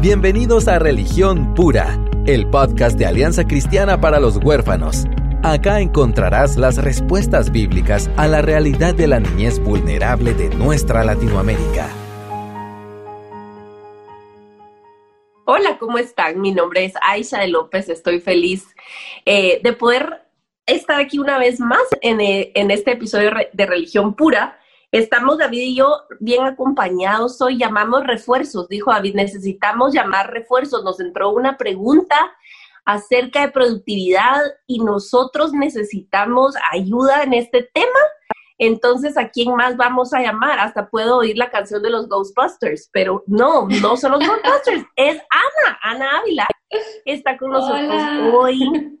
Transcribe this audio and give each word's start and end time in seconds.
Bienvenidos 0.00 0.68
a 0.68 0.78
Religión 0.78 1.54
Pura, 1.54 1.98
el 2.24 2.48
podcast 2.48 2.96
de 2.96 3.04
Alianza 3.04 3.48
Cristiana 3.48 4.00
para 4.00 4.20
los 4.20 4.36
Huérfanos. 4.36 5.06
Acá 5.42 5.80
encontrarás 5.80 6.56
las 6.56 6.76
respuestas 6.76 7.50
bíblicas 7.50 8.08
a 8.16 8.28
la 8.28 8.40
realidad 8.40 8.94
de 8.94 9.08
la 9.08 9.18
niñez 9.18 9.58
vulnerable 9.58 10.34
de 10.34 10.50
nuestra 10.50 11.02
Latinoamérica. 11.02 11.88
Hola, 15.46 15.78
¿cómo 15.80 15.98
están? 15.98 16.40
Mi 16.40 16.52
nombre 16.52 16.84
es 16.84 16.94
Aisha 17.02 17.40
de 17.40 17.48
López. 17.48 17.88
Estoy 17.88 18.20
feliz 18.20 18.68
eh, 19.26 19.60
de 19.64 19.72
poder 19.72 20.28
estar 20.64 21.00
aquí 21.00 21.18
una 21.18 21.38
vez 21.38 21.58
más 21.58 21.82
en, 22.02 22.20
eh, 22.20 22.52
en 22.54 22.70
este 22.70 22.92
episodio 22.92 23.32
de 23.52 23.66
Religión 23.66 24.14
Pura. 24.14 24.57
Estamos 24.90 25.36
David 25.36 25.60
y 25.60 25.76
yo 25.76 26.02
bien 26.18 26.44
acompañados 26.44 27.40
hoy, 27.42 27.58
llamamos 27.58 28.06
refuerzos, 28.06 28.68
dijo 28.68 28.90
David, 28.90 29.14
necesitamos 29.14 29.92
llamar 29.92 30.30
refuerzos. 30.30 30.82
Nos 30.82 30.98
entró 30.98 31.30
una 31.30 31.58
pregunta 31.58 32.16
acerca 32.86 33.42
de 33.42 33.52
productividad 33.52 34.40
y 34.66 34.80
nosotros 34.80 35.52
necesitamos 35.52 36.54
ayuda 36.72 37.22
en 37.22 37.34
este 37.34 37.68
tema. 37.74 37.98
Entonces, 38.56 39.18
¿a 39.18 39.28
quién 39.28 39.54
más 39.54 39.76
vamos 39.76 40.14
a 40.14 40.22
llamar? 40.22 40.58
Hasta 40.58 40.88
puedo 40.88 41.18
oír 41.18 41.36
la 41.36 41.50
canción 41.50 41.82
de 41.82 41.90
los 41.90 42.08
Ghostbusters, 42.08 42.88
pero 42.90 43.22
no, 43.26 43.68
no 43.68 43.96
son 43.98 44.12
los 44.12 44.26
Ghostbusters, 44.26 44.86
es 44.96 45.16
Ana, 45.30 45.78
Ana 45.82 46.18
Ávila. 46.18 46.48
Está 47.04 47.36
con 47.36 47.50
nosotros 47.50 48.02
hoy. 48.34 48.98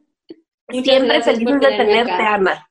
Siempre 0.84 1.22
feliz 1.22 1.60
de 1.60 1.66
tenerte, 1.66 2.12
Ana. 2.12 2.67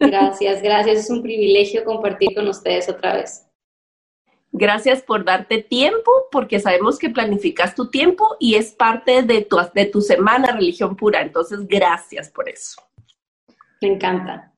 Gracias, 0.00 0.62
gracias. 0.62 0.98
Es 0.98 1.10
un 1.10 1.22
privilegio 1.22 1.84
compartir 1.84 2.34
con 2.34 2.46
ustedes 2.48 2.88
otra 2.88 3.14
vez. 3.14 3.46
Gracias 4.52 5.02
por 5.02 5.24
darte 5.24 5.62
tiempo, 5.62 6.10
porque 6.30 6.60
sabemos 6.60 6.98
que 6.98 7.10
planificas 7.10 7.74
tu 7.74 7.90
tiempo 7.90 8.36
y 8.40 8.54
es 8.54 8.72
parte 8.72 9.22
de 9.22 9.42
tu, 9.42 9.58
de 9.74 9.84
tu 9.86 10.00
semana 10.00 10.52
Religión 10.52 10.96
Pura. 10.96 11.20
Entonces, 11.20 11.66
gracias 11.66 12.30
por 12.30 12.48
eso. 12.48 12.80
Me 13.82 13.88
encanta. 13.88 14.52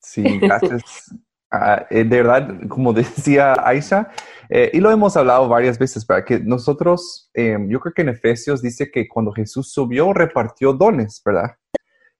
Sí, 0.00 0.22
gracias. 0.40 1.14
Ah, 1.48 1.86
eh, 1.90 2.02
de 2.02 2.22
verdad, 2.22 2.48
como 2.68 2.92
decía 2.92 3.54
Aisha, 3.64 4.10
eh, 4.48 4.68
y 4.74 4.80
lo 4.80 4.90
hemos 4.90 5.16
hablado 5.16 5.48
varias 5.48 5.78
veces, 5.78 6.04
para 6.04 6.24
que 6.24 6.40
nosotros, 6.40 7.30
em, 7.34 7.68
yo 7.68 7.78
creo 7.78 7.94
que 7.94 8.02
en 8.02 8.08
Efesios 8.08 8.60
dice 8.60 8.90
que 8.90 9.06
cuando 9.06 9.30
Jesús 9.30 9.70
subió, 9.72 10.12
repartió 10.12 10.72
dones, 10.72 11.22
¿verdad? 11.24 11.56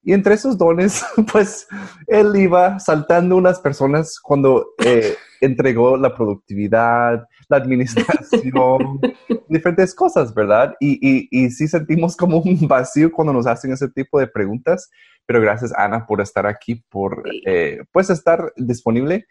Y 0.06 0.12
entre 0.12 0.34
esos 0.34 0.56
dones, 0.56 1.04
pues 1.32 1.66
él 2.06 2.32
iba 2.36 2.78
saltando 2.78 3.36
unas 3.36 3.58
personas 3.58 4.20
cuando 4.20 4.68
eh, 4.78 5.16
entregó 5.40 5.96
la 5.96 6.14
productividad, 6.14 7.26
la 7.48 7.56
administración, 7.56 9.00
diferentes 9.48 9.96
cosas, 9.96 10.32
¿verdad? 10.32 10.74
Y, 10.78 10.92
y, 11.02 11.28
y, 11.32 11.50
sí 11.50 11.66
sentimos 11.66 12.16
como 12.16 12.38
un 12.38 12.68
vacío 12.68 13.10
cuando 13.10 13.32
nos 13.32 13.48
hacen 13.48 13.72
ese 13.72 13.88
tipo 13.88 14.20
de 14.20 14.28
preguntas, 14.28 14.88
pero 15.26 15.40
gracias 15.40 15.72
Ana 15.76 16.06
por 16.06 16.20
estar 16.20 16.46
aquí, 16.46 16.84
por 16.88 17.24
eh, 17.44 17.80
pues 17.90 18.08
estar 18.08 18.52
disponible 18.56 19.26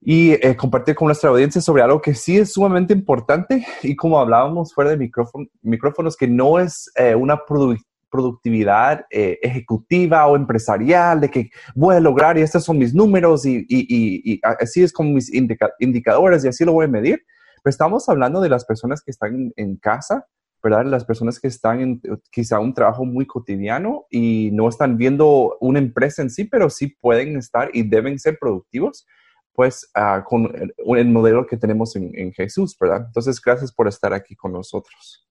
y 0.00 0.32
eh, 0.32 0.56
compartir 0.56 0.96
con 0.96 1.06
nuestra 1.06 1.30
audiencia 1.30 1.60
sobre 1.60 1.84
algo 1.84 2.02
que 2.02 2.16
sí 2.16 2.36
es 2.36 2.52
sumamente 2.52 2.92
importante 2.92 3.64
y 3.80 3.94
como 3.94 4.18
hablábamos 4.18 4.74
fuera 4.74 4.90
de 4.90 4.96
micrófono, 4.96 5.46
micrófonos, 5.62 6.16
que 6.16 6.26
no 6.26 6.58
es 6.58 6.90
una 7.16 7.36
productividad 7.46 7.93
productividad 8.14 9.06
eh, 9.10 9.40
ejecutiva 9.42 10.28
o 10.28 10.36
empresarial, 10.36 11.20
de 11.20 11.28
que 11.28 11.50
voy 11.74 11.96
a 11.96 12.00
lograr 12.00 12.38
y 12.38 12.42
estos 12.42 12.62
son 12.62 12.78
mis 12.78 12.94
números 12.94 13.44
y, 13.44 13.66
y, 13.68 14.22
y, 14.24 14.40
así 14.44 14.84
es 14.84 14.92
como 14.92 15.10
mis 15.10 15.32
indicadores 15.34 16.44
y 16.44 16.48
así 16.48 16.64
lo 16.64 16.74
voy 16.74 16.84
a 16.84 16.88
medir. 16.88 17.24
Pero 17.60 17.72
estamos 17.72 18.08
hablando 18.08 18.40
de 18.40 18.48
las 18.48 18.64
personas 18.64 19.02
que 19.02 19.10
están 19.10 19.52
en, 19.56 19.76
casa, 19.78 20.28
¿verdad? 20.62 20.84
Las 20.84 21.04
personas 21.04 21.40
que 21.40 21.48
están 21.48 21.80
en 21.80 22.02
quizá 22.30 22.60
un 22.60 22.72
trabajo 22.72 23.04
muy 23.04 23.26
cotidiano 23.26 24.06
y 24.10 24.50
no 24.52 24.68
están 24.68 24.96
viendo 24.96 25.56
una 25.60 25.80
empresa 25.80 26.22
en 26.22 26.30
sí, 26.30 26.44
pero 26.44 26.70
sí 26.70 26.96
pueden 27.00 27.36
estar 27.36 27.68
y 27.72 27.82
deben 27.82 28.20
ser 28.20 28.38
productivos, 28.38 29.08
pues 29.54 29.90
uh, 29.96 30.22
con 30.22 30.52
el, 30.54 30.72
el, 30.98 31.08
modelo 31.08 31.48
que 31.48 31.56
tenemos 31.56 31.96
en, 31.96 32.16
en 32.16 32.32
Jesús, 32.32 32.76
¿verdad? 32.78 33.06
Entonces, 33.08 33.40
gracias 33.40 33.72
por 33.72 33.88
estar 33.88 34.14
aquí 34.14 34.36
con 34.36 34.52
nosotros. 34.52 35.26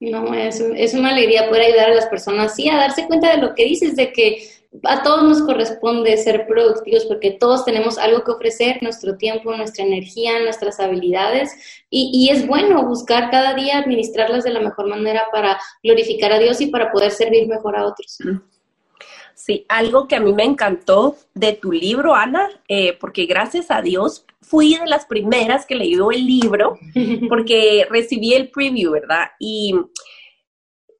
No, 0.00 0.32
es, 0.32 0.60
es 0.60 0.94
una 0.94 1.10
alegría 1.10 1.48
poder 1.48 1.62
ayudar 1.62 1.90
a 1.90 1.94
las 1.94 2.06
personas, 2.06 2.54
sí, 2.54 2.68
a 2.68 2.76
darse 2.76 3.06
cuenta 3.06 3.34
de 3.34 3.42
lo 3.42 3.54
que 3.54 3.64
dices, 3.64 3.96
de 3.96 4.12
que 4.12 4.48
a 4.84 5.02
todos 5.02 5.24
nos 5.24 5.42
corresponde 5.42 6.16
ser 6.18 6.46
productivos 6.46 7.06
porque 7.06 7.32
todos 7.32 7.64
tenemos 7.64 7.98
algo 7.98 8.22
que 8.22 8.30
ofrecer, 8.30 8.82
nuestro 8.82 9.16
tiempo, 9.16 9.56
nuestra 9.56 9.84
energía, 9.84 10.38
nuestras 10.40 10.78
habilidades, 10.78 11.50
y, 11.90 12.10
y, 12.12 12.30
es 12.30 12.46
bueno 12.46 12.86
buscar 12.86 13.30
cada 13.30 13.54
día 13.54 13.78
administrarlas 13.78 14.44
de 14.44 14.50
la 14.50 14.60
mejor 14.60 14.88
manera 14.88 15.24
para 15.32 15.58
glorificar 15.82 16.32
a 16.32 16.38
Dios 16.38 16.60
y 16.60 16.66
para 16.66 16.92
poder 16.92 17.10
servir 17.10 17.48
mejor 17.48 17.76
a 17.76 17.86
otros. 17.86 18.18
Sí, 19.38 19.64
algo 19.68 20.08
que 20.08 20.16
a 20.16 20.20
mí 20.20 20.32
me 20.32 20.42
encantó 20.42 21.16
de 21.32 21.52
tu 21.52 21.70
libro, 21.70 22.16
Ana, 22.16 22.48
eh, 22.66 22.98
porque 22.98 23.24
gracias 23.24 23.70
a 23.70 23.80
Dios 23.82 24.26
fui 24.42 24.74
de 24.74 24.84
las 24.86 25.06
primeras 25.06 25.64
que 25.64 25.76
leyó 25.76 26.10
el 26.10 26.26
libro 26.26 26.76
porque 27.28 27.86
recibí 27.88 28.34
el 28.34 28.50
preview, 28.50 28.90
¿verdad? 28.90 29.28
Y 29.38 29.76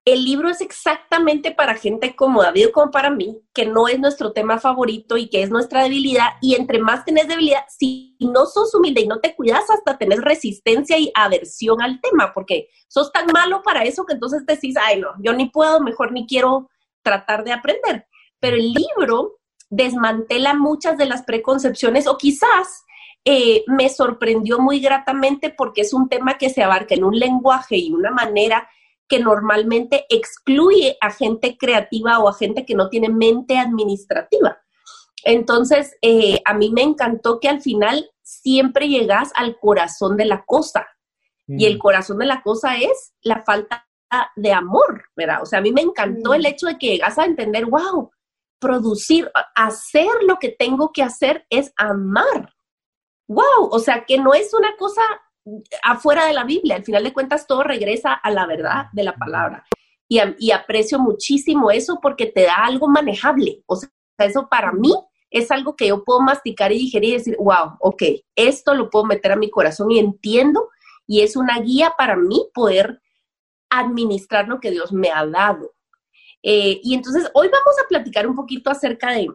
el 0.04 0.24
libro 0.24 0.48
es 0.48 0.60
exactamente 0.60 1.50
para 1.50 1.74
gente 1.74 2.14
como 2.14 2.40
David 2.40 2.68
como 2.72 2.92
para 2.92 3.10
mí, 3.10 3.42
que 3.52 3.66
no 3.66 3.88
es 3.88 3.98
nuestro 3.98 4.32
tema 4.32 4.58
favorito 4.58 5.16
y 5.16 5.28
que 5.28 5.42
es 5.42 5.50
nuestra 5.50 5.82
debilidad. 5.82 6.28
Y 6.40 6.54
entre 6.54 6.78
más 6.78 7.04
tenés 7.04 7.26
debilidad, 7.26 7.64
si 7.76 8.16
no 8.20 8.46
sos 8.46 8.72
humilde 8.72 9.00
y 9.00 9.08
no 9.08 9.18
te 9.18 9.34
cuidas, 9.34 9.68
hasta 9.68 9.98
tenés 9.98 10.20
resistencia 10.20 10.96
y 10.96 11.10
aversión 11.12 11.82
al 11.82 12.00
tema, 12.00 12.32
porque 12.32 12.68
sos 12.86 13.10
tan 13.10 13.26
malo 13.32 13.62
para 13.64 13.82
eso 13.82 14.06
que 14.06 14.14
entonces 14.14 14.46
decís, 14.46 14.76
ay, 14.80 15.00
no, 15.00 15.08
yo 15.18 15.32
ni 15.32 15.50
puedo, 15.50 15.80
mejor 15.80 16.12
ni 16.12 16.24
quiero 16.24 16.70
tratar 17.02 17.42
de 17.42 17.52
aprender. 17.52 18.06
Pero 18.40 18.56
el 18.56 18.72
libro 18.72 19.38
desmantela 19.70 20.54
muchas 20.54 20.96
de 20.96 21.06
las 21.06 21.22
preconcepciones 21.22 22.06
o 22.06 22.16
quizás 22.16 22.84
eh, 23.24 23.64
me 23.66 23.88
sorprendió 23.88 24.58
muy 24.58 24.80
gratamente 24.80 25.50
porque 25.50 25.82
es 25.82 25.92
un 25.92 26.08
tema 26.08 26.38
que 26.38 26.50
se 26.50 26.62
abarca 26.62 26.94
en 26.94 27.04
un 27.04 27.18
lenguaje 27.18 27.76
y 27.76 27.92
una 27.92 28.10
manera 28.10 28.68
que 29.08 29.18
normalmente 29.18 30.06
excluye 30.08 30.96
a 31.00 31.10
gente 31.10 31.56
creativa 31.58 32.18
o 32.18 32.28
a 32.28 32.34
gente 32.34 32.64
que 32.64 32.74
no 32.74 32.88
tiene 32.88 33.08
mente 33.08 33.58
administrativa. 33.58 34.58
Entonces, 35.24 35.96
eh, 36.02 36.40
a 36.44 36.54
mí 36.54 36.70
me 36.70 36.82
encantó 36.82 37.40
que 37.40 37.48
al 37.48 37.60
final 37.60 38.10
siempre 38.22 38.88
llegas 38.88 39.32
al 39.34 39.58
corazón 39.58 40.16
de 40.16 40.26
la 40.26 40.44
cosa. 40.44 40.86
Y 41.46 41.64
el 41.64 41.76
mm. 41.76 41.78
corazón 41.78 42.18
de 42.18 42.26
la 42.26 42.42
cosa 42.42 42.76
es 42.76 43.14
la 43.22 43.42
falta 43.42 43.86
de 44.36 44.52
amor, 44.52 45.04
¿verdad? 45.16 45.42
O 45.42 45.46
sea, 45.46 45.58
a 45.58 45.62
mí 45.62 45.72
me 45.72 45.80
encantó 45.80 46.34
el 46.34 46.42
mm. 46.42 46.46
hecho 46.46 46.66
de 46.66 46.78
que 46.78 46.88
llegas 46.88 47.18
a 47.18 47.24
entender, 47.24 47.64
wow, 47.66 48.10
producir, 48.58 49.30
hacer 49.54 50.10
lo 50.26 50.36
que 50.38 50.50
tengo 50.50 50.92
que 50.92 51.02
hacer 51.02 51.46
es 51.50 51.72
amar 51.76 52.52
wow, 53.28 53.68
o 53.70 53.78
sea, 53.78 54.04
que 54.04 54.18
no 54.18 54.34
es 54.34 54.52
una 54.54 54.74
cosa 54.76 55.02
afuera 55.82 56.26
de 56.26 56.32
la 56.32 56.44
Biblia, 56.44 56.76
al 56.76 56.84
final 56.84 57.04
de 57.04 57.12
cuentas 57.12 57.46
todo 57.46 57.62
regresa 57.62 58.12
a 58.12 58.30
la 58.30 58.46
verdad 58.46 58.86
de 58.92 59.04
la 59.04 59.14
palabra. 59.14 59.64
Y, 60.10 60.50
aprecio 60.50 60.98
muchísimo 60.98 61.70
eso 61.70 61.98
porque 62.00 62.26
te 62.26 62.44
da 62.44 62.64
algo 62.64 62.88
manejable, 62.88 63.62
o 63.66 63.76
sea, 63.76 63.90
eso 64.18 64.48
para 64.48 64.72
mí 64.72 64.94
es 65.30 65.50
algo 65.50 65.76
que 65.76 65.88
yo 65.88 66.02
puedo 66.02 66.20
masticar 66.20 66.72
y 66.72 66.78
digerir 66.78 67.10
y 67.10 67.18
decir, 67.18 67.36
wow, 67.38 67.76
ok, 67.80 68.02
esto 68.34 68.74
lo 68.74 68.88
puedo 68.88 69.04
meter 69.04 69.32
a 69.32 69.36
mi 69.36 69.50
corazón 69.50 69.90
y 69.90 69.98
entiendo 69.98 70.70
y 71.06 71.20
es 71.20 71.36
una 71.36 71.60
guía 71.60 71.94
para 71.98 72.16
mí 72.16 72.48
poder 72.54 73.02
administrar 73.68 74.48
lo 74.48 74.60
que 74.60 74.70
Dios 74.70 74.92
me 74.92 75.10
ha 75.10 75.26
dado. 75.26 75.74
Eh, 76.42 76.80
y 76.82 76.94
entonces 76.94 77.30
hoy 77.34 77.48
vamos 77.48 77.78
a 77.82 77.88
platicar 77.88 78.26
un 78.26 78.34
poquito 78.34 78.70
acerca 78.70 79.12
de 79.12 79.28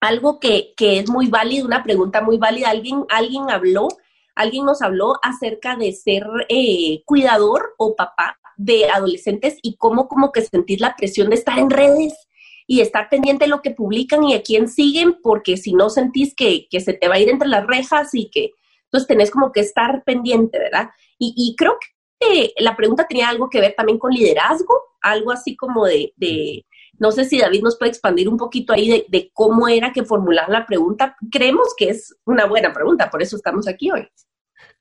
algo 0.00 0.38
que, 0.40 0.74
es 0.78 1.08
muy 1.08 1.28
válido, 1.28 1.66
una 1.66 1.82
pregunta 1.82 2.20
muy 2.20 2.38
válida. 2.38 2.70
Alguien, 2.70 3.04
alguien 3.08 3.50
habló, 3.50 3.88
alguien 4.34 4.64
nos 4.64 4.82
habló 4.82 5.14
acerca 5.22 5.76
de 5.76 5.92
ser 5.92 6.26
eh, 6.48 7.02
cuidador 7.04 7.74
o 7.78 7.96
papá 7.96 8.38
de 8.56 8.88
adolescentes 8.88 9.58
y 9.62 9.76
cómo 9.76 10.08
como 10.08 10.32
que 10.32 10.42
sentir 10.42 10.80
la 10.80 10.96
presión 10.96 11.30
de 11.30 11.36
estar 11.36 11.58
en 11.58 11.70
redes 11.70 12.14
y 12.66 12.80
estar 12.80 13.08
pendiente 13.08 13.44
de 13.44 13.50
lo 13.50 13.62
que 13.62 13.70
publican 13.70 14.24
y 14.24 14.34
a 14.34 14.42
quién 14.42 14.68
siguen, 14.68 15.18
porque 15.22 15.56
si 15.56 15.72
no 15.72 15.88
sentís 15.88 16.34
que, 16.34 16.66
se 16.70 16.92
te 16.94 17.08
va 17.08 17.14
a 17.14 17.20
ir 17.20 17.28
entre 17.28 17.48
las 17.48 17.66
rejas 17.66 18.14
y 18.14 18.28
que 18.28 18.52
entonces 18.84 19.06
tenés 19.06 19.30
como 19.30 19.52
que 19.52 19.60
estar 19.60 20.02
pendiente, 20.04 20.58
¿verdad? 20.58 20.90
Y, 21.18 21.34
y 21.36 21.54
creo 21.56 21.78
que 22.18 22.52
la 22.58 22.76
pregunta 22.76 23.06
tenía 23.06 23.28
algo 23.28 23.50
que 23.50 23.60
ver 23.60 23.74
también 23.76 23.98
con 23.98 24.12
liderazgo, 24.12 24.74
algo 25.00 25.30
así 25.32 25.56
como 25.56 25.86
de, 25.86 26.12
de 26.16 26.64
no 26.98 27.12
sé 27.12 27.24
si 27.24 27.38
David 27.38 27.62
nos 27.62 27.76
puede 27.76 27.90
expandir 27.90 28.28
un 28.28 28.36
poquito 28.36 28.72
ahí 28.72 29.04
de, 29.08 29.30
cómo 29.32 29.68
era 29.68 29.92
que 29.92 30.04
formular 30.04 30.48
la 30.48 30.66
pregunta. 30.66 31.16
Creemos 31.30 31.74
que 31.76 31.90
es 31.90 32.16
una 32.24 32.46
buena 32.46 32.72
pregunta, 32.72 33.10
por 33.10 33.22
eso 33.22 33.36
estamos 33.36 33.68
aquí 33.68 33.90
hoy. 33.90 34.08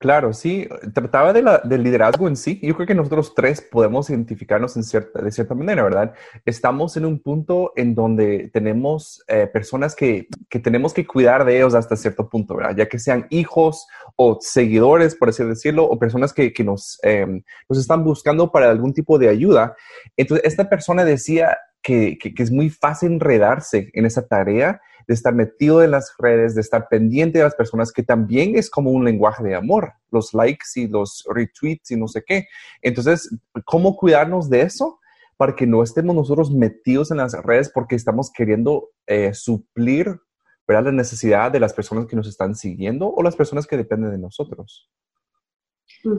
Claro, 0.06 0.34
sí. 0.34 0.70
Trataba 0.94 1.34
del 1.34 1.82
liderazgo 1.82 2.28
en 2.28 2.36
sí. 2.36 2.60
Yo 2.62 2.76
creo 2.76 2.86
que 2.86 2.94
nosotros 2.94 3.34
tres 3.34 3.60
podemos 3.60 4.08
identificarnos 4.12 4.76
de 4.76 5.32
cierta 5.32 5.56
manera, 5.56 5.82
¿verdad? 5.82 6.14
Estamos 6.46 6.96
en 6.96 7.06
un 7.06 7.18
punto 7.18 7.74
en 7.76 7.96
donde 7.96 8.52
tenemos 8.54 9.24
eh, 9.28 9.48
personas 9.52 9.96
que, 9.96 10.28
que, 10.48 10.60
tenemos 10.60 10.94
que 10.94 11.08
cuidar 11.08 11.44
de 11.44 11.58
ellos 11.58 11.74
hasta 11.74 11.96
cierto 11.96 12.30
punto, 12.30 12.56
¿verdad? 12.56 12.76
Ya 12.78 12.88
que 12.88 13.00
sean 13.00 13.26
hijos 13.32 13.88
o 14.16 14.38
seguidores, 14.40 15.16
por 15.16 15.30
así 15.30 15.44
decirlo, 15.44 15.86
o 15.86 15.98
personas 15.98 16.34
que, 16.34 16.54
que 16.54 16.64
nos, 16.64 17.00
eh, 17.02 17.26
nos 17.68 17.80
están 17.80 18.04
buscando 18.04 18.52
para 18.52 18.70
algún 18.70 18.94
tipo 18.94 19.18
de 19.18 19.30
ayuda. 19.30 19.76
Entonces, 20.16 20.46
esta 20.46 20.70
persona 20.70 21.04
decía 21.04 21.58
que, 21.86 22.18
es 22.40 22.52
muy 22.52 22.72
fácil 22.72 23.12
enredarse 23.12 23.92
en 23.94 24.08
esa 24.08 24.28
tarea 24.28 24.82
de 25.08 25.14
estar 25.14 25.36
metido 25.36 25.84
en 25.84 25.92
las 25.92 26.16
redes, 26.18 26.56
de 26.56 26.62
estar 26.62 26.88
pendiente 26.90 27.38
de 27.38 27.44
las 27.44 27.54
personas, 27.54 27.92
que 27.92 28.02
también 28.02 28.56
es 28.56 28.72
como 28.72 28.90
un 28.90 29.06
lenguaje 29.06 29.44
de 29.44 29.54
amor, 29.54 29.94
los 30.10 30.34
likes 30.34 30.66
y 30.76 30.88
los 30.88 31.24
retweets 31.32 31.92
y 31.92 31.96
no 31.96 32.08
sé 32.08 32.24
qué. 32.26 32.48
Entonces, 32.82 33.30
¿cómo 33.66 33.96
cuidarnos 33.98 34.50
de 34.50 34.62
eso? 34.62 35.00
Para 35.38 35.56
que 35.56 35.68
no 35.68 35.84
estemos 35.84 36.16
nosotros 36.16 36.50
metidos 36.50 37.12
en 37.12 37.18
las 37.18 37.34
redes 37.44 37.70
porque 37.72 37.96
estamos 37.96 38.32
queriendo 38.32 38.90
eh, 39.06 39.36
suplir 39.36 40.20
la 40.68 40.92
necesidad 40.92 41.52
de 41.52 41.60
las 41.60 41.74
personas 41.74 42.08
que 42.08 42.16
nos 42.16 42.28
están 42.28 42.56
siguiendo 42.56 43.08
o 43.08 43.22
las 43.22 43.36
personas 43.36 43.68
que 43.68 43.78
dependen 43.78 44.10
de 44.10 44.18
nosotros. 44.18 44.90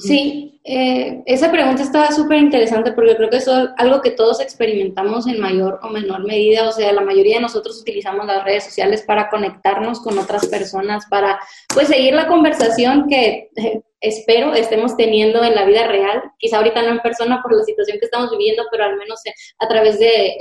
Sí, 0.00 0.60
eh, 0.64 1.22
esa 1.26 1.52
pregunta 1.52 1.82
está 1.82 2.10
súper 2.10 2.38
interesante 2.38 2.90
porque 2.90 3.14
creo 3.14 3.30
que 3.30 3.36
es 3.36 3.46
algo 3.48 4.00
que 4.00 4.10
todos 4.10 4.40
experimentamos 4.40 5.28
en 5.28 5.40
mayor 5.40 5.78
o 5.82 5.90
menor 5.90 6.24
medida. 6.24 6.68
O 6.68 6.72
sea, 6.72 6.92
la 6.92 7.02
mayoría 7.02 7.36
de 7.36 7.42
nosotros 7.42 7.80
utilizamos 7.80 8.26
las 8.26 8.44
redes 8.44 8.64
sociales 8.64 9.02
para 9.02 9.28
conectarnos 9.28 10.00
con 10.00 10.18
otras 10.18 10.46
personas, 10.48 11.06
para 11.08 11.38
pues 11.72 11.86
seguir 11.88 12.14
la 12.14 12.26
conversación 12.26 13.06
que 13.08 13.48
eh, 13.54 13.80
espero 14.00 14.54
estemos 14.54 14.96
teniendo 14.96 15.44
en 15.44 15.54
la 15.54 15.64
vida 15.64 15.86
real. 15.86 16.20
Quizá 16.36 16.56
ahorita 16.56 16.82
no 16.82 16.88
en 16.88 17.00
persona 17.00 17.40
por 17.40 17.56
la 17.56 17.62
situación 17.62 17.98
que 18.00 18.06
estamos 18.06 18.32
viviendo, 18.32 18.64
pero 18.72 18.84
al 18.84 18.96
menos 18.96 19.24
eh, 19.24 19.32
a 19.60 19.68
través 19.68 20.00
de 20.00 20.36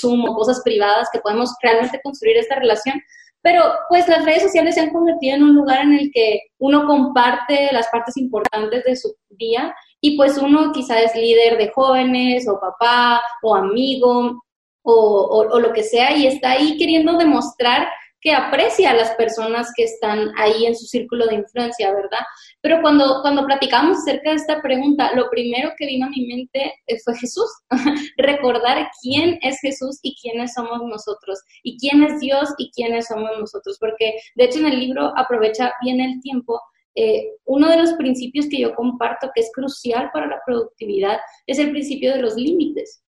Zoom 0.00 0.24
o 0.24 0.34
cosas 0.34 0.62
privadas 0.64 1.08
que 1.12 1.20
podemos 1.20 1.50
realmente 1.62 2.00
construir 2.02 2.38
esta 2.38 2.54
relación. 2.54 2.98
Pero 3.44 3.62
pues 3.90 4.08
las 4.08 4.24
redes 4.24 4.42
sociales 4.42 4.74
se 4.74 4.80
han 4.80 4.90
convertido 4.90 5.36
en 5.36 5.42
un 5.42 5.54
lugar 5.54 5.82
en 5.82 5.92
el 5.92 6.10
que 6.14 6.40
uno 6.58 6.86
comparte 6.86 7.68
las 7.72 7.88
partes 7.88 8.16
importantes 8.16 8.82
de 8.84 8.96
su 8.96 9.14
día 9.28 9.74
y 10.00 10.16
pues 10.16 10.38
uno 10.38 10.72
quizá 10.72 10.98
es 11.02 11.14
líder 11.14 11.58
de 11.58 11.70
jóvenes 11.70 12.48
o 12.48 12.58
papá 12.58 13.20
o 13.42 13.54
amigo 13.54 14.42
o, 14.82 15.48
o, 15.52 15.60
lo 15.60 15.74
que 15.74 15.82
sea 15.82 16.16
y 16.16 16.26
está 16.26 16.52
ahí 16.52 16.78
queriendo 16.78 17.18
demostrar 17.18 17.86
que 18.24 18.32
aprecia 18.32 18.90
a 18.90 18.94
las 18.94 19.10
personas 19.16 19.70
que 19.76 19.84
están 19.84 20.32
ahí 20.38 20.64
en 20.64 20.74
su 20.74 20.86
círculo 20.86 21.26
de 21.26 21.34
influencia, 21.34 21.92
¿verdad? 21.92 22.24
Pero 22.62 22.80
cuando, 22.80 23.20
cuando 23.20 23.44
platicamos 23.44 23.98
acerca 23.98 24.30
de 24.30 24.36
esta 24.36 24.62
pregunta, 24.62 25.14
lo 25.14 25.28
primero 25.28 25.72
que 25.76 25.86
vino 25.86 26.06
a 26.06 26.08
mi 26.08 26.26
mente 26.26 26.72
eh, 26.86 26.96
fue 27.04 27.14
Jesús, 27.18 27.50
recordar 28.16 28.88
quién 29.02 29.38
es 29.42 29.60
Jesús 29.60 29.98
y 30.02 30.16
quiénes 30.16 30.54
somos 30.54 30.80
nosotros, 30.88 31.38
y 31.62 31.76
quién 31.76 32.02
es 32.02 32.18
Dios 32.18 32.48
y 32.56 32.70
quiénes 32.70 33.08
somos 33.08 33.30
nosotros, 33.38 33.76
porque 33.78 34.14
de 34.36 34.44
hecho 34.44 34.58
en 34.60 34.66
el 34.66 34.80
libro 34.80 35.12
aprovecha 35.16 35.74
bien 35.82 36.00
el 36.00 36.18
tiempo 36.22 36.58
eh, 36.96 37.26
uno 37.44 37.68
de 37.68 37.76
los 37.76 37.92
principios 37.94 38.46
que 38.48 38.60
yo 38.60 38.74
comparto 38.74 39.28
que 39.34 39.40
es 39.40 39.50
crucial 39.52 40.10
para 40.12 40.28
la 40.28 40.40
productividad 40.46 41.18
es 41.46 41.58
el 41.58 41.72
principio 41.72 42.12
de 42.12 42.22
los 42.22 42.36
límites 42.36 43.03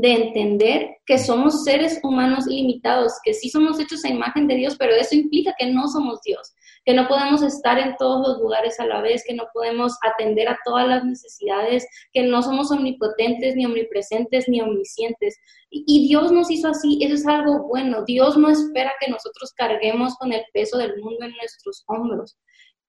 de 0.00 0.12
entender 0.12 0.96
que 1.06 1.18
somos 1.18 1.64
seres 1.64 1.98
humanos 2.04 2.46
limitados, 2.46 3.14
que 3.24 3.34
sí 3.34 3.48
somos 3.48 3.80
hechos 3.80 4.04
a 4.04 4.08
imagen 4.08 4.46
de 4.46 4.54
Dios, 4.54 4.76
pero 4.78 4.94
eso 4.94 5.16
implica 5.16 5.52
que 5.58 5.66
no 5.66 5.88
somos 5.88 6.20
Dios, 6.22 6.54
que 6.84 6.94
no 6.94 7.08
podemos 7.08 7.42
estar 7.42 7.80
en 7.80 7.96
todos 7.96 8.28
los 8.28 8.38
lugares 8.38 8.78
a 8.78 8.86
la 8.86 9.00
vez, 9.00 9.24
que 9.26 9.34
no 9.34 9.44
podemos 9.52 9.94
atender 10.02 10.48
a 10.48 10.58
todas 10.64 10.86
las 10.86 11.04
necesidades, 11.04 11.84
que 12.12 12.22
no 12.22 12.44
somos 12.44 12.70
omnipotentes, 12.70 13.56
ni 13.56 13.66
omnipresentes, 13.66 14.48
ni 14.48 14.60
omniscientes. 14.60 15.36
Y, 15.68 16.06
Dios 16.06 16.30
nos 16.30 16.48
hizo 16.48 16.68
así, 16.68 17.00
eso 17.02 17.14
es 17.14 17.26
algo 17.26 17.66
bueno. 17.66 18.04
Dios 18.04 18.36
no 18.36 18.50
espera 18.50 18.92
que 19.00 19.10
nosotros 19.10 19.52
carguemos 19.56 20.14
con 20.14 20.32
el 20.32 20.44
peso 20.52 20.78
del 20.78 20.96
mundo 21.02 21.24
en 21.24 21.32
nuestros 21.32 21.82
hombros. 21.88 22.36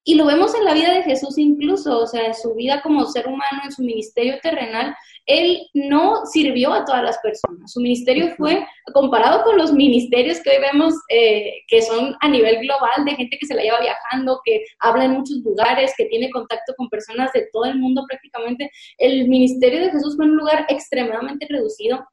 Y 0.04 0.16
lo 0.16 0.26
vemos 0.26 0.56
en 0.56 0.64
la 0.64 0.74
vida 0.74 0.94
de 0.94 1.04
Jesús 1.04 1.38
incluso, 1.38 2.00
o 2.00 2.08
sea, 2.08 2.26
en 2.26 2.34
su 2.34 2.56
vida 2.56 2.82
como 2.82 3.06
ser 3.06 3.28
humano, 3.28 3.62
en 3.64 3.72
su 3.72 3.84
ministerio 3.84 4.40
terrenal, 4.42 4.96
él 5.26 5.68
no 5.74 6.26
sirvió 6.26 6.74
a 6.74 6.86
todas 6.86 7.04
las 7.04 7.18
personas. 7.20 7.72
Su 7.72 7.82
ministerio 7.82 8.34
fue, 8.36 8.66
comparado 8.94 9.44
con 9.44 9.58
los 9.58 9.74
ministerios 9.74 10.40
que 10.42 10.50
hoy 10.52 10.58
vemos, 10.60 10.96
eh, 11.10 11.62
que 11.68 11.82
son 11.82 12.16
a 12.22 12.28
nivel 12.28 12.60
global, 12.62 13.06
de 13.06 13.16
gente 13.16 13.38
que 13.40 13.46
se 13.46 13.54
la 13.54 13.62
lleva 13.62 13.80
viajando, 13.82 14.42
que 14.44 14.64
habla 14.80 15.06
en 15.06 15.12
muchos 15.12 15.38
lugares, 15.44 15.94
que 15.98 16.06
tiene 16.06 16.32
contacto 16.32 16.74
con 16.78 16.90
personas 16.90 17.32
de 17.34 17.48
todo 17.52 17.66
el 17.66 17.78
mundo 17.78 18.06
prácticamente, 18.08 18.72
el 18.98 19.28
ministerio 19.28 19.82
de 19.82 19.92
Jesús 19.92 20.16
fue 20.16 20.26
un 20.26 20.38
lugar 20.38 20.66
extremadamente 20.70 21.46
reducido 21.50 22.04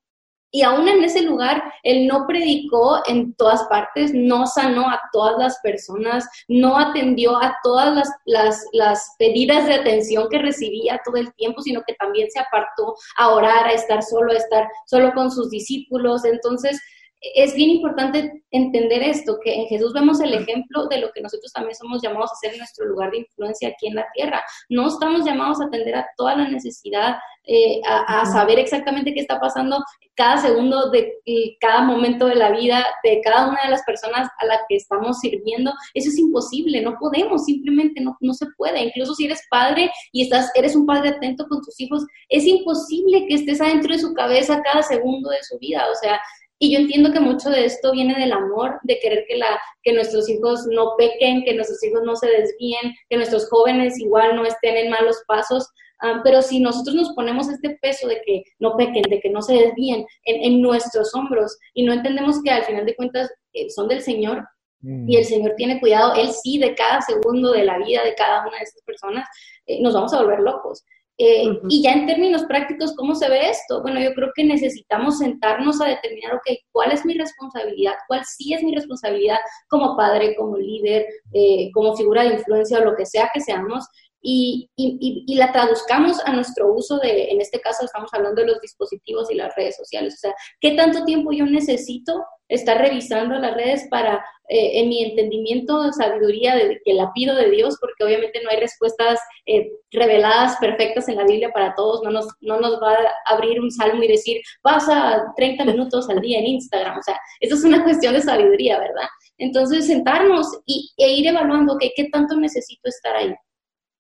y 0.51 0.63
aún 0.63 0.89
en 0.89 1.03
ese 1.03 1.23
lugar, 1.23 1.63
él 1.83 2.07
no 2.07 2.27
predicó 2.27 3.03
en 3.07 3.35
todas 3.35 3.65
partes, 3.65 4.13
no 4.15 4.47
sanó 4.47 4.89
a 4.89 5.01
todas 5.13 5.37
las 5.39 5.59
personas, 5.61 6.27
no 6.49 6.79
atendió 6.79 7.37
a 7.37 7.57
todas 7.63 7.95
las, 7.95 8.09
las, 8.25 8.65
las, 8.73 9.15
pedidas 9.19 9.67
de 9.67 9.75
atención 9.75 10.29
que 10.31 10.39
recibía 10.39 11.01
todo 11.05 11.17
el 11.17 11.35
tiempo, 11.35 11.63
sino 11.63 11.83
que 11.87 11.95
también 11.95 12.31
se 12.31 12.41
apartó 12.41 12.95
a 13.19 13.31
orar, 13.31 13.67
a 13.67 13.73
estar 13.73 14.03
solo, 14.03 14.33
a 14.33 14.37
estar 14.37 14.69
solo 14.87 15.13
con 15.15 15.31
sus 15.31 15.51
discípulos. 15.51 16.25
Entonces, 16.25 16.81
es 17.21 17.55
bien 17.55 17.71
importante 17.71 18.45
entender 18.51 19.03
esto, 19.03 19.39
que 19.43 19.55
en 19.55 19.67
Jesús 19.67 19.93
vemos 19.93 20.21
el 20.21 20.35
ejemplo 20.35 20.87
de 20.87 20.99
lo 20.99 21.11
que 21.13 21.21
nosotros 21.21 21.53
también 21.53 21.75
somos 21.75 22.03
llamados 22.03 22.33
a 22.33 22.37
ser 22.37 22.53
en 22.53 22.59
nuestro 22.59 22.87
lugar 22.87 23.11
de 23.11 23.19
influencia 23.19 23.69
aquí 23.69 23.87
en 23.87 23.97
la 23.97 24.07
tierra. 24.15 24.43
No 24.69 24.89
estamos 24.89 25.25
llamados 25.25 25.61
a 25.61 25.65
atender 25.65 25.97
a 25.97 26.07
toda 26.17 26.37
la 26.37 26.49
necesidad, 26.49 27.17
eh, 27.45 27.81
a, 27.87 28.25
saber 28.27 28.59
exactamente 28.59 29.15
qué 29.15 29.21
está 29.21 29.39
pasando 29.39 29.79
cada 30.15 30.39
segundo 30.39 30.91
de 30.91 31.15
cada 31.61 31.83
momento 31.83 32.27
de 32.27 32.35
la 32.35 32.51
vida 32.51 32.85
de 33.05 33.21
cada 33.23 33.49
una 33.49 33.63
de 33.63 33.71
las 33.71 33.83
personas 33.85 34.29
a 34.39 34.47
la 34.47 34.59
que 34.69 34.77
estamos 34.77 35.21
sirviendo. 35.21 35.73
Eso 35.95 36.09
es 36.09 36.19
imposible, 36.19 36.83
no 36.83 36.97
podemos, 36.99 37.45
simplemente 37.45 38.01
no, 38.01 38.17
no 38.21 38.35
se 38.35 38.47
puede. 38.57 38.81
Incluso 38.81 39.15
si 39.15 39.27
eres 39.27 39.43
padre 39.51 39.91
y 40.13 40.23
estás, 40.23 40.51
eres 40.55 40.75
un 40.75 40.87
padre 40.87 41.11
atento 41.11 41.47
con 41.49 41.61
tus 41.61 41.79
hijos, 41.81 42.05
es 42.29 42.47
imposible 42.47 43.27
que 43.29 43.35
estés 43.35 43.61
adentro 43.61 43.93
de 43.93 44.01
su 44.01 44.13
cabeza 44.15 44.63
cada 44.63 44.83
segundo 44.83 45.31
de 45.31 45.43
su 45.43 45.59
vida. 45.59 45.87
O 45.91 45.95
sea, 45.95 46.19
y 46.59 46.73
yo 46.73 46.79
entiendo 46.79 47.13
que 47.13 47.21
mucho 47.21 47.51
de 47.51 47.67
esto 47.67 47.93
viene 47.93 48.19
del 48.19 48.33
amor, 48.33 48.79
de 48.83 48.99
querer 48.99 49.25
que, 49.29 49.37
la, 49.37 49.61
que 49.83 49.93
nuestros 49.93 50.29
hijos 50.29 50.67
no 50.71 50.95
pequen, 50.97 51.45
que 51.45 51.55
nuestros 51.55 51.83
hijos 51.85 52.03
no 52.05 52.17
se 52.17 52.29
desvíen, 52.29 52.95
que 53.11 53.17
nuestros 53.17 53.49
jóvenes 53.51 53.99
igual 53.99 54.37
no 54.37 54.45
estén 54.45 54.77
en 54.77 54.91
malos 54.91 55.23
pasos. 55.27 55.69
Ah, 56.01 56.21
pero 56.25 56.43
si 56.43 56.61
nosotros 56.61 56.95
nos 56.95 57.13
ponemos 57.15 57.49
este 57.49 57.79
peso 57.81 58.07
de 58.09 58.21
que 58.25 58.43
no 58.59 58.77
pequen, 58.77 59.03
de 59.03 59.21
que 59.21 59.31
no 59.31 59.43
se 59.43 59.55
desvíen 59.55 60.07
en, 60.25 60.61
nuestros 60.61 61.15
hombros 61.15 61.59
y 61.75 61.85
no 61.85 61.93
entendemos 61.93 62.43
que 62.43 62.51
al 62.51 62.65
final 62.65 62.85
de 62.85 62.97
cuentas 62.97 63.31
eh, 63.53 63.71
son 63.71 63.89
del 63.89 64.03
Señor 64.03 64.47
y 64.83 65.17
el 65.17 65.25
mm. 65.25 65.27
Señor 65.27 65.55
tiene 65.57 65.81
cuidado, 65.81 66.15
Él 66.15 66.29
sí, 66.31 66.59
de 66.59 66.75
cada 66.75 67.01
segundo 67.01 67.53
de 67.53 67.65
la 67.65 67.79
vida 67.79 68.05
de 68.05 68.15
cada 68.15 68.47
una 68.47 68.59
de 68.59 68.65
estas 68.65 68.83
personas, 68.83 69.27
eh, 69.67 69.81
nos 69.81 69.95
vamos 69.95 70.13
a 70.13 70.21
volver 70.23 70.41
locos. 70.41 70.85
Eh, 71.19 71.59
y 71.71 71.83
ya 71.83 71.93
en 71.93 72.07
términos 72.07 72.45
prácticos, 72.45 72.95
¿cómo 72.95 73.15
se 73.15 73.31
ve 73.31 73.49
esto? 73.49 73.81
Bueno, 73.81 74.01
yo 74.01 74.13
creo 74.13 74.29
que 74.35 74.45
necesitamos 74.45 75.19
sentarnos 75.19 75.81
a 75.81 75.89
determinar, 75.89 76.35
ok, 76.35 76.59
¿cuál 76.73 76.93
es 76.93 77.07
mi 77.07 77.15
responsabilidad? 77.15 77.95
¿Cuál 78.07 78.23
sí 78.27 78.53
es 78.53 78.63
mi 78.63 78.75
responsabilidad 78.75 79.39
como 79.69 79.97
padre, 79.97 80.37
como 80.37 80.59
líder, 80.59 81.07
eh, 81.33 81.71
como 81.73 81.97
figura 81.97 82.23
de 82.25 82.35
influencia 82.35 82.81
o 82.81 82.85
lo 82.85 82.97
que 82.97 83.07
sea 83.07 83.31
que 83.33 83.41
seamos? 83.41 83.87
Y, 84.23 84.71
y, 84.77 85.25
y, 85.27 85.35
la 85.37 85.53
traduzcamos 85.53 86.19
a 86.25 86.33
nuestro 86.33 86.73
uso 86.75 86.99
de, 86.99 87.31
en 87.31 87.41
este 87.41 87.61
caso 87.61 87.85
estamos 87.85 88.13
hablando 88.13 88.41
de 88.41 88.49
los 88.49 88.61
dispositivos 88.61 89.31
y 89.31 89.35
las 89.35 89.55
redes 89.55 89.77
sociales. 89.77 90.15
O 90.15 90.19
sea, 90.19 90.35
¿qué 90.61 90.73
tanto 90.73 91.05
tiempo 91.05 91.33
yo 91.33 91.47
necesito 91.47 92.25
estar 92.49 92.79
revisando 92.79 93.37
las 93.37 93.55
redes 93.55 93.87
para, 93.91 94.25
eh, 94.49 94.81
en 94.81 94.89
mi 94.89 95.03
entendimiento, 95.03 95.93
sabiduría 95.93 96.55
de, 96.55 96.81
que 96.85 96.95
la 96.95 97.13
pido 97.13 97.35
de 97.35 97.51
Dios, 97.51 97.77
porque 97.81 98.05
obviamente 98.05 98.41
no 98.43 98.51
hay 98.51 98.61
respuestas 98.61 99.19
eh, 99.47 99.69
reveladas 99.91 100.57
perfectas 100.61 101.09
en 101.09 101.17
la 101.17 101.25
Biblia 101.25 101.51
para 101.53 101.75
todos, 101.75 102.03
no 102.03 102.11
nos, 102.11 102.27
no 102.41 102.61
nos 102.61 102.81
va 102.81 102.93
a 102.95 103.35
abrir 103.35 103.61
un 103.61 103.71
salmo 103.71 104.03
y 104.03 104.09
decir, 104.09 104.41
pasa 104.63 105.25
30 105.37 105.65
minutos 105.65 106.09
al 106.09 106.21
día 106.21 106.39
en 106.39 106.47
Instagram. 106.47 106.99
O 106.99 107.03
sea, 107.03 107.19
eso 107.41 107.57
es 107.57 107.65
una 107.65 107.83
cuestión 107.85 108.15
de 108.15 108.23
sabiduría, 108.23 108.79
¿verdad? 108.79 109.09
Entonces, 109.39 109.87
sentarnos 109.87 110.47
y, 110.67 110.93
e 110.97 111.11
ir 111.11 111.27
evaluando, 111.27 111.77
que 111.79 111.93
¿qué 111.97 112.09
tanto 112.11 112.37
necesito 112.37 112.89
estar 112.89 113.17
ahí? 113.17 113.35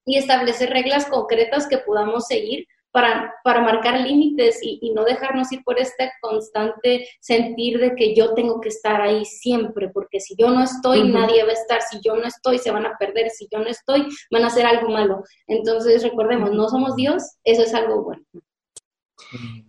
Y 0.06 0.16
establecer 0.16 0.70
reglas 0.70 1.04
concretas 1.06 1.66
que 1.68 1.78
podamos 1.78 2.26
seguir 2.26 2.66
para, 2.96 3.34
para 3.44 3.60
marcar 3.60 4.00
límites 4.00 4.60
y, 4.62 4.90
no 4.94 5.04
dejarnos 5.04 5.52
ir 5.52 5.62
por 5.64 5.78
este 5.78 6.10
constante 6.22 7.06
sentir 7.20 7.78
de 7.78 7.94
que 7.94 8.14
yo 8.14 8.32
tengo 8.32 8.58
que 8.58 8.70
estar 8.70 9.02
ahí 9.02 9.26
siempre, 9.26 9.90
porque 9.90 10.18
si 10.18 10.34
yo 10.38 10.50
no 10.50 10.62
estoy, 10.62 11.06
nadie 11.06 11.42
va 11.42 11.50
a 11.50 11.52
estar, 11.52 11.82
si 11.82 12.00
yo 12.02 12.16
no 12.16 12.26
estoy, 12.26 12.56
se 12.58 12.70
van 12.70 12.86
a 12.86 12.96
perder, 12.96 13.28
si 13.28 13.48
yo 13.52 13.58
no 13.58 13.66
estoy, 13.66 14.06
van 14.30 14.44
a 14.44 14.46
hacer 14.46 14.64
algo 14.64 14.88
malo. 14.88 15.24
Entonces, 15.46 16.02
recordemos, 16.02 16.52
no 16.52 16.70
somos 16.70 16.96
Dios, 16.96 17.22
eso 17.44 17.62
es 17.62 17.74
algo 17.74 18.02
bueno. 18.02 18.24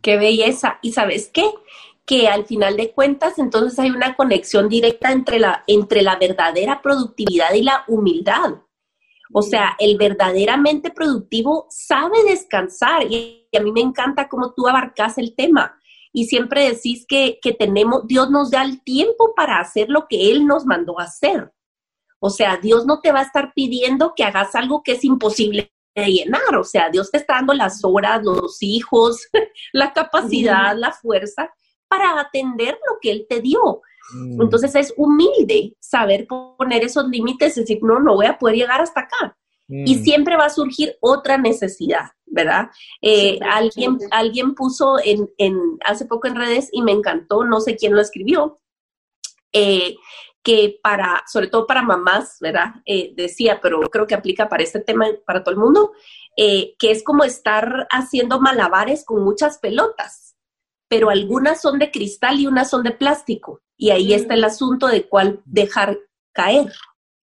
Qué 0.01 0.17
belleza. 0.17 0.79
¿Y 0.81 0.93
sabes 0.93 1.29
qué? 1.33 1.43
que 2.05 2.29
al 2.29 2.45
final 2.45 2.77
de 2.77 2.93
cuentas 2.93 3.37
entonces 3.37 3.77
hay 3.79 3.89
una 3.89 4.15
conexión 4.15 4.69
directa 4.69 5.11
entre 5.11 5.39
la, 5.39 5.65
entre 5.67 6.01
la 6.01 6.15
verdadera 6.15 6.81
productividad 6.81 7.53
y 7.53 7.63
la 7.63 7.83
humildad. 7.89 8.61
O 9.33 9.41
sea, 9.41 9.75
el 9.79 9.97
verdaderamente 9.97 10.89
productivo 10.91 11.67
sabe 11.69 12.23
descansar 12.23 13.11
y 13.11 13.47
a 13.55 13.61
mí 13.61 13.71
me 13.71 13.81
encanta 13.81 14.29
cómo 14.29 14.53
tú 14.53 14.67
abarcas 14.67 15.17
el 15.17 15.35
tema 15.35 15.77
y 16.17 16.25
siempre 16.25 16.67
decís 16.69 17.05
que, 17.07 17.39
que 17.41 17.53
tenemos, 17.53 18.07
Dios 18.07 18.31
nos 18.31 18.49
da 18.49 18.63
el 18.63 18.81
tiempo 18.83 19.33
para 19.35 19.59
hacer 19.59 19.89
lo 19.89 20.07
que 20.07 20.31
Él 20.31 20.47
nos 20.47 20.65
mandó 20.65 20.99
a 20.99 21.03
hacer. 21.03 21.53
O 22.19 22.31
sea, 22.31 22.57
Dios 22.57 22.85
no 22.85 23.01
te 23.01 23.11
va 23.11 23.19
a 23.19 23.23
estar 23.23 23.53
pidiendo 23.53 24.13
que 24.15 24.23
hagas 24.23 24.55
algo 24.55 24.81
que 24.81 24.93
es 24.93 25.03
imposible 25.03 25.71
de 25.93 26.05
llenar. 26.07 26.55
O 26.57 26.63
sea, 26.63 26.89
Dios 26.89 27.11
te 27.11 27.17
está 27.17 27.35
dando 27.35 27.53
las 27.53 27.83
horas, 27.83 28.23
los 28.23 28.57
hijos, 28.61 29.27
la 29.73 29.93
capacidad, 29.93 30.75
la 30.75 30.91
fuerza 30.91 31.53
para 31.87 32.19
atender 32.19 32.79
lo 32.89 32.97
que 32.99 33.11
Él 33.11 33.27
te 33.29 33.41
dio. 33.41 33.81
Mm. 34.13 34.41
Entonces 34.41 34.75
es 34.75 34.93
humilde 34.97 35.75
saber 35.79 36.27
poner 36.27 36.83
esos 36.83 37.07
límites 37.07 37.57
y 37.57 37.61
decir, 37.61 37.79
no, 37.81 37.99
no 37.99 38.15
voy 38.15 38.25
a 38.25 38.37
poder 38.37 38.55
llegar 38.55 38.81
hasta 38.81 39.01
acá. 39.01 39.37
Y 39.69 39.97
mm. 39.97 40.03
siempre 40.03 40.37
va 40.37 40.45
a 40.45 40.49
surgir 40.49 40.95
otra 41.01 41.37
necesidad, 41.37 42.11
¿verdad? 42.25 42.69
Eh, 43.01 43.37
alguien, 43.51 43.97
alguien 44.11 44.55
puso 44.55 44.95
en, 45.03 45.29
en, 45.37 45.59
hace 45.85 46.05
poco 46.05 46.27
en 46.27 46.35
redes 46.35 46.69
y 46.71 46.81
me 46.81 46.93
encantó, 46.93 47.43
no 47.43 47.59
sé 47.59 47.75
quién 47.75 47.93
lo 47.93 47.99
escribió, 47.99 48.59
eh, 49.51 49.97
que 50.41 50.79
para, 50.81 51.21
sobre 51.27 51.47
todo 51.47 51.67
para 51.67 51.81
mamás, 51.81 52.37
¿verdad? 52.39 52.75
Eh, 52.85 53.11
decía, 53.17 53.59
pero 53.61 53.81
creo 53.81 54.07
que 54.07 54.15
aplica 54.15 54.47
para 54.47 54.63
este 54.63 54.79
tema, 54.79 55.07
para 55.25 55.43
todo 55.43 55.53
el 55.53 55.59
mundo, 55.59 55.91
que 56.37 56.91
es 56.91 57.03
como 57.03 57.23
estar 57.23 57.87
haciendo 57.89 58.39
malabares 58.39 59.03
con 59.03 59.23
muchas 59.23 59.57
pelotas, 59.57 60.37
pero 60.87 61.09
algunas 61.09 61.59
son 61.59 61.79
de 61.79 61.89
cristal 61.89 62.39
y 62.39 62.47
unas 62.47 62.69
son 62.69 62.83
de 62.83 62.91
plástico. 62.91 63.63
Y 63.77 63.91
ahí 63.91 64.13
está 64.13 64.33
el 64.33 64.43
asunto 64.43 64.87
de 64.87 65.07
cuál 65.07 65.41
dejar 65.45 65.99
caer. 66.33 66.73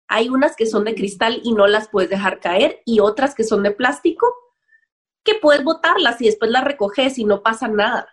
Hay 0.07 0.29
unas 0.29 0.55
que 0.55 0.67
son 0.67 0.85
de 0.85 0.95
cristal 0.95 1.41
y 1.43 1.53
no 1.53 1.67
las 1.67 1.89
puedes 1.89 2.11
dejar 2.11 2.39
caer 2.39 2.81
y 2.85 3.01
otras 3.01 3.35
que 3.35 3.45
son 3.45 3.63
de 3.65 3.73
plástico 3.73 4.27
que 5.25 5.35
puedes 5.35 5.65
botarlas 5.65 6.21
y 6.21 6.27
después 6.27 6.51
las 6.51 6.65
recoges 6.65 7.19
y 7.19 7.25
no 7.25 7.43
pasa 7.43 7.67
nada. 7.67 8.07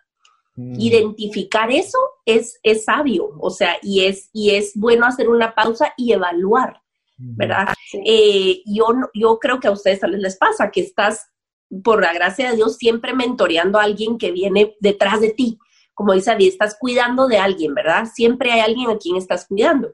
Mm. 0.56 0.80
Identificar 0.80 1.70
eso 1.72 2.00
es, 2.26 2.60
es 2.64 2.86
sabio, 2.86 3.30
o 3.40 3.50
sea, 3.50 3.78
y 3.82 4.06
es, 4.06 4.30
y 4.34 4.52
es 4.52 4.72
bueno 4.76 5.06
hacer 5.06 5.30
una 5.30 5.54
pausa 5.54 5.94
y 5.98 6.14
evaluar, 6.14 6.82
¿verdad? 7.18 7.74
Eh, 8.06 8.62
yo, 8.66 8.88
yo 9.14 9.38
creo 9.40 9.60
que 9.60 9.68
a 9.68 9.72
ustedes 9.72 10.00
tal 10.00 10.12
vez 10.12 10.22
les 10.22 10.38
pasa 10.38 10.72
que 10.72 10.82
estás, 10.82 11.28
por 11.84 12.02
la 12.02 12.14
gracia 12.14 12.50
de 12.50 12.56
Dios, 12.56 12.78
siempre 12.78 13.14
mentoreando 13.14 13.80
a 13.80 13.84
alguien 13.84 14.18
que 14.18 14.32
viene 14.32 14.76
detrás 14.80 15.22
de 15.22 15.32
ti 15.32 15.60
como 16.02 16.14
dice 16.14 16.32
Adi, 16.32 16.48
estás 16.48 16.76
cuidando 16.80 17.28
de 17.28 17.38
alguien, 17.38 17.76
¿verdad? 17.76 18.08
Siempre 18.12 18.52
hay 18.52 18.62
alguien 18.62 18.90
a 18.90 18.98
quien 18.98 19.18
estás 19.18 19.46
cuidando. 19.46 19.94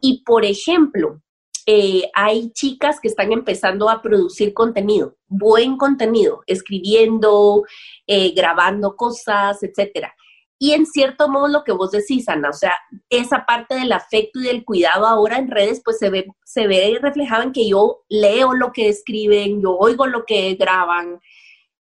Y 0.00 0.24
por 0.24 0.44
ejemplo, 0.44 1.22
eh, 1.64 2.10
hay 2.12 2.50
chicas 2.50 2.98
que 2.98 3.06
están 3.06 3.30
empezando 3.30 3.88
a 3.88 4.02
producir 4.02 4.52
contenido, 4.52 5.14
buen 5.28 5.76
contenido, 5.76 6.42
escribiendo, 6.48 7.62
eh, 8.08 8.32
grabando 8.34 8.96
cosas, 8.96 9.62
etcétera. 9.62 10.12
Y 10.58 10.72
en 10.72 10.86
cierto 10.86 11.28
modo 11.28 11.46
lo 11.46 11.62
que 11.62 11.70
vos 11.70 11.92
decís, 11.92 12.28
Ana, 12.28 12.50
o 12.50 12.52
sea, 12.52 12.74
esa 13.08 13.46
parte 13.46 13.76
del 13.76 13.92
afecto 13.92 14.40
y 14.40 14.46
del 14.46 14.64
cuidado 14.64 15.06
ahora 15.06 15.38
en 15.38 15.52
redes, 15.52 15.80
pues 15.84 15.98
se 15.98 16.10
ve, 16.10 16.26
se 16.44 16.66
ve 16.66 16.98
reflejado 17.00 17.44
en 17.44 17.52
que 17.52 17.68
yo 17.68 18.02
leo 18.08 18.54
lo 18.54 18.72
que 18.72 18.88
escriben, 18.88 19.62
yo 19.62 19.76
oigo 19.78 20.08
lo 20.08 20.24
que 20.24 20.56
graban, 20.56 21.20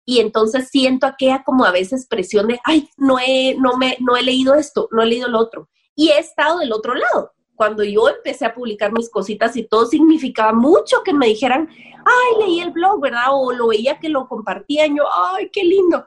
y 0.04 0.21
entonces 0.21 0.69
siento 0.69 1.07
aquella 1.07 1.42
como 1.45 1.64
a 1.64 1.71
veces 1.71 2.07
presión 2.07 2.49
de, 2.49 2.61
ay, 2.64 2.88
no 2.97 3.19
he, 3.19 3.57
no, 3.59 3.76
me, 3.76 3.97
no 4.00 4.16
he 4.16 4.23
leído 4.23 4.54
esto, 4.54 4.88
no 4.90 5.02
he 5.02 5.07
leído 5.07 5.28
lo 5.28 5.38
otro. 5.38 5.69
Y 5.95 6.09
he 6.09 6.19
estado 6.19 6.59
del 6.59 6.73
otro 6.73 6.95
lado. 6.95 7.33
Cuando 7.54 7.85
yo 7.85 8.09
empecé 8.09 8.47
a 8.47 8.54
publicar 8.54 8.90
mis 8.90 9.11
cositas 9.11 9.54
y 9.57 9.69
todo 9.69 9.87
significaba 9.87 10.52
mucho 10.52 11.02
que 11.04 11.12
me 11.12 11.26
dijeran, 11.26 11.69
ay, 11.71 12.47
leí 12.47 12.61
el 12.61 12.71
blog, 12.71 13.00
¿verdad? 13.00 13.26
O 13.33 13.52
lo 13.52 13.69
veía 13.69 13.99
que 13.99 14.09
lo 14.09 14.26
compartían, 14.26 14.97
yo, 14.97 15.04
ay, 15.12 15.50
qué 15.52 15.62
lindo. 15.64 16.07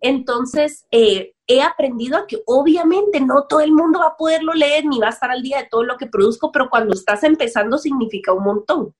Entonces, 0.00 0.86
eh, 0.90 1.34
he 1.46 1.62
aprendido 1.62 2.18
a 2.18 2.26
que 2.26 2.42
obviamente 2.46 3.20
no 3.20 3.46
todo 3.48 3.60
el 3.60 3.72
mundo 3.72 4.00
va 4.00 4.08
a 4.08 4.16
poderlo 4.16 4.52
leer 4.52 4.84
ni 4.84 4.98
va 4.98 5.06
a 5.06 5.10
estar 5.10 5.30
al 5.30 5.42
día 5.42 5.58
de 5.58 5.68
todo 5.70 5.84
lo 5.84 5.96
que 5.96 6.06
produzco, 6.06 6.52
pero 6.52 6.68
cuando 6.68 6.94
estás 6.94 7.24
empezando 7.24 7.78
significa 7.78 8.32
un 8.32 8.44
montón. 8.44 8.94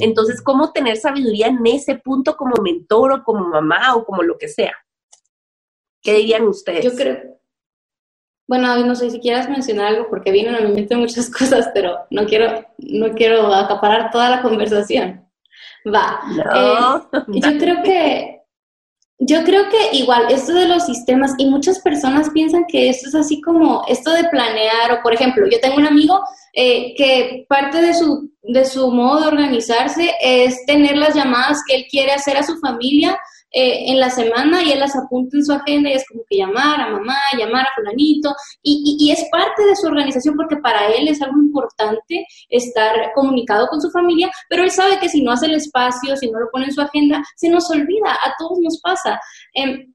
Entonces, 0.00 0.42
¿cómo 0.42 0.72
tener 0.72 0.96
sabiduría 0.96 1.46
en 1.46 1.64
ese 1.64 1.94
punto 1.94 2.36
como 2.36 2.60
mentor 2.60 3.12
o 3.12 3.22
como 3.22 3.48
mamá 3.48 3.94
o 3.94 4.04
como 4.04 4.22
lo 4.22 4.36
que 4.36 4.48
sea? 4.48 4.74
¿Qué 6.02 6.14
dirían 6.14 6.48
ustedes? 6.48 6.84
Yo 6.84 6.94
creo, 6.96 7.40
bueno, 8.50 8.76
no 8.84 8.96
sé 8.96 9.10
si 9.10 9.20
quieras 9.20 9.48
mencionar 9.48 9.86
algo 9.86 10.08
porque 10.10 10.32
vienen 10.32 10.56
a 10.56 10.60
mi 10.60 10.72
mente 10.72 10.96
muchas 10.96 11.30
cosas, 11.38 11.70
pero 11.72 11.98
no 12.10 12.26
quiero, 12.26 12.66
no 12.78 13.12
quiero 13.12 13.54
acaparar 13.54 14.10
toda 14.10 14.28
la 14.28 14.42
conversación. 14.42 15.24
Va. 15.86 16.20
Eh, 16.36 17.20
yo 17.28 17.58
creo 17.58 17.80
que 17.84 18.39
yo 19.20 19.44
creo 19.44 19.68
que 19.68 19.96
igual 19.98 20.26
esto 20.30 20.54
de 20.54 20.66
los 20.66 20.86
sistemas 20.86 21.34
y 21.36 21.46
muchas 21.46 21.78
personas 21.80 22.30
piensan 22.30 22.64
que 22.66 22.88
esto 22.88 23.08
es 23.08 23.14
así 23.14 23.40
como 23.42 23.84
esto 23.86 24.10
de 24.12 24.24
planear 24.24 24.92
o 24.92 25.02
por 25.02 25.12
ejemplo 25.12 25.46
yo 25.46 25.60
tengo 25.60 25.76
un 25.76 25.86
amigo 25.86 26.24
eh, 26.54 26.94
que 26.96 27.44
parte 27.46 27.82
de 27.82 27.92
su, 27.92 28.32
de 28.42 28.64
su 28.64 28.90
modo 28.90 29.20
de 29.20 29.28
organizarse 29.28 30.14
es 30.22 30.64
tener 30.64 30.96
las 30.96 31.14
llamadas 31.14 31.62
que 31.66 31.76
él 31.76 31.84
quiere 31.90 32.12
hacer 32.12 32.38
a 32.38 32.42
su 32.42 32.58
familia 32.60 33.18
eh, 33.52 33.90
en 33.90 33.98
la 33.98 34.10
semana 34.10 34.62
y 34.62 34.72
él 34.72 34.80
las 34.80 34.96
apunta 34.96 35.36
en 35.36 35.44
su 35.44 35.52
agenda 35.52 35.90
y 35.90 35.94
es 35.94 36.06
como 36.08 36.22
que 36.28 36.38
llamar 36.38 36.80
a 36.80 36.90
mamá, 36.90 37.16
llamar 37.36 37.66
a 37.66 37.74
fulanito 37.74 38.34
y, 38.62 38.96
y, 39.00 39.10
es 39.10 39.24
parte 39.30 39.64
de 39.64 39.74
su 39.76 39.86
organización 39.86 40.36
porque 40.36 40.56
para 40.56 40.86
él 40.88 41.08
es 41.08 41.20
algo 41.20 41.40
importante 41.40 42.26
estar 42.48 43.12
comunicado 43.14 43.66
con 43.68 43.80
su 43.80 43.90
familia, 43.90 44.30
pero 44.48 44.62
él 44.62 44.70
sabe 44.70 44.98
que 45.00 45.08
si 45.08 45.22
no 45.22 45.32
hace 45.32 45.46
el 45.46 45.54
espacio, 45.54 46.16
si 46.16 46.30
no 46.30 46.38
lo 46.38 46.50
pone 46.50 46.66
en 46.66 46.72
su 46.72 46.80
agenda, 46.80 47.22
se 47.36 47.48
nos 47.48 47.70
olvida, 47.70 48.12
a 48.12 48.34
todos 48.38 48.58
nos 48.60 48.80
pasa. 48.80 49.20
Em, 49.54 49.92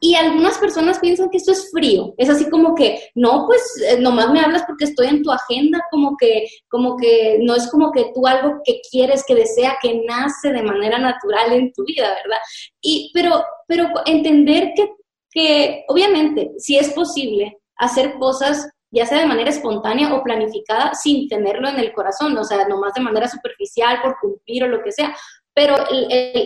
y 0.00 0.14
algunas 0.14 0.58
personas 0.58 0.98
piensan 1.00 1.28
que 1.28 1.38
esto 1.38 1.52
es 1.52 1.70
frío, 1.72 2.14
es 2.16 2.28
así 2.30 2.48
como 2.48 2.74
que, 2.74 3.10
no, 3.14 3.46
pues 3.46 3.60
eh, 3.84 3.98
nomás 4.00 4.30
me 4.30 4.40
hablas 4.40 4.62
porque 4.64 4.84
estoy 4.84 5.08
en 5.08 5.22
tu 5.22 5.30
agenda, 5.30 5.80
como 5.90 6.16
que, 6.16 6.46
como 6.68 6.96
que 6.96 7.38
no 7.42 7.56
es 7.56 7.68
como 7.68 7.90
que 7.90 8.12
tú 8.14 8.26
algo 8.26 8.60
que 8.64 8.80
quieres, 8.90 9.24
que 9.26 9.34
desea, 9.34 9.76
que 9.82 10.02
nace 10.06 10.52
de 10.52 10.62
manera 10.62 10.98
natural 10.98 11.52
en 11.52 11.72
tu 11.72 11.84
vida, 11.84 12.08
¿verdad? 12.22 12.38
Y, 12.80 13.10
pero, 13.12 13.44
pero 13.66 13.88
entender 14.06 14.72
que, 14.76 14.92
que 15.30 15.84
obviamente, 15.88 16.52
si 16.58 16.78
es 16.78 16.90
posible 16.90 17.58
hacer 17.76 18.14
cosas 18.18 18.68
ya 18.90 19.04
sea 19.04 19.18
de 19.18 19.26
manera 19.26 19.50
espontánea 19.50 20.14
o 20.14 20.22
planificada, 20.22 20.94
sin 20.94 21.28
tenerlo 21.28 21.68
en 21.68 21.78
el 21.78 21.92
corazón, 21.92 22.36
o 22.36 22.44
sea, 22.44 22.66
nomás 22.66 22.94
de 22.94 23.02
manera 23.02 23.28
superficial, 23.28 24.00
por 24.02 24.16
cumplir 24.18 24.64
o 24.64 24.68
lo 24.68 24.82
que 24.82 24.92
sea, 24.92 25.14
pero 25.58 25.74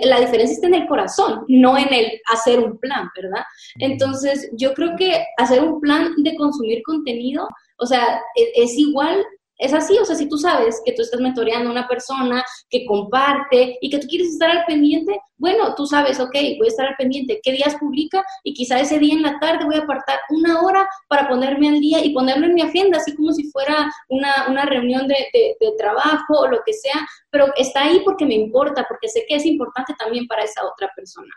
la 0.04 0.21
diferencia 0.21 0.54
está 0.54 0.69
en 0.69 0.75
el 0.75 0.88
corazón, 0.88 1.45
no 1.47 1.76
en 1.76 1.92
el 1.92 2.19
hacer 2.33 2.59
un 2.59 2.78
plan, 2.78 3.11
¿verdad? 3.14 3.45
Entonces, 3.78 4.49
yo 4.54 4.73
creo 4.73 4.97
que 4.97 5.23
hacer 5.37 5.62
un 5.62 5.83
plan 5.83 6.14
de 6.16 6.35
consumir 6.35 6.83
contenido, 6.83 7.47
o 7.76 7.85
sea, 7.85 8.23
es, 8.35 8.71
es 8.71 8.78
igual 8.78 9.23
es 9.59 9.73
así, 9.73 9.97
o 9.99 10.04
sea, 10.04 10.16
si 10.16 10.28
tú 10.28 10.38
sabes 10.38 10.80
que 10.85 10.92
tú 10.92 11.02
estás 11.02 11.21
mentoreando 11.21 11.68
a 11.68 11.73
una 11.73 11.88
persona 11.88 12.44
que 12.68 12.85
comparte 12.87 13.78
y 13.80 13.90
que 13.90 13.99
tú 13.99 14.06
quieres 14.09 14.28
estar 14.28 14.50
al 14.50 14.64
pendiente, 14.64 15.21
bueno, 15.37 15.75
tú 15.75 15.87
sabes, 15.87 16.18
ok, 16.21 16.32
voy 16.59 16.66
a 16.66 16.68
estar 16.68 16.87
al 16.87 16.97
pendiente, 16.97 17.40
qué 17.42 17.52
días 17.52 17.76
publica 17.76 18.25
y 18.44 18.54
quizá 18.54 18.80
ese 18.80 18.99
día 18.99 19.14
en 19.14 19.23
la 19.23 19.38
tarde 19.38 19.64
voy 19.64 19.76
a 19.76 19.82
apartar 19.82 20.18
una 20.30 20.62
hora 20.62 20.88
para 21.09 21.28
ponerme 21.28 21.68
al 21.68 21.80
día 21.80 22.04
y 22.04 22.12
ponerlo 22.12 22.47
en 22.47 22.54
mi 22.54 22.62
agenda, 22.62 22.99
así 22.99 23.14
como 23.14 23.32
si 23.32 23.50
fuera 23.50 23.90
una, 24.09 24.49
una 24.49 24.64
reunión 24.64 25.06
de, 25.06 25.16
de 25.32 25.73
trabajo 25.78 26.40
o 26.40 26.49
lo 26.49 26.61
que 26.64 26.73
sea, 26.73 27.06
pero 27.30 27.47
está 27.56 27.82
ahí 27.82 28.00
porque 28.04 28.26
me 28.26 28.35
importa, 28.35 28.85
porque 28.88 29.09
sé 29.09 29.25
que 29.28 29.37
es 29.37 29.47
importante 29.47 29.94
también 29.99 30.26
para 30.26 30.44
esa 30.44 30.64
otra 30.66 30.90
persona. 30.97 31.32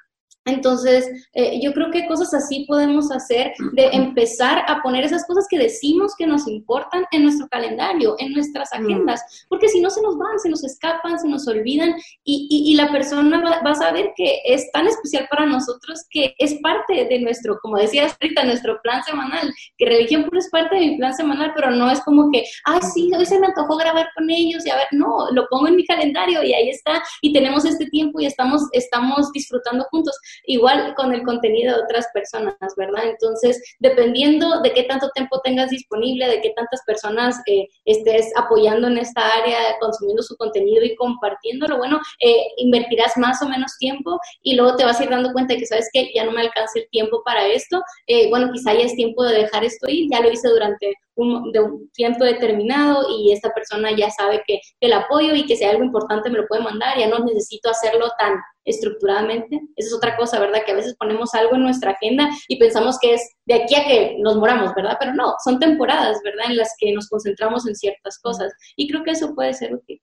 Entonces, 0.45 1.27
eh, 1.33 1.59
yo 1.61 1.73
creo 1.73 1.89
que 1.89 2.07
cosas 2.07 2.33
así 2.35 2.65
podemos 2.67 3.11
hacer 3.11 3.53
de 3.73 3.87
empezar 3.87 4.63
a 4.67 4.81
poner 4.83 5.03
esas 5.03 5.25
cosas 5.25 5.47
que 5.49 5.57
decimos 5.57 6.13
que 6.15 6.27
nos 6.27 6.47
importan 6.47 7.03
en 7.11 7.23
nuestro 7.23 7.47
calendario, 7.47 8.15
en 8.19 8.31
nuestras 8.31 8.69
mm. 8.71 8.83
agendas, 8.83 9.45
porque 9.49 9.67
si 9.67 9.81
no 9.81 9.89
se 9.89 10.03
nos 10.03 10.17
van, 10.17 10.39
se 10.39 10.49
nos 10.49 10.63
escapan, 10.63 11.19
se 11.19 11.27
nos 11.27 11.47
olvidan 11.47 11.95
y, 12.23 12.47
y, 12.49 12.75
la 12.75 12.91
persona 12.91 13.41
va, 13.41 13.71
a 13.71 13.75
saber 13.75 14.11
que 14.15 14.41
es 14.45 14.71
tan 14.71 14.87
especial 14.87 15.27
para 15.31 15.45
nosotros 15.47 16.05
que 16.09 16.35
es 16.37 16.53
parte 16.61 17.05
de 17.05 17.19
nuestro, 17.19 17.57
como 17.61 17.77
decías 17.77 18.15
ahorita, 18.21 18.43
nuestro 18.43 18.79
plan 18.83 19.03
semanal, 19.03 19.51
que 19.77 19.85
religión 19.85 20.25
pura 20.25 20.39
es 20.39 20.49
parte 20.49 20.75
de 20.75 20.81
mi 20.81 20.97
plan 20.97 21.15
semanal, 21.15 21.53
pero 21.55 21.71
no 21.71 21.89
es 21.89 22.01
como 22.01 22.29
que, 22.31 22.43
ay, 22.65 22.79
sí, 22.93 23.09
hoy 23.17 23.25
se 23.25 23.39
me 23.39 23.47
antojó 23.47 23.77
grabar 23.77 24.09
con 24.15 24.29
ellos 24.29 24.65
y 24.65 24.69
a 24.69 24.75
ver, 24.75 24.87
no, 24.91 25.31
lo 25.31 25.47
pongo 25.49 25.67
en 25.67 25.75
mi 25.75 25.85
calendario 25.85 26.43
y 26.43 26.53
ahí 26.53 26.69
está 26.69 27.01
y 27.21 27.33
tenemos 27.33 27.65
este 27.65 27.87
tiempo 27.87 28.19
y 28.19 28.25
estamos, 28.25 28.61
estamos 28.73 29.31
disfrutando 29.31 29.85
juntos 29.89 30.15
igual 30.45 30.93
con 30.95 31.13
el 31.13 31.23
contenido 31.23 31.75
de 31.75 31.83
otras 31.83 32.07
personas, 32.13 32.55
¿verdad? 32.77 33.05
Entonces, 33.05 33.61
dependiendo 33.79 34.61
de 34.61 34.71
qué 34.73 34.83
tanto 34.83 35.09
tiempo 35.13 35.39
tengas 35.43 35.69
disponible, 35.69 36.27
de 36.27 36.41
qué 36.41 36.51
tantas 36.55 36.81
personas 36.85 37.41
eh, 37.47 37.67
estés 37.85 38.31
apoyando 38.35 38.87
en 38.87 38.97
esta 38.97 39.21
área, 39.35 39.57
consumiendo 39.79 40.23
su 40.23 40.35
contenido 40.37 40.83
y 40.83 40.95
compartiéndolo, 40.95 41.77
bueno, 41.77 41.99
eh, 42.19 42.47
invertirás 42.57 43.17
más 43.17 43.41
o 43.41 43.49
menos 43.49 43.77
tiempo 43.79 44.19
y 44.41 44.55
luego 44.55 44.75
te 44.75 44.85
vas 44.85 44.99
a 44.99 45.03
ir 45.03 45.09
dando 45.09 45.31
cuenta 45.33 45.53
de 45.53 45.59
que, 45.59 45.65
¿sabes 45.65 45.89
que 45.93 46.11
Ya 46.13 46.25
no 46.25 46.31
me 46.31 46.41
alcanza 46.41 46.79
el 46.79 46.87
tiempo 46.89 47.21
para 47.23 47.47
esto, 47.47 47.81
eh, 48.07 48.29
bueno, 48.29 48.51
quizá 48.51 48.73
ya 48.73 48.85
es 48.85 48.95
tiempo 48.95 49.23
de 49.23 49.39
dejar 49.39 49.63
esto 49.63 49.87
ir, 49.89 50.09
ya 50.11 50.21
lo 50.21 50.31
hice 50.31 50.47
durante 50.49 50.93
un, 51.15 51.51
de 51.51 51.59
un 51.59 51.89
tiempo 51.91 52.23
determinado 52.23 53.05
y 53.09 53.31
esta 53.31 53.51
persona 53.53 53.91
ya 53.95 54.09
sabe 54.09 54.41
que, 54.45 54.59
el 54.79 54.93
apoyo 54.93 55.33
y 55.35 55.45
que 55.45 55.55
si 55.55 55.63
hay 55.63 55.71
algo 55.71 55.83
importante 55.83 56.29
me 56.29 56.37
lo 56.37 56.47
puede 56.47 56.61
mandar, 56.61 56.97
ya 56.97 57.07
no 57.07 57.19
necesito 57.19 57.69
hacerlo 57.69 58.09
tan 58.17 58.35
estructuradamente. 58.65 59.62
Esa 59.75 59.88
es 59.88 59.93
otra 59.93 60.17
cosa, 60.17 60.39
¿verdad? 60.39 60.62
Que 60.65 60.72
a 60.72 60.75
veces 60.75 60.95
ponemos 60.98 61.34
algo 61.34 61.55
en 61.55 61.63
nuestra 61.63 61.91
agenda 61.91 62.29
y 62.48 62.57
pensamos 62.57 62.98
que 63.00 63.13
es 63.13 63.22
de 63.45 63.53
aquí 63.55 63.75
a 63.75 63.86
que 63.86 64.17
nos 64.19 64.36
moramos, 64.36 64.74
¿verdad? 64.75 64.98
Pero 65.00 65.13
no, 65.13 65.36
son 65.43 65.60
temporadas, 65.60 66.19
¿verdad? 66.24 66.45
En 66.50 66.57
las 66.57 66.74
que 66.77 66.91
nos 66.93 67.07
concentramos 67.07 67.67
en 67.67 67.75
ciertas 67.75 68.19
cosas 68.19 68.53
y 68.75 68.89
creo 68.89 69.03
que 69.03 69.12
eso 69.12 69.34
puede 69.34 69.53
ser 69.53 69.74
útil. 69.74 70.01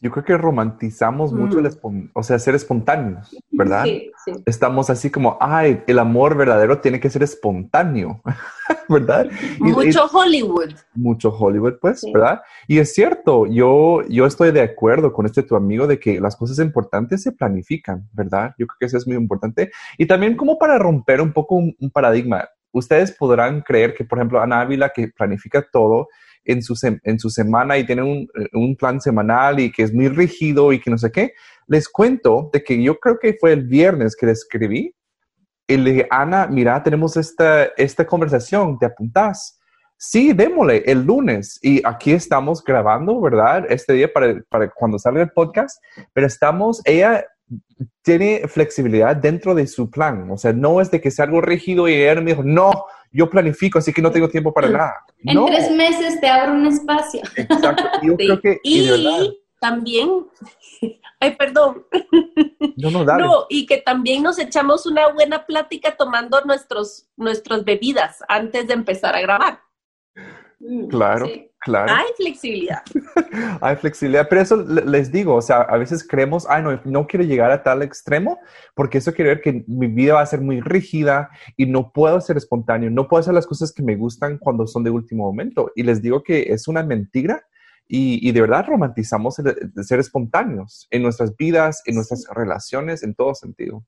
Yo 0.00 0.12
creo 0.12 0.24
que 0.24 0.36
romantizamos 0.36 1.32
mucho 1.32 1.58
el 1.58 1.66
mm. 1.66 2.10
o 2.12 2.22
sea, 2.22 2.38
ser 2.38 2.54
espontáneos, 2.54 3.36
¿verdad? 3.50 3.82
Sí, 3.82 4.12
sí. 4.24 4.32
Estamos 4.46 4.90
así 4.90 5.10
como, 5.10 5.36
ay, 5.40 5.82
el 5.88 5.98
amor 5.98 6.36
verdadero 6.36 6.78
tiene 6.78 7.00
que 7.00 7.10
ser 7.10 7.24
espontáneo, 7.24 8.22
¿verdad? 8.88 9.28
Mucho 9.58 10.06
Hollywood. 10.06 10.70
Mucho 10.94 11.30
Hollywood, 11.30 11.78
pues, 11.80 12.04
¿verdad? 12.12 12.42
Y 12.68 12.78
es 12.78 12.94
cierto, 12.94 13.46
yo, 13.46 14.02
yo 14.08 14.26
estoy 14.26 14.52
de 14.52 14.62
acuerdo 14.62 15.12
con 15.12 15.26
este 15.26 15.42
tu 15.42 15.56
amigo 15.56 15.88
de 15.88 15.98
que 15.98 16.20
las 16.20 16.36
cosas 16.36 16.60
importantes 16.60 17.24
se 17.24 17.32
planifican, 17.32 18.08
¿verdad? 18.12 18.54
Yo 18.56 18.68
creo 18.68 18.76
que 18.78 18.86
eso 18.86 18.98
es 18.98 19.06
muy 19.06 19.16
importante. 19.16 19.72
Y 19.96 20.06
también 20.06 20.36
como 20.36 20.58
para 20.58 20.78
romper 20.78 21.20
un 21.20 21.32
poco 21.32 21.56
un, 21.56 21.74
un 21.80 21.90
paradigma, 21.90 22.48
ustedes 22.70 23.10
podrán 23.10 23.62
creer 23.62 23.94
que, 23.94 24.04
por 24.04 24.18
ejemplo, 24.18 24.40
Ana 24.40 24.60
Ávila, 24.60 24.90
que 24.90 25.08
planifica 25.08 25.66
todo, 25.72 26.06
en 26.48 26.62
su, 26.62 26.74
en 26.82 27.18
su 27.20 27.30
semana 27.30 27.78
y 27.78 27.86
tiene 27.86 28.02
un, 28.02 28.28
un, 28.54 28.74
plan 28.74 29.00
semanal 29.00 29.60
y 29.60 29.70
que 29.70 29.82
es 29.82 29.92
muy 29.92 30.08
rígido 30.08 30.72
y 30.72 30.80
que 30.80 30.90
no 30.90 30.98
sé 30.98 31.12
qué. 31.12 31.34
Les 31.66 31.88
cuento 31.88 32.50
de 32.52 32.64
que 32.64 32.82
yo 32.82 32.98
creo 32.98 33.18
que 33.18 33.36
fue 33.38 33.52
el 33.52 33.64
viernes 33.66 34.16
que 34.16 34.26
le 34.26 34.32
escribí 34.32 34.94
y 35.66 35.76
le 35.76 35.90
dije, 35.90 36.08
Ana, 36.10 36.46
mira, 36.46 36.82
tenemos 36.82 37.18
esta, 37.18 37.64
esta 37.76 38.06
conversación, 38.06 38.78
¿te 38.78 38.86
apuntás? 38.86 39.60
Sí, 39.98 40.32
démosle 40.32 40.82
el 40.86 41.04
lunes. 41.04 41.58
Y 41.60 41.86
aquí 41.86 42.12
estamos 42.12 42.64
grabando, 42.64 43.20
¿verdad? 43.20 43.66
Este 43.68 43.92
día 43.92 44.10
para, 44.10 44.40
para 44.48 44.70
cuando 44.70 44.98
salga 44.98 45.22
el 45.22 45.30
podcast, 45.30 45.82
pero 46.14 46.26
estamos, 46.26 46.80
ella 46.86 47.26
tiene 48.02 48.42
flexibilidad 48.48 49.14
dentro 49.14 49.54
de 49.54 49.66
su 49.66 49.90
plan. 49.90 50.30
O 50.30 50.38
sea, 50.38 50.54
no 50.54 50.80
es 50.80 50.90
de 50.90 51.00
que 51.00 51.10
sea 51.10 51.26
algo 51.26 51.42
rígido 51.42 51.88
y 51.88 51.94
ella 51.94 52.20
me 52.20 52.30
dijo, 52.30 52.42
no, 52.42 52.86
yo 53.10 53.28
planifico, 53.28 53.78
así 53.78 53.92
que 53.92 54.02
no 54.02 54.10
tengo 54.10 54.28
tiempo 54.28 54.52
para 54.52 54.68
nada. 54.68 54.94
En 55.24 55.44
tres 55.46 55.70
meses 55.70 56.20
te 56.20 56.28
abro 56.28 56.52
un 56.52 56.66
espacio. 56.66 57.22
Exacto. 57.36 57.84
Yo 58.02 58.16
creo 58.16 58.40
que, 58.40 58.60
y, 58.62 58.88
también, 59.60 60.26
ay, 61.20 61.36
perdón. 61.36 61.86
No, 62.76 62.90
no, 62.90 63.04
dale. 63.04 63.24
No, 63.24 63.46
y 63.48 63.66
que 63.66 63.78
también 63.78 64.22
nos 64.22 64.38
echamos 64.38 64.86
una 64.86 65.08
buena 65.12 65.46
plática 65.46 65.96
tomando 65.96 66.40
nuestros, 66.42 67.08
nuestras 67.16 67.64
bebidas 67.64 68.22
antes 68.28 68.68
de 68.68 68.74
empezar 68.74 69.14
a 69.16 69.20
grabar. 69.20 69.60
Claro. 70.88 71.28
Claro. 71.60 71.92
Hay 71.92 72.06
flexibilidad. 72.16 72.82
Hay 73.60 73.76
flexibilidad, 73.76 74.28
pero 74.28 74.40
eso 74.40 74.56
les 74.56 75.10
digo, 75.10 75.34
o 75.34 75.42
sea, 75.42 75.62
a 75.62 75.76
veces 75.76 76.06
creemos, 76.06 76.46
ay, 76.48 76.62
no, 76.62 76.80
no 76.84 77.06
quiero 77.06 77.24
llegar 77.24 77.50
a 77.50 77.62
tal 77.62 77.82
extremo, 77.82 78.38
porque 78.74 78.98
eso 78.98 79.12
quiere 79.12 79.30
decir 79.30 79.42
que 79.42 79.64
mi 79.66 79.88
vida 79.88 80.14
va 80.14 80.20
a 80.20 80.26
ser 80.26 80.40
muy 80.40 80.60
rígida 80.60 81.30
y 81.56 81.66
no 81.66 81.92
puedo 81.92 82.20
ser 82.20 82.36
espontáneo, 82.36 82.90
no 82.90 83.08
puedo 83.08 83.20
hacer 83.20 83.34
las 83.34 83.46
cosas 83.46 83.72
que 83.72 83.82
me 83.82 83.96
gustan 83.96 84.38
cuando 84.38 84.66
son 84.66 84.84
de 84.84 84.90
último 84.90 85.24
momento. 85.24 85.72
Y 85.74 85.82
les 85.82 86.00
digo 86.00 86.22
que 86.22 86.52
es 86.52 86.68
una 86.68 86.82
mentira 86.84 87.44
y, 87.88 88.26
y 88.26 88.32
de 88.32 88.40
verdad 88.40 88.66
romantizamos 88.68 89.38
el, 89.40 89.72
el 89.76 89.84
ser 89.84 89.98
espontáneos 89.98 90.86
en 90.90 91.02
nuestras 91.02 91.36
vidas, 91.36 91.82
en 91.86 91.96
nuestras 91.96 92.26
relaciones, 92.30 93.02
en 93.02 93.14
todo 93.14 93.34
sentido. 93.34 93.84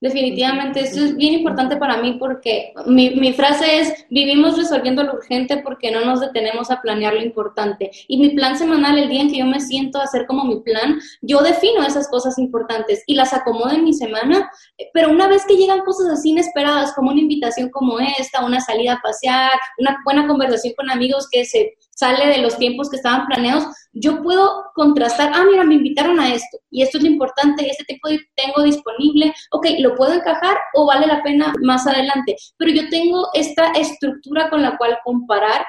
Definitivamente, 0.00 0.80
eso 0.82 1.04
es 1.04 1.16
bien 1.16 1.34
importante 1.34 1.76
para 1.76 1.96
mí 1.96 2.18
porque 2.20 2.72
mi, 2.86 3.10
mi, 3.16 3.32
frase 3.32 3.80
es, 3.80 4.06
vivimos 4.08 4.56
resolviendo 4.56 5.02
lo 5.02 5.14
urgente 5.14 5.56
porque 5.56 5.90
no 5.90 6.04
nos 6.04 6.20
detenemos 6.20 6.70
a 6.70 6.80
planear 6.80 7.14
lo 7.14 7.22
importante. 7.22 7.90
Y 8.06 8.18
mi 8.18 8.30
plan 8.30 8.56
semanal, 8.56 8.96
el 8.96 9.08
día 9.08 9.22
en 9.22 9.30
que 9.30 9.38
yo 9.38 9.46
me 9.46 9.58
siento 9.58 9.98
a 9.98 10.04
hacer 10.04 10.26
como 10.26 10.44
mi 10.44 10.60
plan, 10.60 11.00
yo 11.20 11.40
defino 11.40 11.84
esas 11.84 12.06
cosas 12.06 12.38
importantes 12.38 13.02
y 13.08 13.16
las 13.16 13.32
acomodo 13.32 13.70
en 13.70 13.82
mi 13.82 13.92
semana, 13.92 14.48
pero 14.94 15.10
una 15.10 15.26
vez 15.26 15.44
que 15.44 15.56
llegan 15.56 15.80
cosas 15.80 16.12
así 16.12 16.30
inesperadas, 16.30 16.92
como 16.92 17.10
una 17.10 17.20
invitación 17.20 17.68
como 17.70 17.98
esta, 17.98 18.44
una 18.44 18.60
salida 18.60 18.92
a 18.92 19.00
pasear, 19.02 19.58
una 19.78 19.98
buena 20.04 20.28
conversación 20.28 20.74
con 20.76 20.90
amigos 20.90 21.26
que 21.28 21.44
se 21.44 21.74
sale 21.98 22.28
de 22.28 22.38
los 22.38 22.56
tiempos 22.56 22.88
que 22.88 22.96
estaban 22.96 23.26
planeados, 23.26 23.64
yo 23.92 24.22
puedo 24.22 24.66
contrastar, 24.74 25.32
ah, 25.34 25.44
mira, 25.50 25.64
me 25.64 25.74
invitaron 25.74 26.20
a 26.20 26.32
esto, 26.32 26.58
y 26.70 26.82
esto 26.82 26.98
es 26.98 27.04
lo 27.04 27.10
importante, 27.10 27.68
este 27.68 27.84
tipo 27.84 28.08
tengo 28.36 28.62
disponible, 28.62 29.34
ok, 29.50 29.66
lo 29.80 29.96
puedo 29.96 30.12
encajar 30.12 30.56
o 30.74 30.86
vale 30.86 31.08
la 31.08 31.22
pena 31.24 31.52
más 31.62 31.88
adelante, 31.88 32.36
pero 32.56 32.70
yo 32.70 32.88
tengo 32.88 33.28
esta 33.34 33.72
estructura 33.72 34.48
con 34.48 34.62
la 34.62 34.76
cual 34.76 34.98
comparar 35.04 35.66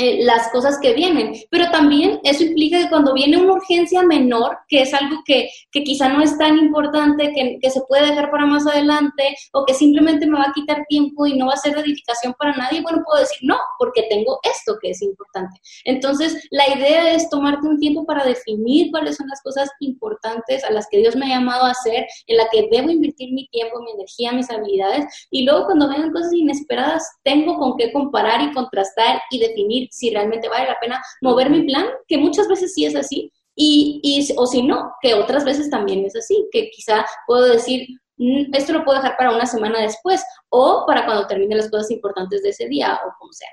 eh, 0.00 0.24
las 0.24 0.48
cosas 0.52 0.78
que 0.80 0.94
vienen. 0.94 1.34
Pero 1.50 1.72
también 1.72 2.20
eso 2.22 2.44
implica 2.44 2.80
que 2.80 2.88
cuando 2.88 3.12
viene 3.14 3.36
una 3.36 3.54
urgencia 3.54 4.00
menor, 4.02 4.56
que 4.68 4.82
es 4.82 4.94
algo 4.94 5.16
que, 5.24 5.50
que 5.72 5.82
quizá 5.82 6.08
no 6.08 6.22
es 6.22 6.38
tan 6.38 6.56
importante, 6.56 7.32
que, 7.60 7.68
se 7.68 7.80
puede 7.88 8.06
dejar 8.06 8.30
para 8.30 8.46
más 8.46 8.64
adelante, 8.64 9.34
o 9.52 9.64
que 9.66 9.74
simplemente 9.74 10.24
me 10.26 10.38
va 10.38 10.44
a 10.44 10.52
quitar 10.54 10.86
tiempo 10.88 11.26
y 11.26 11.36
no 11.36 11.48
va 11.48 11.54
a 11.54 11.56
ser 11.56 11.74
de 11.74 11.80
edificación 11.80 12.32
para 12.38 12.56
nadie, 12.56 12.80
bueno, 12.80 13.02
puedo 13.04 13.20
decir 13.20 13.38
no, 13.42 13.58
porque 13.76 14.04
tengo 14.08 14.38
esto 14.44 14.76
que 14.80 14.90
es 14.90 15.02
importante. 15.02 15.60
Entonces, 15.84 16.46
la 16.50 16.68
idea 16.76 17.12
es 17.14 17.28
tomarte 17.28 17.66
un 17.66 17.80
tiempo 17.80 18.06
para 18.06 18.24
definir 18.24 18.92
cuáles 18.92 19.16
son 19.16 19.26
las 19.26 19.42
cosas 19.42 19.68
importantes 19.80 20.62
a 20.62 20.70
las 20.70 20.86
que 20.88 20.98
Dios 20.98 21.16
me 21.16 21.26
ha 21.26 21.40
llamado 21.40 21.64
a 21.64 21.72
hacer, 21.72 22.06
en 22.28 22.36
la 22.36 22.48
que 22.52 22.68
debo 22.70 22.88
invertir 22.88 23.32
mi 23.32 23.48
tiempo, 23.48 23.82
mi 23.82 23.90
energía, 23.90 24.32
mis 24.32 24.48
habilidades, 24.48 25.26
y 25.32 25.44
luego 25.44 25.66
cuando 25.66 25.88
vengan 25.88 26.12
cosas 26.12 26.32
inesperadas, 26.32 27.02
tengo 27.24 27.58
con 27.58 27.76
qué 27.76 27.92
comparar 27.92 28.40
y 28.42 28.52
contrastar 28.52 29.20
y 29.32 29.40
definir 29.40 29.87
si 29.90 30.10
realmente 30.10 30.48
vale 30.48 30.66
la 30.66 30.78
pena 30.80 31.02
mover 31.20 31.50
mi 31.50 31.62
plan, 31.64 31.86
que 32.06 32.18
muchas 32.18 32.48
veces 32.48 32.74
sí 32.74 32.84
es 32.84 32.94
así, 32.96 33.32
y, 33.54 34.00
y, 34.02 34.34
o 34.36 34.46
si 34.46 34.62
no, 34.62 34.92
que 35.00 35.14
otras 35.14 35.44
veces 35.44 35.68
también 35.68 36.04
es 36.04 36.14
así, 36.14 36.48
que 36.52 36.70
quizá 36.70 37.04
puedo 37.26 37.44
decir, 37.46 37.88
mm, 38.16 38.54
esto 38.54 38.72
lo 38.72 38.84
puedo 38.84 38.98
dejar 38.98 39.16
para 39.16 39.34
una 39.34 39.46
semana 39.46 39.80
después, 39.80 40.24
o 40.48 40.84
para 40.86 41.04
cuando 41.04 41.26
termine 41.26 41.56
las 41.56 41.70
cosas 41.70 41.90
importantes 41.90 42.42
de 42.42 42.50
ese 42.50 42.68
día, 42.68 43.00
o 43.04 43.12
como 43.18 43.32
sea. 43.32 43.48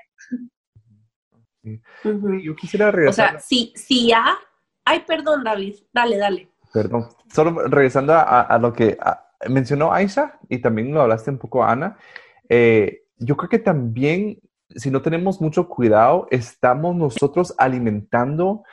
Yo 2.42 2.54
quisiera 2.54 2.90
regresar. 2.90 3.26
O 3.26 3.30
sea, 3.30 3.40
si, 3.40 3.72
si 3.74 4.08
ya... 4.08 4.38
Ay, 4.84 5.00
perdón, 5.00 5.42
David, 5.42 5.74
dale, 5.92 6.16
dale. 6.16 6.48
Perdón. 6.72 7.08
Solo 7.32 7.66
regresando 7.66 8.12
a, 8.14 8.56
lo 8.60 8.72
que 8.72 8.96
mencionó 9.48 9.92
Aisha 9.92 10.38
y 10.48 10.58
también 10.60 10.94
lo 10.94 11.02
hablaste 11.02 11.30
un 11.30 11.38
poco, 11.38 11.64
Ana, 11.64 11.98
eh, 12.48 13.06
yo 13.18 13.36
creo 13.36 13.48
que 13.48 13.58
también 13.58 14.40
si 14.74 14.90
no 14.90 15.02
tenemos 15.02 15.40
mucho 15.40 15.68
cuidado, 15.68 16.26
estamos 16.30 16.96
nosotros 16.96 17.54
alimentando 17.58 18.64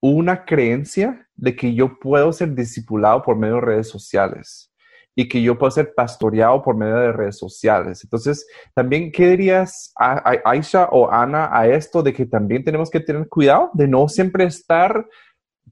una 0.00 0.44
creencia 0.44 1.28
de 1.36 1.54
que 1.54 1.74
yo 1.74 1.98
puedo 1.98 2.32
ser 2.32 2.54
discipulado 2.54 3.22
por 3.22 3.36
medio 3.36 3.56
de 3.56 3.60
redes 3.60 3.88
sociales 3.88 4.72
y 5.14 5.28
que 5.28 5.42
yo 5.42 5.58
puedo 5.58 5.70
ser 5.70 5.94
pastoreado 5.94 6.62
por 6.62 6.76
medio 6.76 6.96
de 6.96 7.12
redes 7.12 7.38
sociales. 7.38 8.02
Entonces, 8.02 8.46
también, 8.74 9.12
¿qué 9.12 9.28
dirías, 9.28 9.92
a, 9.98 10.34
Aisha 10.44 10.88
o 10.90 11.10
Ana, 11.10 11.50
a 11.52 11.68
esto 11.68 12.02
de 12.02 12.12
que 12.12 12.24
también 12.24 12.64
tenemos 12.64 12.90
que 12.90 13.00
tener 13.00 13.28
cuidado 13.28 13.70
de 13.74 13.86
no 13.86 14.08
siempre 14.08 14.44
estar 14.44 15.06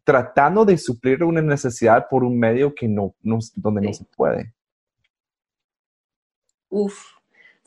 tratando 0.04 0.64
de 0.64 0.76
suplir 0.76 1.24
una 1.24 1.40
necesidad 1.40 2.06
por 2.08 2.22
un 2.22 2.38
medio 2.38 2.74
que 2.74 2.86
no, 2.86 3.14
donde 3.22 3.80
no 3.80 3.92
se 3.92 4.04
puede? 4.04 4.52
Uf, 6.68 7.02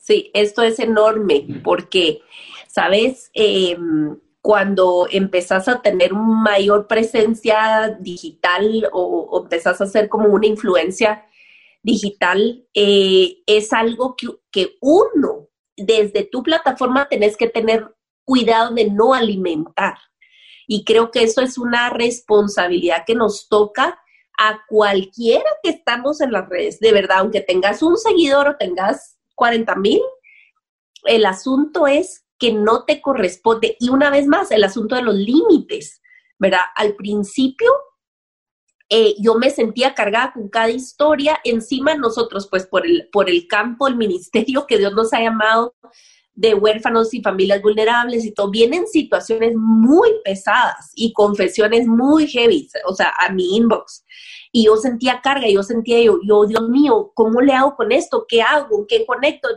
Sí, 0.04 0.30
esto 0.34 0.60
es 0.62 0.78
enorme 0.80 1.46
porque, 1.64 2.20
¿sabes? 2.68 3.30
Em, 3.32 4.20
cuando 4.42 5.08
empezás 5.10 5.66
a 5.66 5.80
tener 5.80 6.12
mayor 6.12 6.86
presencia 6.86 7.96
digital 8.00 8.90
o, 8.92 9.40
empezás 9.42 9.80
a 9.80 9.86
ser 9.86 10.10
como 10.10 10.28
una 10.28 10.46
influencia 10.46 11.24
digital, 11.82 12.66
eh, 12.74 13.38
es 13.46 13.72
algo 13.72 14.14
que, 14.14 14.28
que 14.50 14.76
uno, 14.82 15.48
desde 15.74 16.24
tu 16.24 16.42
plataforma, 16.42 17.08
tenés 17.08 17.38
que 17.38 17.48
tener 17.48 17.94
cuidado 18.26 18.74
de 18.74 18.90
no 18.90 19.14
alimentar. 19.14 19.96
Y 20.66 20.84
creo 20.84 21.10
que 21.10 21.22
eso 21.22 21.40
es 21.40 21.56
una 21.56 21.88
responsabilidad 21.88 23.04
que 23.06 23.14
nos 23.14 23.48
toca 23.48 23.98
a 24.38 24.60
cualquiera 24.68 25.48
que 25.62 25.70
estamos 25.70 26.20
en 26.20 26.32
las 26.32 26.46
redes. 26.46 26.78
De 26.78 26.92
verdad, 26.92 27.20
aunque 27.20 27.40
tengas 27.40 27.82
un 27.82 27.96
seguidor 27.96 28.48
o 28.48 28.56
tengas 28.56 29.13
40 29.34 29.74
mil, 29.76 30.00
el 31.04 31.26
asunto 31.26 31.86
es 31.86 32.24
que 32.38 32.52
no 32.52 32.84
te 32.84 33.00
corresponde. 33.00 33.76
Y 33.80 33.90
una 33.90 34.10
vez 34.10 34.26
más, 34.26 34.50
el 34.50 34.64
asunto 34.64 34.96
de 34.96 35.02
los 35.02 35.14
límites, 35.14 36.02
¿verdad? 36.38 36.60
Al 36.76 36.94
principio, 36.94 37.70
eh, 38.88 39.14
yo 39.18 39.34
me 39.34 39.50
sentía 39.50 39.94
cargada 39.94 40.32
con 40.32 40.48
cada 40.48 40.70
historia. 40.70 41.38
Encima 41.44 41.94
nosotros, 41.94 42.48
pues 42.50 42.66
por 42.66 42.86
el, 42.86 43.08
por 43.12 43.30
el 43.30 43.46
campo, 43.46 43.88
el 43.88 43.96
ministerio 43.96 44.66
que 44.66 44.78
Dios 44.78 44.92
nos 44.92 45.12
ha 45.12 45.20
llamado 45.20 45.74
de 46.34 46.54
huérfanos 46.54 47.14
y 47.14 47.22
familias 47.22 47.62
vulnerables 47.62 48.24
y 48.24 48.32
todo, 48.32 48.50
vienen 48.50 48.86
situaciones 48.86 49.54
muy 49.54 50.10
pesadas 50.24 50.90
y 50.94 51.12
confesiones 51.12 51.86
muy 51.86 52.26
heavy, 52.26 52.68
o 52.86 52.94
sea, 52.94 53.14
a 53.18 53.32
mi 53.32 53.56
inbox. 53.56 54.04
Y 54.50 54.66
yo 54.66 54.76
sentía 54.76 55.20
carga, 55.20 55.48
yo 55.48 55.62
sentía 55.62 56.00
yo, 56.00 56.18
yo, 56.26 56.44
Dios 56.46 56.68
mío, 56.68 57.12
¿cómo 57.14 57.40
le 57.40 57.52
hago 57.52 57.76
con 57.76 57.92
esto? 57.92 58.24
¿Qué 58.28 58.42
hago? 58.42 58.86
¿Qué 58.88 59.04
conecto? 59.06 59.48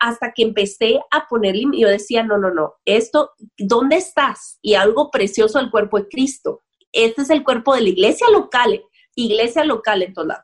Hasta 0.00 0.32
que 0.32 0.42
empecé 0.42 1.00
a 1.10 1.26
ponerle, 1.28 1.64
yo 1.72 1.88
decía, 1.88 2.22
no, 2.22 2.38
no, 2.38 2.52
no, 2.52 2.74
esto, 2.84 3.32
¿dónde 3.58 3.96
estás? 3.96 4.58
Y 4.62 4.74
algo 4.74 5.10
precioso 5.10 5.58
del 5.58 5.70
cuerpo 5.70 5.98
de 5.98 6.08
Cristo. 6.08 6.62
Este 6.92 7.22
es 7.22 7.30
el 7.30 7.42
cuerpo 7.42 7.74
de 7.74 7.82
la 7.82 7.88
iglesia 7.88 8.28
local, 8.30 8.82
iglesia 9.14 9.64
local 9.64 10.02
en 10.02 10.14
todo 10.14 10.26
lado. 10.26 10.42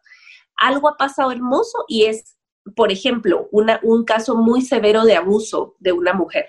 Algo 0.57 0.89
ha 0.89 0.97
pasado 0.97 1.31
hermoso 1.31 1.85
y 1.89 2.05
es 2.05 2.37
por 2.75 2.93
ejemplo, 2.93 3.49
un 3.51 4.05
caso 4.05 4.37
muy 4.37 4.63
severo 4.63 5.05
de 5.05 5.17
abuso 5.17 5.77
de 5.79 5.93
una 5.93 6.13
mujer 6.13 6.47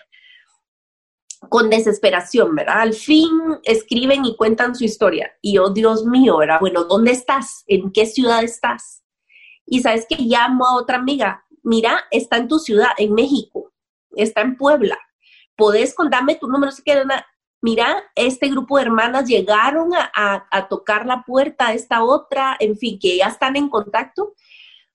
con 1.50 1.70
desesperación, 1.70 2.56
¿verdad? 2.56 2.82
Al 2.82 2.94
fin 2.94 3.30
escriben 3.64 4.26
y 4.26 4.36
cuentan 4.36 4.76
su 4.76 4.84
historia. 4.84 5.32
Y 5.42 5.58
oh, 5.58 5.70
Dios 5.70 6.06
mío, 6.06 6.38
¿verdad? 6.38 6.60
Bueno, 6.60 6.84
¿dónde 6.84 7.12
estás? 7.12 7.64
¿En 7.68 7.92
qué 7.92 8.06
ciudad 8.06 8.44
estás? 8.44 9.04
Y 9.66 9.82
sabes 9.82 10.06
que 10.08 10.18
llamo 10.20 10.68
a 10.68 10.76
otra 10.76 10.98
amiga, 10.98 11.44
mira, 11.64 12.04
está 12.12 12.38
en 12.38 12.48
tu 12.48 12.60
ciudad, 12.60 12.90
en 12.98 13.14
México, 13.14 13.72
está 14.16 14.42
en 14.42 14.56
Puebla. 14.56 14.98
¿Podés 15.56 15.96
contarme 15.96 16.36
tu 16.36 16.48
número? 16.48 16.72
Si 16.72 16.84
quieres, 16.84 17.06
mira, 17.62 18.04
este 18.16 18.50
grupo 18.50 18.78
de 18.78 18.84
hermanas 18.84 19.28
llegaron 19.28 19.94
a, 19.94 20.48
a, 20.50 20.68
tocar 20.68 21.06
la 21.06 21.24
puerta 21.24 21.68
a 21.68 21.74
esta 21.74 22.04
otra, 22.04 22.56
en 22.60 22.78
fin, 22.78 23.00
que 23.00 23.18
ya 23.18 23.28
están 23.28 23.56
en 23.56 23.70
contacto 23.70 24.34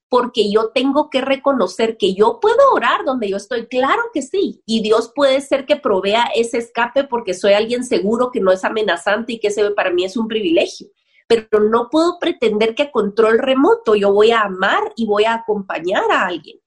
porque 0.09 0.51
yo 0.51 0.71
tengo 0.71 1.11
que 1.11 1.21
reconocer 1.21 1.97
que 1.97 2.15
yo 2.15 2.39
puedo 2.41 2.73
orar 2.73 3.05
donde 3.05 3.29
yo 3.29 3.37
estoy, 3.37 3.67
claro 3.67 4.03
que 4.13 4.23
sí, 4.23 4.63
y 4.65 4.83
Dios 4.83 5.13
puede 5.15 5.41
ser 5.41 5.67
que 5.67 5.77
provea 5.77 6.29
ese 6.35 6.59
escape 6.59 7.05
porque 7.05 7.35
soy 7.35 7.55
alguien 7.55 7.85
seguro 7.85 8.31
que 8.31 8.41
no 8.41 8.53
es 8.53 8.65
amenazante 8.65 9.35
y 9.35 9.41
que 9.41 9.49
ese 9.49 9.71
para 9.73 9.91
mí 9.91 10.05
es 10.05 10.17
un 10.17 10.29
privilegio, 10.29 10.89
pero 11.27 11.61
no 11.61 11.89
puedo 11.91 12.19
pretender 12.21 12.75
que 12.75 12.85
a 12.85 12.91
control 12.93 13.39
remoto 13.39 13.97
yo 13.97 14.13
voy 14.13 14.31
a 14.31 14.43
amar 14.43 14.93
y 14.97 15.07
voy 15.07 15.25
a 15.25 15.35
acompañar 15.35 16.05
a 16.11 16.27
alguien, 16.27 16.59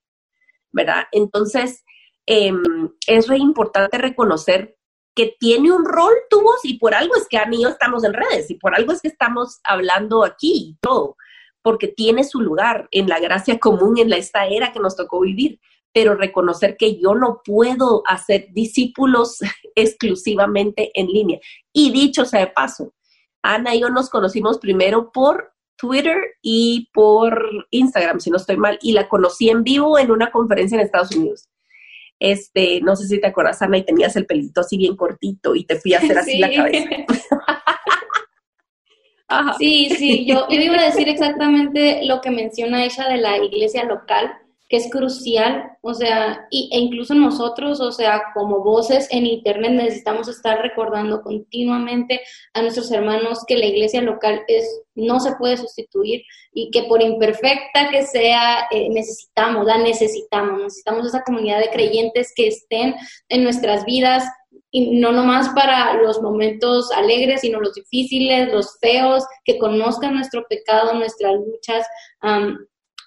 ¿verdad? 0.72 1.06
Entonces, 1.12 1.86
em, 2.26 2.62
es 3.08 3.30
importante 3.30 3.98
reconocer 3.98 4.76
que 5.16 5.36
tiene 5.40 5.72
un 5.72 5.86
rol 5.86 6.14
tu 6.30 6.42
voz 6.42 6.60
y 6.64 6.78
por 6.78 6.94
algo 6.94 7.16
es 7.16 7.28
que 7.28 7.38
a 7.38 7.46
mí 7.46 7.62
yo 7.64 7.70
estamos 7.70 8.04
en 8.04 8.14
redes 8.14 8.50
y 8.52 8.56
por 8.56 8.76
algo 8.76 8.92
es 8.92 9.02
que 9.02 9.08
estamos 9.08 9.60
hablando 9.64 10.24
aquí 10.24 10.54
y 10.54 10.78
todo 10.82 11.16
porque 11.62 11.88
tiene 11.88 12.24
su 12.24 12.42
lugar 12.42 12.88
en 12.92 13.08
la 13.08 13.20
gracia 13.20 13.60
común 13.60 13.98
en 13.98 14.12
esta 14.14 14.48
era 14.48 14.72
que 14.72 14.80
nos 14.80 14.96
tocó 14.96 15.22
vivir, 15.22 15.60
pero 15.94 16.16
reconocer 16.16 16.78
que 16.78 17.00
yo 17.00 17.16
no 17.16 17.42
puedo 17.44 18.04
hacer 18.06 18.48
discípulos 18.52 19.40
exclusivamente 19.76 20.92
en 20.94 21.08
línea. 21.08 21.40
Y 21.74 21.92
dicho 21.92 22.26
sea 22.26 22.42
de 22.42 22.48
paso, 22.48 22.94
Ana 23.42 23.76
y 23.76 23.82
yo 23.82 23.90
nos 23.90 24.10
conocimos 24.10 24.60
primero 24.60 25.12
por 25.12 25.54
Twitter 25.78 26.18
y 26.42 26.90
por 26.94 27.68
Instagram, 27.72 28.20
si 28.20 28.30
no 28.30 28.38
estoy 28.38 28.58
mal, 28.58 28.78
y 28.82 28.92
la 28.92 29.08
conocí 29.08 29.50
en 29.50 29.64
vivo 29.64 29.98
en 29.98 30.12
una 30.12 30.30
conferencia 30.30 30.76
en 30.76 30.86
Estados 30.86 31.16
Unidos. 31.16 31.48
Este, 32.20 32.82
no 32.82 32.98
sé 32.98 33.08
si 33.08 33.22
te 33.22 33.28
acuerdas, 33.28 33.62
Ana, 33.62 33.78
y 33.78 33.86
tenías 33.86 34.16
el 34.18 34.26
pelito 34.26 34.60
así 34.60 34.78
bien 34.78 34.98
cortito 34.98 35.56
y 35.56 35.66
te 35.66 35.80
fui 35.80 35.94
a 35.94 36.00
hacer 36.00 36.18
así 36.18 36.38
la 36.38 36.54
cabeza. 36.54 36.90
Sí, 39.58 39.90
sí, 39.96 40.26
yo, 40.26 40.48
yo 40.50 40.60
iba 40.60 40.80
a 40.80 40.86
decir 40.86 41.08
exactamente 41.08 42.02
lo 42.06 42.20
que 42.22 42.32
menciona 42.32 42.84
ella 42.84 43.08
de 43.08 43.18
la 43.18 43.38
iglesia 43.38 43.84
local, 43.84 44.32
que 44.68 44.78
es 44.78 44.90
crucial, 44.92 45.72
o 45.82 45.96
sea, 45.96 46.48
y, 46.52 46.70
e 46.72 46.78
incluso 46.78 47.16
nosotros, 47.16 47.80
o 47.82 47.92
sea, 47.92 48.22
como 48.36 48.64
voces 48.64 49.08
en 49.12 49.26
Internet 49.26 49.72
necesitamos 49.72 50.28
estar 50.28 50.62
recordando 50.62 51.24
continuamente 51.24 52.22
a 52.54 52.62
nuestros 52.62 52.92
hermanos 52.92 53.40
que 53.48 53.58
la 53.58 53.66
iglesia 53.66 54.02
local 54.02 54.44
es, 54.48 54.82
no 54.94 55.20
se 55.20 55.36
puede 55.38 55.58
sustituir 55.58 56.22
y 56.54 56.70
que 56.70 56.84
por 56.84 57.02
imperfecta 57.02 57.90
que 57.90 58.04
sea, 58.04 58.68
eh, 58.70 58.90
necesitamos, 58.90 59.66
la 59.66 59.80
necesitamos, 59.80 60.62
necesitamos 60.62 61.08
esa 61.08 61.24
comunidad 61.24 61.60
de 61.60 61.72
creyentes 61.72 62.32
que 62.36 62.48
estén 62.48 62.96
en 63.28 63.44
nuestras 63.44 63.86
vidas, 63.86 64.24
y 64.72 65.00
no 65.00 65.12
nomás 65.12 65.50
para 65.50 65.96
los 65.96 66.22
momentos 66.22 66.92
alegres, 66.92 67.42
sino 67.42 67.60
los 67.60 67.74
difíciles, 67.74 68.52
los 68.52 68.78
feos, 68.80 69.24
que 69.44 69.58
conozcan 69.58 70.14
nuestro 70.14 70.46
pecado, 70.48 70.94
nuestras 70.94 71.34
luchas. 71.34 71.86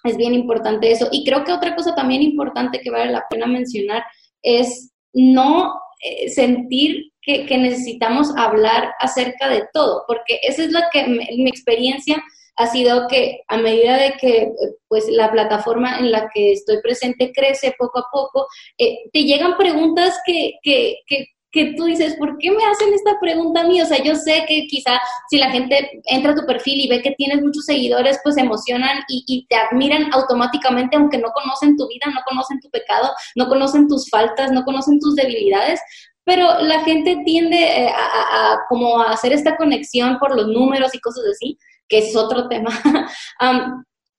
es 0.03 0.17
bien 0.17 0.33
importante 0.33 0.91
eso. 0.91 1.07
Y 1.11 1.23
creo 1.25 1.43
que 1.43 1.53
otra 1.53 1.75
cosa 1.75 1.95
también 1.95 2.21
importante 2.21 2.81
que 2.81 2.91
vale 2.91 3.11
la 3.11 3.25
pena 3.29 3.47
mencionar 3.47 4.03
es 4.41 4.91
no 5.13 5.73
eh, 6.03 6.29
sentir 6.29 7.11
que, 7.21 7.45
necesitamos 7.57 8.35
hablar 8.35 8.93
acerca 8.99 9.47
de 9.47 9.63
todo, 9.73 10.03
porque 10.07 10.39
esa 10.43 10.63
es 10.63 10.71
la 10.71 10.89
que 10.91 11.07
mi 11.07 11.47
experiencia 11.47 12.21
ha 12.55 12.67
sido 12.67 13.07
que 13.07 13.41
a 13.47 13.57
medida 13.57 13.97
de 13.97 14.13
que 14.19 14.51
pues 14.87 15.07
la 15.09 15.31
plataforma 15.31 15.97
en 15.97 16.11
la 16.11 16.29
que 16.33 16.51
estoy 16.51 16.81
presente 16.81 17.31
crece 17.33 17.73
poco 17.77 17.99
a 17.99 18.05
poco, 18.11 18.47
eh, 18.77 19.09
te 19.11 19.23
llegan 19.23 19.57
preguntas 19.57 20.19
que, 20.25 20.53
que, 20.61 20.97
que 21.07 21.27
que 21.53 21.75
tú 21.77 21.85
dices, 21.85 22.15
¿por 22.15 22.37
qué 22.39 22.49
me 22.49 22.65
hacen 22.65 22.91
esta 22.93 23.19
pregunta 23.21 23.61
a 23.61 23.67
mí? 23.67 23.79
O 23.79 23.85
sea, 23.85 24.03
yo 24.03 24.15
sé 24.15 24.43
que 24.47 24.65
quizá 24.67 24.99
si 25.29 25.37
la 25.37 25.51
gente 25.51 26.01
entra 26.05 26.31
a 26.31 26.35
tu 26.35 26.45
perfil 26.47 26.81
y 26.81 26.89
ve 26.89 27.01
que 27.03 27.11
tienes 27.11 27.41
muchos 27.41 27.65
seguidores, 27.65 28.19
pues 28.23 28.35
se 28.35 28.41
emocionan 28.41 29.03
y, 29.07 29.45
te 29.47 29.55
admiran 29.55 30.11
automáticamente, 30.13 30.97
aunque 30.97 31.19
no 31.19 31.29
conocen 31.31 31.77
tu 31.77 31.87
vida, 31.87 32.07
no 32.11 32.21
conocen 32.25 32.59
tu 32.59 32.69
pecado, 32.71 33.11
no 33.35 33.47
conocen 33.47 33.87
tus 33.87 34.09
faltas, 34.09 34.51
no 34.51 34.63
conocen 34.63 34.99
tus 34.99 35.15
debilidades. 35.15 35.79
Pero 36.25 36.59
la 36.59 36.79
gente 36.81 37.21
tiende 37.23 37.57
eh, 37.57 37.89
a, 37.89 38.57
como 38.67 38.99
a 38.99 39.11
hacer 39.11 39.31
esta 39.31 39.55
conexión 39.55 40.17
por 40.17 40.35
los 40.35 40.47
números 40.47 40.95
y 40.95 40.99
cosas 40.99 41.23
así, 41.31 41.57
que 41.87 41.99
es 41.99 42.15
otro 42.15 42.47
tema. 42.49 42.71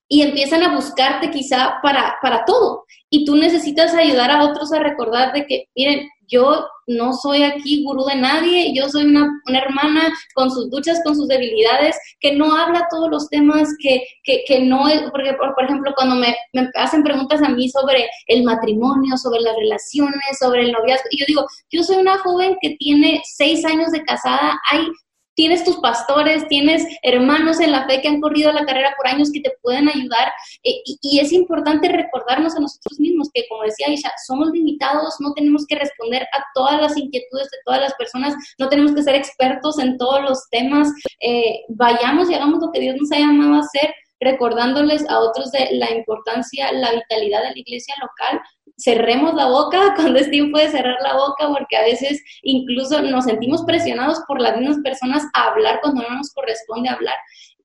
Y 0.07 0.21
empiezan 0.21 0.63
a 0.63 0.75
buscarte 0.75 1.31
quizá 1.31 1.79
para, 1.81 2.17
para 2.21 2.45
todo. 2.45 2.85
Y 3.09 3.25
tú 3.25 3.35
necesitas 3.35 3.93
ayudar 3.93 4.31
a 4.31 4.43
otros 4.43 4.71
a 4.73 4.79
recordar 4.79 5.33
de 5.33 5.45
que, 5.45 5.65
miren, 5.75 6.07
yo 6.27 6.67
no 6.87 7.13
soy 7.13 7.43
aquí 7.43 7.83
gurú 7.83 8.05
de 8.05 8.15
nadie, 8.15 8.73
yo 8.75 8.89
soy 8.89 9.05
una, 9.05 9.29
hermana 9.47 10.13
con 10.33 10.51
sus 10.51 10.69
duchas, 10.69 11.01
con 11.03 11.15
sus 11.15 11.27
debilidades, 11.27 11.97
que 12.19 12.33
no 12.33 12.55
habla 12.55 12.87
todos 12.89 13.09
los 13.09 13.29
temas, 13.29 13.69
que, 13.79 14.03
que, 14.23 14.43
que 14.47 14.59
no 14.61 14.87
es, 14.87 15.01
porque 15.11 15.33
por, 15.33 15.63
ejemplo, 15.63 15.93
cuando 15.95 16.15
me, 16.15 16.35
me, 16.53 16.69
hacen 16.75 17.03
preguntas 17.03 17.41
a 17.41 17.49
mí 17.49 17.69
sobre 17.69 18.07
el 18.27 18.43
matrimonio, 18.43 19.17
sobre 19.17 19.41
las 19.41 19.55
relaciones, 19.55 20.21
sobre 20.39 20.63
el 20.63 20.71
noviazgo, 20.71 21.07
y 21.11 21.19
yo 21.19 21.25
digo, 21.27 21.45
yo 21.71 21.83
soy 21.83 21.97
una 21.97 22.17
joven 22.19 22.57
que 22.61 22.75
tiene 22.77 23.21
seis 23.23 23.65
años 23.65 23.91
de 23.91 24.03
casada, 24.03 24.59
hay 24.71 24.87
tienes 25.35 25.63
tus 25.63 25.77
pastores, 25.77 26.47
tienes 26.47 26.85
hermanos 27.03 27.59
en 27.59 27.71
la 27.71 27.85
fe 27.87 28.01
que 28.01 28.07
han 28.07 28.21
corrido 28.21 28.51
la 28.51 28.65
carrera 28.65 28.93
por 28.97 29.07
años 29.07 29.31
que 29.31 29.41
te 29.41 29.53
pueden 29.61 29.87
ayudar. 29.87 30.31
Eh, 30.63 30.81
y, 30.85 31.19
es 31.19 31.31
importante 31.31 31.87
recordarnos 31.89 32.55
a 32.55 32.59
nosotros 32.59 32.99
mismos 32.99 33.29
que, 33.33 33.45
como 33.47 33.63
decía 33.63 33.87
Aisha, 33.87 34.11
somos 34.25 34.49
limitados, 34.51 35.15
no 35.19 35.33
tenemos 35.33 35.65
que 35.65 35.75
responder 35.75 36.23
a 36.23 36.43
todas 36.53 36.81
las 36.81 36.97
inquietudes 36.97 37.49
de 37.51 37.57
todas 37.65 37.81
las 37.81 37.93
personas, 37.95 38.35
no 38.57 38.69
tenemos 38.69 38.93
que 38.93 39.03
ser 39.03 39.15
expertos 39.15 39.79
en 39.79 39.97
todos 39.97 40.21
los 40.21 40.49
temas, 40.49 40.89
eh, 41.21 41.61
vayamos 41.69 42.29
y 42.29 42.33
hagamos 42.33 42.59
lo 42.59 42.71
que 42.71 42.79
Dios 42.79 42.95
nos 42.99 43.11
ha 43.11 43.19
llamado 43.19 43.55
a 43.55 43.59
hacer 43.59 43.93
recordándoles 44.19 45.07
a 45.09 45.19
otros 45.19 45.51
de 45.51 45.69
la 45.71 45.91
importancia, 45.91 46.71
la 46.71 46.91
vitalidad 46.91 47.43
de 47.43 47.51
la 47.51 47.59
iglesia 47.59 47.95
local. 48.01 48.41
Cerremos 48.77 49.33
la 49.35 49.47
boca 49.47 49.93
cuando 49.95 50.19
es 50.19 50.29
tiempo 50.29 50.57
de 50.57 50.69
cerrar 50.69 50.97
la 51.01 51.15
boca, 51.15 51.47
porque 51.47 51.77
a 51.77 51.83
veces 51.83 52.21
incluso 52.41 53.01
nos 53.01 53.25
sentimos 53.25 53.63
presionados 53.63 54.19
por 54.27 54.41
las 54.41 54.57
mismas 54.57 54.79
personas 54.83 55.23
a 55.33 55.49
hablar 55.49 55.79
cuando 55.81 56.01
no 56.01 56.15
nos 56.17 56.31
corresponde 56.33 56.89
hablar. 56.89 57.15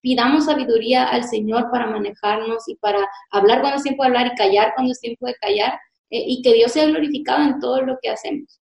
Pidamos 0.00 0.46
sabiduría 0.46 1.04
al 1.04 1.24
Señor 1.24 1.70
para 1.70 1.86
manejarnos 1.86 2.66
y 2.68 2.76
para 2.76 3.06
hablar 3.30 3.60
cuando 3.60 3.76
es 3.76 3.82
tiempo 3.82 4.02
de 4.02 4.08
hablar 4.08 4.26
y 4.28 4.36
callar 4.36 4.72
cuando 4.74 4.92
es 4.92 5.00
tiempo 5.00 5.26
de 5.26 5.34
callar, 5.34 5.78
eh, 6.10 6.24
y 6.26 6.42
que 6.42 6.54
Dios 6.54 6.72
sea 6.72 6.86
glorificado 6.86 7.42
en 7.42 7.60
todo 7.60 7.82
lo 7.82 7.98
que 8.02 8.10
hacemos. 8.10 8.59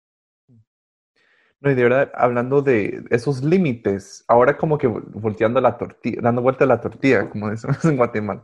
No, 1.64 1.72
y 1.72 1.76
de 1.76 1.84
verdad, 1.84 2.12
hablando 2.14 2.62
de 2.62 3.06
esos 3.10 3.42
límites, 3.42 4.26
ahora 4.28 4.58
como 4.58 4.78
que 4.78 4.88
volteando 4.88 5.62
la 5.62 5.78
tortilla, 5.78 6.20
dando 6.22 6.42
vuelta 6.42 6.66
a 6.66 6.68
la 6.68 6.82
tortilla, 6.82 7.30
como 7.30 7.50
decimos 7.52 7.84
en 7.86 7.96
Guatemala. 7.96 8.44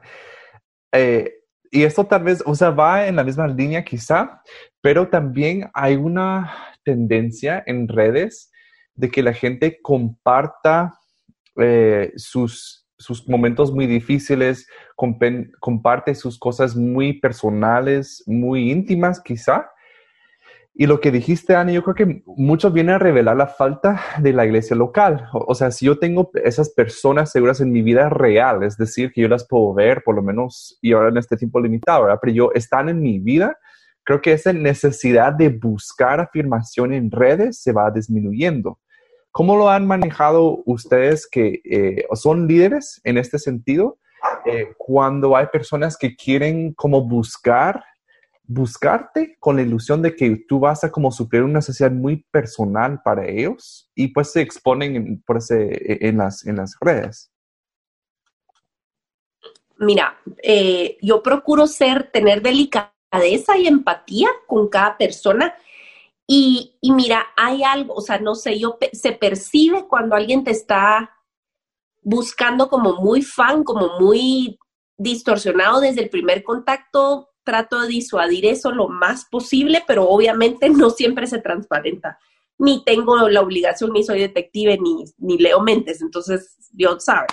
Eh, 0.94 1.34
y 1.70 1.84
esto 1.84 2.06
tal 2.06 2.24
vez, 2.24 2.42
o 2.46 2.56
sea, 2.56 2.70
va 2.70 3.08
en 3.08 3.18
la 3.18 3.26
misma 3.26 3.46
línea 3.46 3.84
quizá, 3.84 4.42
pero 4.80 5.10
también 5.10 5.70
hay 5.74 5.98
una 5.98 6.50
tendencia 6.86 7.62
en 7.66 7.90
redes 7.90 8.52
de 8.96 9.10
que 9.12 9.22
la 9.22 9.34
gente 9.34 9.82
comparta 9.82 10.98
eh, 11.58 12.14
sus, 12.16 12.88
sus 12.98 13.28
momentos 13.28 13.74
muy 13.74 13.86
difíciles, 13.86 14.66
comparte 14.96 16.16
sus 16.16 16.40
cosas 16.40 16.74
muy 16.74 17.20
personales, 17.20 18.24
muy 18.26 18.72
íntimas 18.72 19.20
quizá, 19.20 19.70
Y 20.82 20.88
lo 20.88 21.02
que 21.02 21.12
dijiste, 21.12 21.58
Ana, 21.58 21.74
yo 21.74 21.84
creo 21.84 21.94
que 21.94 22.24
mucho 22.26 22.72
viene 22.72 22.94
a 22.94 22.98
revelar 22.98 23.36
la 23.36 23.48
falta 23.48 24.02
de 24.20 24.32
la 24.32 24.46
iglesia 24.46 24.78
local. 24.78 25.28
O, 25.34 25.54
sea, 25.54 25.72
si 25.72 25.86
yo 25.86 26.00
tengo 26.00 26.32
esas 26.42 26.70
personas 26.70 27.34
seguras 27.34 27.60
en 27.60 27.74
mi 27.74 27.82
vida 27.82 28.08
real, 28.08 28.64
es 28.64 28.78
decir, 28.78 29.12
que 29.12 29.20
yo 29.20 29.28
las 29.28 29.46
puedo 29.46 29.74
ver, 29.74 30.04
por 30.06 30.16
lo 30.16 30.22
menos, 30.22 30.80
y 30.82 30.94
ahora 30.94 31.10
en 31.10 31.18
este 31.18 31.36
tiempo 31.36 31.60
limitado, 31.60 32.04
¿verdad? 32.04 32.20
Pero 32.22 32.32
yo 32.32 32.52
están 32.56 32.88
en 32.88 33.02
mi 33.02 33.20
vida, 33.20 33.58
creo 34.06 34.22
que 34.22 34.32
esa 34.32 34.54
necesidad 34.54 35.34
de 35.34 35.50
buscar 35.50 36.22
afirmación 36.22 36.94
en 36.94 37.12
redes 37.12 37.62
se 37.62 37.74
va 37.74 37.92
disminuyendo. 37.92 38.80
¿Cómo 39.32 39.58
lo 39.58 39.70
han 39.70 39.86
manejado 39.86 40.64
ustedes 40.66 41.28
que 41.30 41.60
eh, 41.66 42.06
son 42.14 42.48
líderes 42.48 43.02
en 43.04 43.18
este 43.18 43.38
sentido? 43.38 43.98
Eh, 44.46 44.70
cuando 44.78 45.36
hay 45.36 45.48
personas 45.48 45.98
que 45.98 46.16
quieren 46.16 46.74
como 46.74 47.06
buscar 47.06 47.84
buscarte 48.52 49.38
con 49.40 49.58
la 49.58 49.62
ilusión 49.62 50.02
de 50.02 50.16
que 50.16 50.44
tú 50.48 50.60
vas 50.60 50.84
a 50.84 50.92
como 50.92 51.12
suplir 51.12 51.44
una 51.44 51.60
necesidad 51.60 51.92
muy 51.92 52.26
personal 52.32 53.00
para 53.04 53.28
ellos 53.28 53.92
y 53.94 54.08
pues 54.08 54.32
se 54.32 54.42
exponen 54.42 54.96
en, 54.96 55.22
por 55.22 55.38
ese, 55.38 56.08
en, 56.08 56.18
las, 56.18 56.44
en 56.48 56.56
las 56.56 56.76
redes. 56.82 57.32
Mira, 59.78 60.20
eh, 60.42 60.98
yo 61.00 61.22
procuro 61.22 61.68
ser, 61.68 62.10
tener 62.12 62.42
delicadeza 62.42 63.56
y 63.56 63.68
empatía 63.68 64.30
con 64.48 64.68
cada 64.68 64.98
persona. 64.98 65.54
Y, 66.26 66.76
y, 66.82 66.92
mira, 66.92 67.28
hay 67.38 67.64
algo, 67.64 67.94
o 67.94 68.02
sea, 68.02 68.18
no 68.20 68.34
sé, 68.34 68.58
yo 68.58 68.80
se 68.94 69.12
percibe 69.12 69.88
cuando 69.88 70.16
alguien 70.16 70.44
te 70.44 70.52
está 70.52 71.12
buscando 72.02 72.68
como 72.68 72.96
muy 72.96 73.22
fan, 73.22 73.64
como 73.64 74.00
muy 74.00 74.58
distorsionado 74.98 75.82
desde 75.82 76.02
el 76.02 76.10
primer 76.10 76.44
contacto, 76.44 77.30
trato 77.50 77.82
de 77.82 77.88
disuadir 77.88 78.46
eso 78.46 78.72
lo 78.72 78.90
más 78.90 79.26
posible, 79.26 79.84
pero 79.88 80.08
obviamente 80.08 80.70
no 80.70 80.92
siempre 80.92 81.26
se 81.26 81.40
transparenta. 81.40 82.20
Ni 82.60 82.84
tengo 82.84 83.28
la 83.28 83.42
obligación, 83.42 83.92
ni 83.92 84.04
soy 84.04 84.20
detective, 84.20 84.78
ni, 84.78 85.06
ni 85.18 85.40
leo 85.40 85.60
mentes, 85.60 86.04
entonces 86.04 86.70
Dios 86.72 87.04
sabe. 87.04 87.26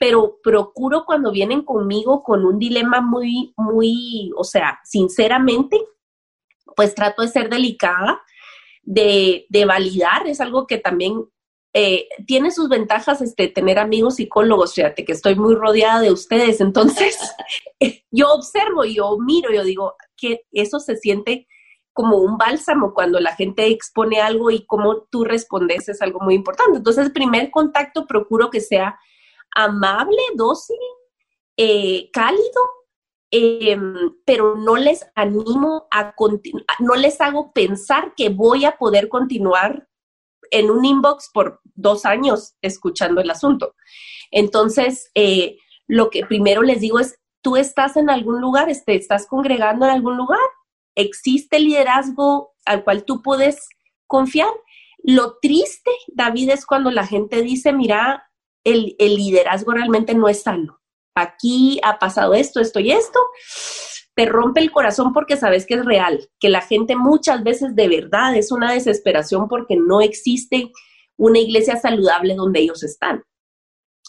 Pero 0.00 0.38
procuro 0.42 1.04
cuando 1.04 1.30
vienen 1.30 1.60
conmigo 1.60 2.22
con 2.22 2.46
un 2.46 2.58
dilema 2.58 3.02
muy, 3.02 3.52
muy, 3.58 4.30
o 4.38 4.44
sea, 4.44 4.80
sinceramente, 4.84 5.78
pues 6.74 6.94
trato 6.94 7.20
de 7.20 7.28
ser 7.28 7.50
delicada, 7.50 8.22
de, 8.82 9.44
de 9.50 9.66
validar, 9.66 10.26
es 10.26 10.40
algo 10.40 10.66
que 10.66 10.78
también 10.78 11.26
eh, 11.74 12.08
tiene 12.26 12.50
sus 12.50 12.68
ventajas 12.68 13.22
este, 13.22 13.48
tener 13.48 13.78
amigos 13.78 14.16
psicólogos, 14.16 14.74
fíjate 14.74 15.04
que 15.04 15.12
estoy 15.12 15.36
muy 15.36 15.54
rodeada 15.54 16.00
de 16.00 16.12
ustedes, 16.12 16.60
entonces 16.60 17.18
yo 18.10 18.32
observo, 18.32 18.84
yo 18.84 19.16
miro, 19.18 19.52
yo 19.52 19.64
digo 19.64 19.94
que 20.16 20.42
eso 20.52 20.80
se 20.80 20.96
siente 20.96 21.48
como 21.92 22.18
un 22.18 22.38
bálsamo 22.38 22.94
cuando 22.94 23.20
la 23.20 23.34
gente 23.34 23.66
expone 23.66 24.20
algo 24.20 24.50
y 24.50 24.64
cómo 24.66 25.02
tú 25.10 25.24
respondes 25.24 25.88
es 25.88 26.00
algo 26.00 26.20
muy 26.20 26.34
importante. 26.34 26.78
Entonces, 26.78 27.10
primer 27.10 27.50
contacto 27.50 28.06
procuro 28.06 28.50
que 28.50 28.60
sea 28.60 28.98
amable, 29.54 30.22
dócil, 30.34 30.78
eh, 31.56 32.10
cálido, 32.12 32.62
em, 33.30 34.14
pero 34.24 34.56
no 34.56 34.76
les 34.76 35.06
animo 35.14 35.86
a 35.90 36.14
continuar, 36.14 36.64
no 36.80 36.94
les 36.94 37.20
hago 37.20 37.52
pensar 37.52 38.14
que 38.16 38.28
voy 38.30 38.64
a 38.64 38.76
poder 38.78 39.08
continuar 39.08 39.88
en 40.52 40.70
un 40.70 40.84
inbox 40.84 41.30
por 41.32 41.60
dos 41.74 42.04
años 42.04 42.54
escuchando 42.62 43.20
el 43.20 43.30
asunto. 43.30 43.74
Entonces, 44.30 45.10
eh, 45.14 45.56
lo 45.88 46.10
que 46.10 46.24
primero 46.24 46.62
les 46.62 46.80
digo 46.80 47.00
es, 47.00 47.18
tú 47.42 47.56
estás 47.56 47.96
en 47.96 48.08
algún 48.08 48.40
lugar, 48.40 48.68
te 48.86 48.94
estás 48.94 49.26
congregando 49.26 49.86
en 49.86 49.92
algún 49.92 50.16
lugar, 50.16 50.38
existe 50.94 51.58
liderazgo 51.58 52.52
al 52.64 52.84
cual 52.84 53.04
tú 53.04 53.22
puedes 53.22 53.68
confiar. 54.06 54.52
Lo 55.02 55.38
triste, 55.40 55.90
David, 56.08 56.50
es 56.50 56.64
cuando 56.64 56.90
la 56.90 57.06
gente 57.06 57.42
dice, 57.42 57.72
mira, 57.72 58.30
el, 58.62 58.94
el 58.98 59.16
liderazgo 59.16 59.72
realmente 59.72 60.14
no 60.14 60.28
es 60.28 60.42
sano. 60.42 60.78
Aquí 61.14 61.80
ha 61.82 61.98
pasado 61.98 62.34
esto, 62.34 62.60
esto 62.60 62.78
y 62.78 62.92
esto 62.92 63.18
te 64.14 64.26
rompe 64.26 64.60
el 64.60 64.70
corazón 64.70 65.12
porque 65.12 65.36
sabes 65.36 65.66
que 65.66 65.74
es 65.74 65.84
real, 65.84 66.28
que 66.38 66.48
la 66.48 66.60
gente 66.60 66.96
muchas 66.96 67.42
veces 67.42 67.74
de 67.74 67.88
verdad 67.88 68.36
es 68.36 68.52
una 68.52 68.72
desesperación 68.72 69.48
porque 69.48 69.76
no 69.76 70.00
existe 70.00 70.70
una 71.16 71.38
iglesia 71.38 71.76
saludable 71.76 72.34
donde 72.34 72.60
ellos 72.60 72.82
están. 72.82 73.24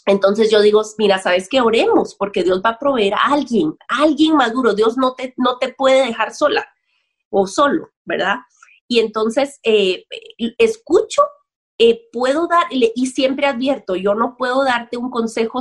Entonces 0.06 0.50
yo 0.50 0.60
digo, 0.60 0.82
mira, 0.98 1.18
sabes 1.18 1.48
que 1.48 1.62
oremos 1.62 2.14
porque 2.14 2.42
Dios 2.42 2.60
va 2.64 2.70
a 2.70 2.78
proveer 2.78 3.14
a 3.14 3.32
alguien, 3.32 3.74
a 3.88 4.02
alguien 4.02 4.36
maduro. 4.36 4.74
Dios 4.74 4.98
no 4.98 5.14
te, 5.14 5.32
no 5.38 5.56
te 5.58 5.72
puede 5.72 6.06
dejar 6.06 6.34
sola 6.34 6.66
o 7.30 7.46
solo, 7.46 7.90
¿verdad? 8.04 8.36
Y 8.86 8.98
entonces 8.98 9.60
eh, 9.62 10.04
escucho, 10.58 11.22
eh, 11.78 12.02
puedo 12.12 12.46
dar, 12.46 12.66
y 12.70 13.06
siempre 13.06 13.46
advierto, 13.46 13.96
yo 13.96 14.14
no 14.14 14.36
puedo 14.36 14.62
darte 14.62 14.98
un 14.98 15.10
consejo 15.10 15.60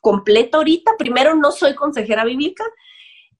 completo 0.00 0.58
ahorita. 0.58 0.92
Primero, 0.98 1.34
no 1.34 1.52
soy 1.52 1.74
consejera 1.74 2.24
bíblica, 2.24 2.64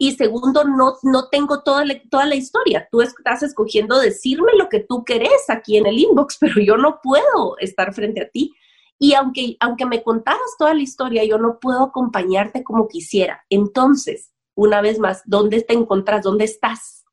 y 0.07 0.13
segundo, 0.13 0.65
no, 0.65 0.97
no 1.03 1.29
tengo 1.29 1.63
toda 1.63 1.83
la, 1.87 1.95
toda 2.11 2.27
la 2.27 2.35
historia. 2.35 2.87
Tú 2.91 3.01
estás 3.01 3.43
escogiendo 3.43 3.99
decirme 3.99 4.53
lo 4.55 4.69
que 4.69 4.81
tú 4.81 5.03
querés 5.03 5.49
aquí 5.49 5.79
en 5.79 5.87
el 5.87 5.99
inbox, 5.99 6.37
pero 6.41 6.61
yo 6.61 6.77
no 6.77 7.01
puedo 7.03 7.57
estar 7.59 7.95
frente 7.95 8.21
a 8.21 8.29
ti. 8.29 8.55
Y 8.99 9.15
aunque, 9.15 9.57
aunque 9.61 9.87
me 9.87 10.03
contaras 10.03 10.57
toda 10.59 10.75
la 10.75 10.83
historia, 10.83 11.25
yo 11.25 11.39
no 11.39 11.59
puedo 11.59 11.85
acompañarte 11.85 12.63
como 12.63 12.87
quisiera. 12.87 13.47
Entonces, 13.49 14.31
una 14.55 14.83
vez 14.83 14.99
más, 14.99 15.23
¿dónde 15.25 15.63
te 15.63 15.73
encontrás? 15.73 16.23
¿Dónde 16.23 16.45
estás? 16.45 17.07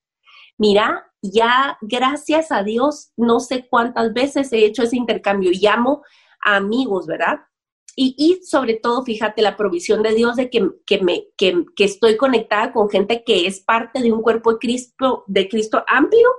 Mira, 0.57 1.09
ya 1.21 1.77
gracias 1.79 2.51
a 2.51 2.61
Dios, 2.61 3.13
no 3.15 3.39
sé 3.39 3.67
cuántas 3.69 4.11
veces 4.11 4.51
he 4.51 4.65
hecho 4.65 4.83
ese 4.83 4.97
intercambio. 4.97 5.51
Llamo 5.53 6.03
a 6.43 6.57
amigos, 6.57 7.07
¿verdad? 7.07 7.39
Y, 7.95 8.41
sobre 8.43 8.75
todo, 8.75 9.03
fíjate, 9.03 9.41
la 9.41 9.57
provisión 9.57 10.01
de 10.01 10.13
Dios 10.13 10.35
de 10.35 10.49
que, 10.49 10.61
me, 11.01 11.25
que, 11.37 11.65
estoy 11.77 12.17
conectada 12.17 12.71
con 12.71 12.89
gente 12.89 13.23
que 13.23 13.47
es 13.47 13.59
parte 13.59 14.01
de 14.01 14.11
un 14.11 14.21
cuerpo 14.21 14.53
de 14.53 14.59
Cristo, 14.59 15.23
de 15.27 15.49
Cristo 15.49 15.83
amplio 15.87 16.29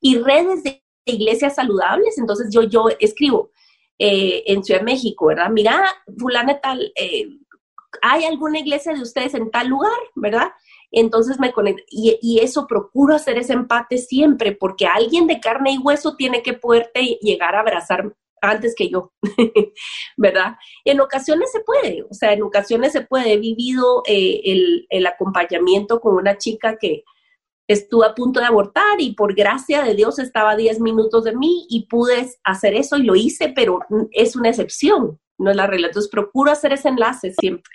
y 0.00 0.18
redes 0.18 0.62
de 0.64 0.82
iglesias 1.04 1.54
saludables. 1.54 2.18
Entonces 2.18 2.48
yo, 2.50 2.62
yo 2.62 2.88
escribo 2.98 3.50
eh, 3.98 4.42
en 4.46 4.64
Ciudad 4.64 4.80
de 4.80 4.86
México, 4.86 5.26
¿verdad? 5.26 5.50
Mira, 5.50 5.84
fulana 6.18 6.60
tal, 6.60 6.92
eh, 6.96 7.28
¿hay 8.02 8.24
alguna 8.24 8.58
iglesia 8.58 8.92
de 8.92 9.02
ustedes 9.02 9.34
en 9.34 9.50
tal 9.50 9.68
lugar, 9.68 9.92
verdad? 10.16 10.50
Entonces 10.90 11.38
me 11.38 11.52
conecto 11.52 11.82
y, 11.88 12.18
y, 12.20 12.38
eso 12.40 12.66
procuro 12.66 13.14
hacer 13.14 13.38
ese 13.38 13.52
empate 13.52 13.98
siempre 13.98 14.52
porque 14.52 14.86
alguien 14.86 15.26
de 15.26 15.40
carne 15.40 15.72
y 15.72 15.78
hueso 15.78 16.16
tiene 16.16 16.42
que 16.42 16.52
poderte 16.52 17.18
llegar 17.20 17.54
a 17.54 17.60
abrazar 17.60 18.14
antes 18.40 18.74
que 18.76 18.88
yo, 18.88 19.12
¿verdad? 20.16 20.56
En 20.84 21.00
ocasiones 21.00 21.50
se 21.52 21.60
puede, 21.60 22.02
o 22.02 22.14
sea, 22.14 22.32
en 22.32 22.42
ocasiones 22.42 22.92
se 22.92 23.02
puede. 23.02 23.34
He 23.34 23.38
vivido 23.38 24.02
eh, 24.06 24.40
el, 24.44 24.86
el, 24.90 25.06
acompañamiento 25.06 26.00
con 26.00 26.16
una 26.16 26.38
chica 26.38 26.76
que 26.78 27.04
estuvo 27.68 28.04
a 28.04 28.14
punto 28.14 28.40
de 28.40 28.46
abortar 28.46 29.00
y 29.00 29.14
por 29.14 29.34
gracia 29.34 29.82
de 29.82 29.94
Dios 29.94 30.18
estaba 30.18 30.52
a 30.52 30.56
10 30.56 30.80
minutos 30.80 31.24
de 31.24 31.34
mí 31.34 31.66
y 31.68 31.86
pude 31.86 32.30
hacer 32.44 32.74
eso 32.74 32.96
y 32.96 33.02
lo 33.02 33.16
hice, 33.16 33.52
pero 33.54 33.80
es 34.12 34.36
una 34.36 34.50
excepción, 34.50 35.18
no 35.38 35.50
es 35.50 35.56
la 35.56 35.66
regla. 35.66 35.88
Entonces 35.88 36.10
procuro 36.10 36.50
hacer 36.50 36.72
ese 36.72 36.88
enlace 36.88 37.32
siempre. 37.32 37.72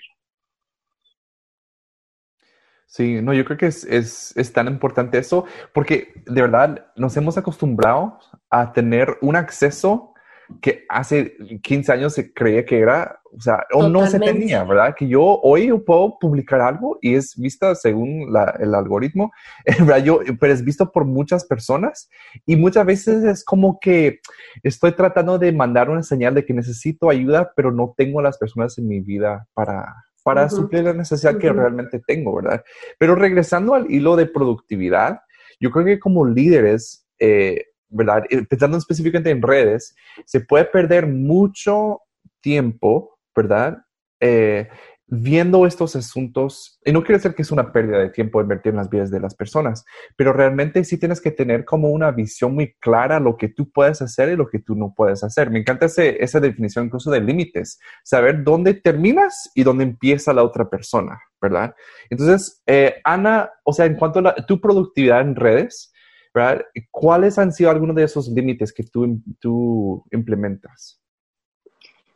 Sí, 2.92 3.22
no, 3.22 3.34
yo 3.34 3.46
creo 3.46 3.58
que 3.58 3.68
es, 3.68 3.86
es, 3.86 4.36
es, 4.36 4.52
tan 4.52 4.68
importante 4.68 5.18
eso, 5.18 5.46
porque 5.74 6.12
de 6.26 6.42
verdad 6.42 6.88
nos 6.98 7.16
hemos 7.16 7.38
acostumbrado 7.38 8.20
a 8.50 8.74
tener 8.74 9.18
un 9.22 9.38
acceso 9.38 10.11
que 10.60 10.86
hace 10.90 11.36
15 11.62 11.92
años 11.92 12.14
se 12.14 12.34
creía 12.34 12.66
que 12.66 12.80
era, 12.80 13.20
o 13.32 13.40
sea, 13.40 13.66
o 13.74 13.88
no 13.88 14.08
se 14.08 14.20
tenía, 14.20 14.64
¿verdad? 14.64 14.96
Que 14.98 15.08
yo 15.08 15.40
hoy 15.42 15.72
puedo 15.86 16.18
publicar 16.20 16.62
algo 16.62 16.98
y 17.02 17.16
es 17.16 17.36
vista 17.36 17.76
según 17.76 18.34
el 18.60 18.76
algoritmo, 18.76 19.32
¿verdad? 19.80 20.04
Yo, 20.04 20.20
pero 20.40 20.54
es 20.54 20.64
visto 20.64 20.92
por 20.92 21.06
muchas 21.06 21.46
personas 21.46 22.10
y 22.46 22.56
muchas 22.56 22.86
veces 22.86 23.24
es 23.24 23.44
como 23.44 23.80
que 23.80 24.20
estoy 24.64 24.94
tratando 24.94 25.38
de 25.38 25.52
mandar 25.52 25.90
una 25.90 26.04
señal 26.04 26.34
de 26.34 26.46
que 26.46 26.54
necesito 26.54 27.10
ayuda, 27.10 27.54
pero 27.56 27.72
no 27.72 27.94
tengo 27.96 28.22
las 28.22 28.38
personas 28.38 28.78
en 28.78 28.88
mi 28.88 29.00
vida 29.00 29.48
para, 29.54 29.96
para 30.24 30.50
suplir 30.50 30.84
la 30.84 30.94
necesidad 30.94 31.38
que 31.38 31.52
realmente 31.52 32.02
tengo, 32.06 32.36
¿verdad? 32.36 32.64
Pero 32.98 33.16
regresando 33.16 33.74
al 33.74 33.90
hilo 33.90 34.16
de 34.16 34.26
productividad, 34.26 35.22
yo 35.60 35.72
creo 35.72 35.86
que 35.86 36.00
como 36.00 36.26
líderes, 36.26 37.08
eh, 37.20 37.66
¿verdad? 37.92 38.24
Eh, 38.30 38.44
pensando 38.46 38.78
específicamente 38.78 39.30
en 39.30 39.42
redes, 39.42 39.96
se 40.26 40.42
puede 40.42 40.66
perder 40.66 41.08
mucho 41.08 42.02
tiempo, 42.42 43.20
¿verdad? 43.36 43.78
Eh, 44.20 44.68
viendo 45.14 45.66
estos 45.66 45.98
asuntos, 45.98 46.80
y 46.86 46.94
no 46.94 47.02
quiere 47.02 47.18
decir 47.18 47.36
que 47.36 47.42
es 47.42 47.52
una 47.52 47.74
pérdida 47.74 48.00
de 48.00 48.10
tiempo 48.10 48.40
invertir 48.40 48.70
en 48.70 48.78
las 48.78 48.90
vidas 48.90 49.12
de 49.12 49.20
las 49.20 49.36
personas, 49.36 49.84
pero 50.16 50.32
realmente 50.32 50.86
sí 50.86 50.98
tienes 50.98 51.20
que 51.20 51.32
tener 51.32 51.66
como 51.66 51.90
una 51.90 52.12
visión 52.12 52.56
muy 52.56 52.76
clara 52.80 53.20
lo 53.20 53.36
que 53.36 53.50
tú 53.50 53.70
puedes 53.70 54.02
hacer 54.02 54.30
y 54.30 54.38
lo 54.38 54.48
que 54.48 54.60
tú 54.60 54.74
no 54.74 54.94
puedes 54.96 55.22
hacer. 55.26 55.50
Me 55.52 55.60
encanta 55.60 55.88
esa 55.88 56.40
definición 56.40 56.86
incluso 56.86 57.12
de 57.12 57.20
límites, 57.20 57.78
saber 58.06 58.42
dónde 58.46 58.74
terminas 58.74 59.52
y 59.54 59.64
dónde 59.64 59.84
empieza 59.84 60.32
la 60.32 60.44
otra 60.44 60.70
persona, 60.70 61.20
¿verdad? 61.42 61.76
Entonces, 62.10 62.62
eh, 62.66 63.02
Ana, 63.04 63.52
o 63.66 63.74
sea, 63.74 63.88
en 63.88 63.96
cuanto 63.96 64.20
a 64.20 64.36
tu 64.46 64.62
productividad 64.62 65.20
en 65.20 65.36
redes, 65.36 65.91
¿verdad? 66.34 66.64
¿Cuáles 66.90 67.38
han 67.38 67.52
sido 67.52 67.70
algunos 67.70 67.96
de 67.96 68.04
esos 68.04 68.28
límites 68.30 68.72
que 68.72 68.84
tú, 68.84 69.22
tú 69.40 70.04
implementas? 70.12 71.02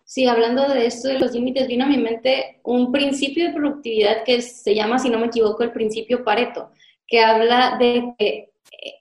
Sí, 0.03 0.27
hablando 0.27 0.67
de 0.69 0.85
esto 0.85 1.07
de 1.07 1.19
los 1.19 1.33
límites, 1.33 1.67
vino 1.67 1.85
a 1.85 1.89
mi 1.89 1.97
mente 1.97 2.59
un 2.63 2.91
principio 2.91 3.47
de 3.47 3.53
productividad 3.53 4.23
que 4.23 4.41
se 4.41 4.75
llama, 4.75 4.99
si 4.99 5.09
no 5.09 5.19
me 5.19 5.25
equivoco, 5.25 5.63
el 5.63 5.71
principio 5.71 6.23
Pareto, 6.23 6.69
que 7.07 7.21
habla 7.21 7.77
de 7.79 8.13
que 8.17 8.49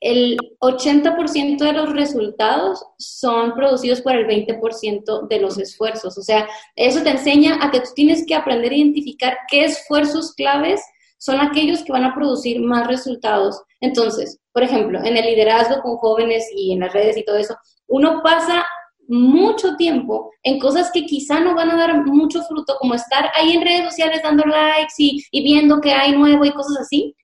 el 0.00 0.38
80% 0.61 1.59
de 1.59 1.72
los 1.72 1.92
resultados 1.92 2.85
son 2.98 3.55
producidos 3.55 4.00
por 4.00 4.14
el 4.14 4.27
20% 4.27 5.29
de 5.29 5.40
los 5.40 5.59
esfuerzos. 5.59 6.16
O 6.16 6.22
sea, 6.22 6.48
eso 6.74 7.03
te 7.03 7.11
enseña 7.11 7.59
a 7.62 7.70
que 7.70 7.81
tú 7.81 7.90
tienes 7.94 8.24
que 8.27 8.35
aprender 8.35 8.72
a 8.72 8.77
identificar 8.77 9.38
qué 9.50 9.64
esfuerzos 9.64 10.35
claves 10.35 10.81
son 11.25 11.41
aquellos 11.41 11.83
que 11.83 11.93
van 11.93 12.05
a 12.05 12.15
producir 12.15 12.61
más 12.61 12.87
resultados. 12.87 13.63
Entonces, 13.81 14.39
por 14.53 14.63
ejemplo, 14.63 15.03
en 15.03 15.17
el 15.17 15.25
liderazgo 15.25 15.81
con 15.81 15.97
jóvenes 15.97 16.47
y 16.55 16.75
en 16.75 16.81
las 16.81 16.93
redes 16.93 17.17
y 17.17 17.25
todo 17.25 17.39
eso, 17.39 17.57
uno 17.87 18.21
pasa 18.23 18.67
mucho 19.09 19.75
tiempo 19.77 20.31
en 20.43 20.59
cosas 20.59 20.91
que 20.93 21.07
quizá 21.07 21.41
no 21.41 21.55
van 21.55 21.71
a 21.71 21.77
dar 21.77 22.05
mucho 22.05 22.43
fruto, 22.43 22.77
como 22.79 22.93
estar 22.93 23.31
ahí 23.35 23.55
en 23.55 23.63
redes 23.63 23.85
sociales 23.85 24.21
dando 24.23 24.45
likes 24.45 24.93
y, 24.99 25.25
y 25.31 25.43
viendo 25.43 25.81
que 25.81 25.93
hay 25.93 26.13
nuevo 26.13 26.45
y 26.45 26.53
cosas 26.53 26.77
así, 26.83 27.17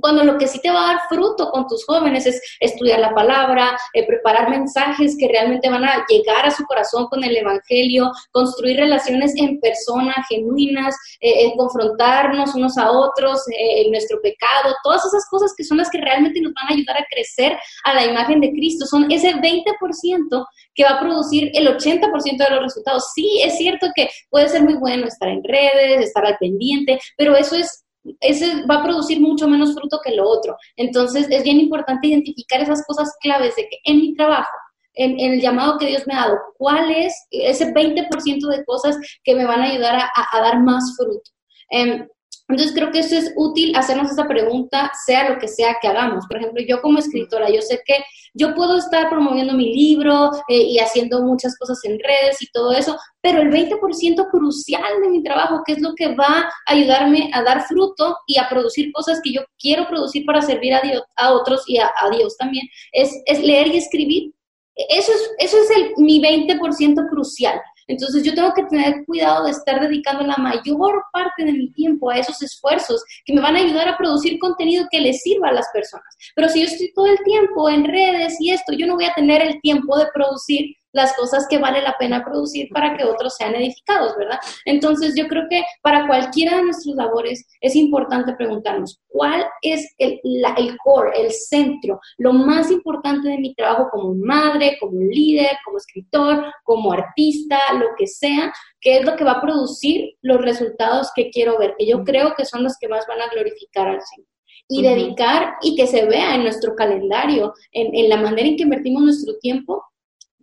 cuando 0.00 0.24
lo 0.24 0.38
que 0.38 0.48
sí 0.48 0.60
te 0.60 0.70
va 0.70 0.84
a 0.84 0.92
dar 0.94 1.02
fruto 1.08 1.50
con 1.50 1.66
tus 1.66 1.84
jóvenes 1.84 2.26
es 2.26 2.40
estudiar 2.60 3.00
la 3.00 3.14
palabra, 3.14 3.76
eh, 3.92 4.06
preparar 4.06 4.50
mensajes 4.50 5.16
que 5.18 5.28
realmente 5.28 5.70
van 5.70 5.84
a 5.84 6.04
llegar 6.08 6.46
a 6.46 6.50
su 6.50 6.64
corazón 6.64 7.06
con 7.06 7.22
el 7.22 7.36
Evangelio, 7.36 8.10
construir 8.32 8.78
relaciones 8.78 9.34
en 9.36 9.60
persona, 9.60 10.14
genuinas, 10.28 10.96
eh, 11.20 11.52
confrontarnos 11.56 12.54
unos 12.54 12.76
a 12.76 12.90
otros, 12.90 13.46
eh, 13.48 13.82
en 13.82 13.90
nuestro 13.90 14.20
pecado, 14.20 14.74
todas 14.82 15.04
esas 15.04 15.28
cosas 15.28 15.52
que 15.56 15.64
son 15.64 15.78
las 15.78 15.90
que 15.90 16.00
realmente 16.00 16.40
nos 16.40 16.52
van 16.54 16.68
a 16.68 16.74
ayudar 16.74 16.98
a 16.98 17.06
crecer 17.10 17.56
a 17.84 17.94
la 17.94 18.04
imagen 18.04 18.40
de 18.40 18.50
Cristo. 18.50 18.86
Son 18.86 19.10
ese 19.10 19.34
20% 19.34 20.46
que 20.74 20.84
va 20.84 20.90
a 20.90 21.00
producir 21.00 21.50
el 21.54 21.68
80% 21.68 22.44
de 22.44 22.50
los 22.50 22.62
resultados. 22.62 23.12
Sí, 23.14 23.40
es 23.42 23.56
cierto 23.56 23.88
que 23.94 24.08
puede 24.30 24.48
ser 24.48 24.62
muy 24.62 24.74
bueno 24.74 25.06
estar 25.06 25.28
en 25.28 25.42
redes, 25.44 26.00
estar 26.00 26.26
al 26.26 26.36
pendiente, 26.38 26.98
pero 27.16 27.36
eso 27.36 27.54
es 27.54 27.83
ese 28.20 28.64
va 28.66 28.76
a 28.76 28.82
producir 28.82 29.20
mucho 29.20 29.48
menos 29.48 29.74
fruto 29.74 30.00
que 30.04 30.14
lo 30.14 30.28
otro. 30.28 30.56
Entonces 30.76 31.26
es 31.30 31.42
bien 31.42 31.58
importante 31.58 32.08
identificar 32.08 32.60
esas 32.60 32.84
cosas 32.86 33.12
claves 33.20 33.56
de 33.56 33.68
que 33.68 33.78
en 33.84 33.98
mi 33.98 34.14
trabajo, 34.14 34.56
en, 34.94 35.18
el 35.18 35.40
llamado 35.40 35.78
que 35.78 35.86
Dios 35.86 36.06
me 36.06 36.14
ha 36.14 36.26
dado, 36.26 36.38
cuál 36.56 36.90
es 36.90 37.14
ese 37.30 37.72
20% 37.72 38.48
de 38.48 38.64
cosas 38.64 38.96
que 39.22 39.34
me 39.34 39.44
van 39.44 39.60
a 39.60 39.70
ayudar 39.70 39.96
a, 39.96 40.40
dar 40.40 40.60
más 40.62 40.94
fruto. 40.96 41.30
Em, 41.70 42.06
entonces 42.48 42.74
creo 42.74 42.90
que 42.92 42.98
eso 42.98 43.16
es 43.16 43.32
útil 43.36 43.74
hacernos 43.74 44.10
esa 44.10 44.28
pregunta, 44.28 44.92
sea 45.06 45.30
lo 45.30 45.38
que 45.38 45.48
sea 45.48 45.78
que 45.80 45.88
hagamos. 45.88 46.26
Por 46.26 46.36
ejemplo, 46.36 46.62
yo 46.66 46.82
como 46.82 46.98
escritora, 46.98 47.48
yo 47.50 47.62
sé 47.62 47.80
que 47.86 48.04
yo 48.34 48.54
puedo 48.54 48.76
estar 48.76 49.08
promoviendo 49.08 49.54
mi 49.54 49.72
libro 49.74 50.30
eh, 50.48 50.62
y 50.62 50.78
haciendo 50.78 51.22
muchas 51.22 51.56
cosas 51.56 51.78
en 51.84 51.98
redes 51.98 52.42
y 52.42 52.50
todo 52.50 52.72
eso, 52.72 52.98
pero 53.22 53.40
el 53.40 53.50
20% 53.50 54.28
crucial 54.30 55.00
de 55.02 55.08
mi 55.08 55.22
trabajo, 55.22 55.62
que 55.64 55.72
es 55.72 55.80
lo 55.80 55.94
que 55.94 56.14
va 56.14 56.40
a 56.40 56.50
ayudarme 56.66 57.30
a 57.32 57.42
dar 57.42 57.66
fruto 57.66 58.18
y 58.26 58.38
a 58.38 58.48
producir 58.48 58.92
cosas 58.92 59.20
que 59.22 59.32
yo 59.32 59.42
quiero 59.58 59.88
producir 59.88 60.26
para 60.26 60.42
servir 60.42 60.74
a, 60.74 60.82
Dios, 60.82 61.02
a 61.16 61.32
otros 61.32 61.64
y 61.66 61.78
a, 61.78 61.90
Dios 62.12 62.36
también, 62.36 62.66
es, 62.92 63.22
es 63.24 63.42
leer 63.42 63.68
y 63.68 63.78
escribir. 63.78 64.34
Eso 64.74 65.12
es, 65.12 65.30
eso 65.38 65.56
es 65.56 65.70
el, 65.70 65.92
mi 65.96 66.20
20% 66.20 67.08
crucial. 67.08 67.58
Entonces 67.86 68.22
yo 68.22 68.34
tengo 68.34 68.52
que 68.54 68.64
tener 68.64 69.04
cuidado 69.04 69.44
de 69.44 69.50
estar 69.50 69.80
dedicando 69.80 70.24
la 70.24 70.36
mayor 70.36 71.02
parte 71.12 71.44
de 71.44 71.52
mi 71.52 71.70
tiempo 71.72 72.10
a 72.10 72.18
esos 72.18 72.40
esfuerzos 72.42 73.02
que 73.24 73.34
me 73.34 73.40
van 73.40 73.56
a 73.56 73.60
ayudar 73.60 73.88
a 73.88 73.96
producir 73.96 74.38
contenido 74.38 74.86
que 74.90 75.00
les 75.00 75.22
sirva 75.22 75.48
a 75.48 75.52
las 75.52 75.66
personas. 75.72 76.06
Pero 76.34 76.48
si 76.48 76.60
yo 76.60 76.66
estoy 76.66 76.92
todo 76.94 77.06
el 77.06 77.18
tiempo 77.24 77.68
en 77.68 77.84
redes 77.84 78.36
y 78.40 78.50
esto, 78.50 78.72
yo 78.72 78.86
no 78.86 78.94
voy 78.94 79.04
a 79.04 79.14
tener 79.14 79.42
el 79.42 79.60
tiempo 79.60 79.96
de 79.98 80.06
producir 80.12 80.76
las 80.94 81.14
cosas 81.16 81.46
que 81.48 81.58
vale 81.58 81.82
la 81.82 81.96
pena 81.98 82.24
producir 82.24 82.68
para 82.72 82.96
que 82.96 83.04
otros 83.04 83.36
sean 83.36 83.54
edificados, 83.54 84.16
¿verdad? 84.16 84.38
Entonces 84.64 85.14
yo 85.16 85.28
creo 85.28 85.44
que 85.50 85.62
para 85.82 86.06
cualquiera 86.06 86.56
de 86.56 86.62
nuestras 86.62 86.94
labores 86.96 87.46
es 87.60 87.76
importante 87.76 88.32
preguntarnos 88.34 89.00
cuál 89.08 89.44
es 89.60 89.92
el, 89.98 90.20
el 90.56 90.76
core, 90.78 91.20
el 91.20 91.32
centro, 91.32 92.00
lo 92.16 92.32
más 92.32 92.70
importante 92.70 93.28
de 93.28 93.38
mi 93.38 93.54
trabajo 93.54 93.88
como 93.90 94.14
madre, 94.14 94.78
como 94.80 94.98
líder, 95.00 95.58
como 95.64 95.78
escritor, 95.78 96.44
como 96.62 96.92
artista, 96.92 97.58
lo 97.74 97.88
que 97.98 98.06
sea, 98.06 98.52
qué 98.80 98.98
es 98.98 99.04
lo 99.04 99.16
que 99.16 99.24
va 99.24 99.32
a 99.32 99.42
producir 99.42 100.14
los 100.22 100.40
resultados 100.40 101.10
que 101.14 101.30
quiero 101.30 101.58
ver, 101.58 101.74
que 101.76 101.86
yo 101.86 102.04
creo 102.04 102.34
que 102.36 102.44
son 102.44 102.62
los 102.62 102.78
que 102.78 102.88
más 102.88 103.04
van 103.08 103.20
a 103.20 103.28
glorificar 103.28 103.88
al 103.88 104.00
Señor 104.00 104.28
y 104.68 104.82
dedicar 104.82 105.56
y 105.60 105.76
que 105.76 105.86
se 105.86 106.06
vea 106.06 106.34
en 106.34 106.42
nuestro 106.42 106.74
calendario, 106.74 107.52
en, 107.72 107.94
en, 107.94 108.08
la 108.08 108.16
manera 108.16 108.48
en 108.48 108.56
que 108.56 108.62
invertimos 108.62 109.02
nuestro 109.02 109.36
tiempo, 109.38 109.84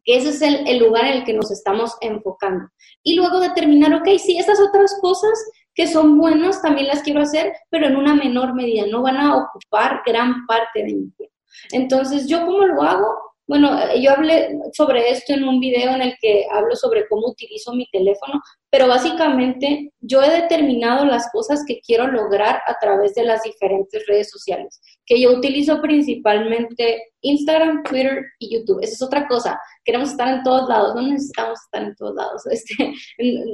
que 0.04 0.18
ese 0.18 0.30
es 0.30 0.42
el, 0.42 0.80
lugar 0.80 1.06
en 1.06 1.14
el 1.20 1.24
que 1.24 1.34
nos 1.34 1.52
estamos 1.52 1.96
enfocando. 2.02 2.66
Y 3.04 3.16
luego 3.16 3.40
determinar, 3.40 3.94
ok, 3.94 4.08
sí, 4.18 4.38
estas 4.38 4.60
otras 4.60 4.98
cosas 5.02 5.32
que 5.74 5.88
son 5.88 6.18
buenas 6.18 6.62
también 6.62 6.88
las 6.88 7.02
quiero 7.02 7.22
hacer, 7.22 7.54
pero 7.70 7.88
en 7.88 7.96
una 7.96 8.16
menor 8.16 8.54
medida, 8.54 8.86
no 8.88 9.02
van 9.02 9.18
a 9.18 9.38
ocupar 9.38 10.02
gran 10.06 10.46
parte 10.46 10.84
de 10.84 10.94
mi 10.94 11.12
tiempo. 11.12 11.36
Entonces, 11.72 12.28
¿yo 12.28 12.46
cómo 12.46 12.66
lo 12.66 12.82
hago? 12.82 13.32
Bueno, 13.48 13.78
yo 13.96 14.12
hablé 14.12 14.58
sobre 14.72 15.10
esto 15.10 15.34
en 15.34 15.44
un 15.44 15.60
video 15.60 15.94
en 15.94 16.02
el 16.02 16.16
que 16.22 16.46
hablo 16.50 16.74
sobre 16.76 17.06
cómo 17.10 17.28
utilizo 17.28 17.74
mi 17.74 17.86
teléfono, 17.92 18.42
pero 18.70 18.88
básicamente 18.88 19.92
yo 20.00 20.22
he 20.22 20.30
determinado 20.30 21.04
las 21.04 21.30
cosas 21.34 21.64
que 21.68 21.82
quiero 21.82 22.08
lograr 22.08 22.62
a 22.66 22.78
través 22.80 23.14
de 23.14 23.24
las 23.24 23.44
diferentes 23.44 24.06
redes 24.08 24.30
sociales, 24.30 24.80
que 25.06 25.20
yo 25.20 25.32
utilizo 25.32 25.82
principalmente 25.82 27.12
Instagram, 27.22 27.84
Twitter 27.84 28.26
y 28.40 28.56
YouTube. 28.56 28.80
Esa 28.82 28.94
es 28.94 29.02
otra 29.02 29.28
cosa. 29.28 29.60
Queremos 29.84 30.12
estar 30.12 30.28
en 30.28 30.44
todos 30.44 30.68
lados, 30.70 30.96
no 30.96 31.02
necesitamos 31.02 31.60
estar 31.62 31.84
en 31.84 31.96
todos 31.96 32.16
lados. 32.16 32.44
Este, 32.52 32.94